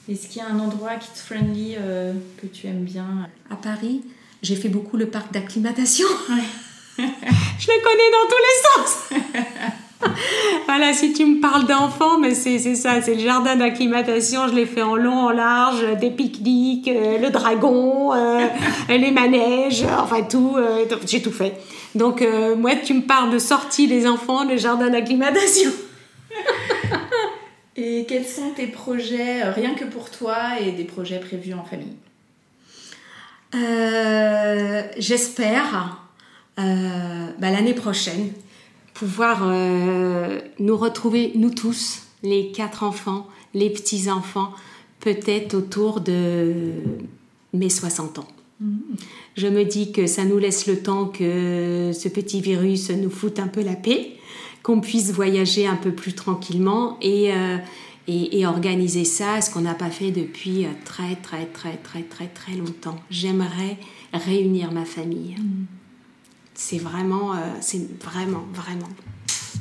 [0.10, 3.30] Est-ce qu'il y a un endroit kids-friendly euh, que tu aimes bien?
[3.50, 4.02] À Paris,
[4.42, 6.08] j'ai fait beaucoup le parc d'acclimatation.
[6.98, 7.08] Ouais.
[7.58, 9.72] Je le connais dans tous les sens.
[10.68, 14.48] voilà, si tu me parles d'enfants, mais c'est ça, c'est le jardin d'acclimatation.
[14.48, 18.46] Je l'ai fait en long, en large, des pique-niques, euh, le dragon, euh,
[18.90, 20.56] les manèges, enfin tout.
[20.58, 21.54] euh, j'ai tout fait.
[21.96, 22.24] Donc,
[22.58, 25.72] moi, tu me parles de sortie des enfants, le jardin d'acclimatation.
[27.78, 31.96] Et quels sont tes projets, rien que pour toi, et des projets prévus en famille?
[33.56, 36.02] Euh, J'espère
[36.60, 38.30] euh, bah, l'année prochaine
[38.94, 44.52] pouvoir euh, nous retrouver, nous tous, les quatre enfants, les petits-enfants,
[45.00, 46.72] peut-être autour de
[47.54, 48.28] mes 60 ans.
[49.36, 53.40] Je me dis que ça nous laisse le temps que ce petit virus nous foute
[53.40, 54.12] un peu la paix,
[54.62, 57.58] qu'on puisse voyager un peu plus tranquillement et, euh,
[58.08, 62.04] et, et organiser ça, ce qu'on n'a pas fait depuis euh, très très très très
[62.04, 63.00] très très longtemps.
[63.10, 63.78] J'aimerais
[64.14, 65.36] réunir ma famille.
[66.54, 68.90] c'est vraiment, c'est vraiment, vraiment.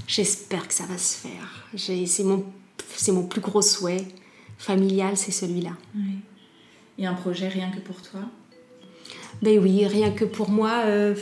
[0.07, 1.69] J'espère que ça va se faire.
[1.77, 2.45] C'est mon,
[2.97, 4.07] c'est mon plus gros souhait
[4.59, 5.73] familial, c'est celui-là.
[5.95, 6.17] Oui.
[6.99, 8.21] Et un projet rien que pour toi?
[9.41, 10.83] Ben oui, rien que pour moi.
[10.85, 11.15] Euh,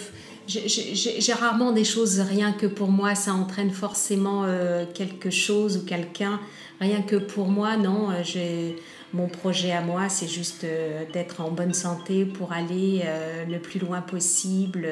[0.48, 5.84] j'ai rarement des choses rien que pour moi, ça entraîne forcément euh, quelque chose ou
[5.84, 6.40] quelqu'un.
[6.80, 8.10] Rien que pour moi, non.
[8.10, 8.76] Euh, j'ai
[9.12, 10.66] mon projet à moi, c'est juste
[11.12, 13.02] d'être en bonne santé pour aller
[13.48, 14.86] le plus loin possible.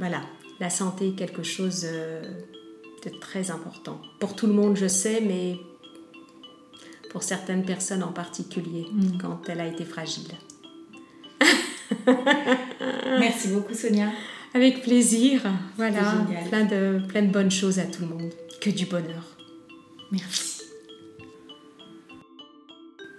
[0.00, 0.22] voilà,
[0.58, 4.00] la santé est quelque chose de très important.
[4.18, 5.56] Pour tout le monde, je sais, mais
[7.10, 9.18] pour certaines personnes en particulier, mm.
[9.18, 10.28] quand elle a été fragile.
[13.18, 14.10] Merci beaucoup Sonia.
[14.56, 15.42] Avec plaisir.
[15.76, 18.32] Voilà, plein de, plein de bonnes choses à tout le monde.
[18.58, 19.36] Que du bonheur.
[20.10, 20.62] Merci.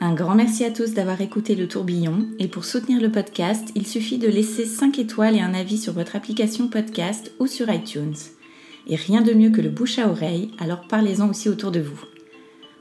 [0.02, 3.86] Un grand merci à tous d'avoir écouté le tourbillon et pour soutenir le podcast, il
[3.86, 8.16] suffit de laisser 5 étoiles et un avis sur votre application podcast ou sur iTunes.
[8.88, 12.02] Et rien de mieux que le bouche à oreille, alors parlez-en aussi autour de vous.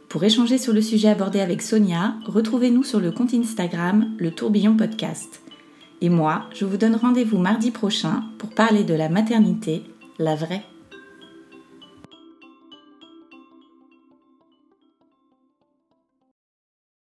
[0.09, 4.79] Pour échanger sur le sujet abordé avec Sonia, retrouvez-nous sur le compte Instagram Le Tourbillon
[4.79, 5.43] Podcast.
[6.01, 9.83] Et moi, je vous donne rendez-vous mardi prochain pour parler de la maternité,
[10.19, 10.63] la vraie.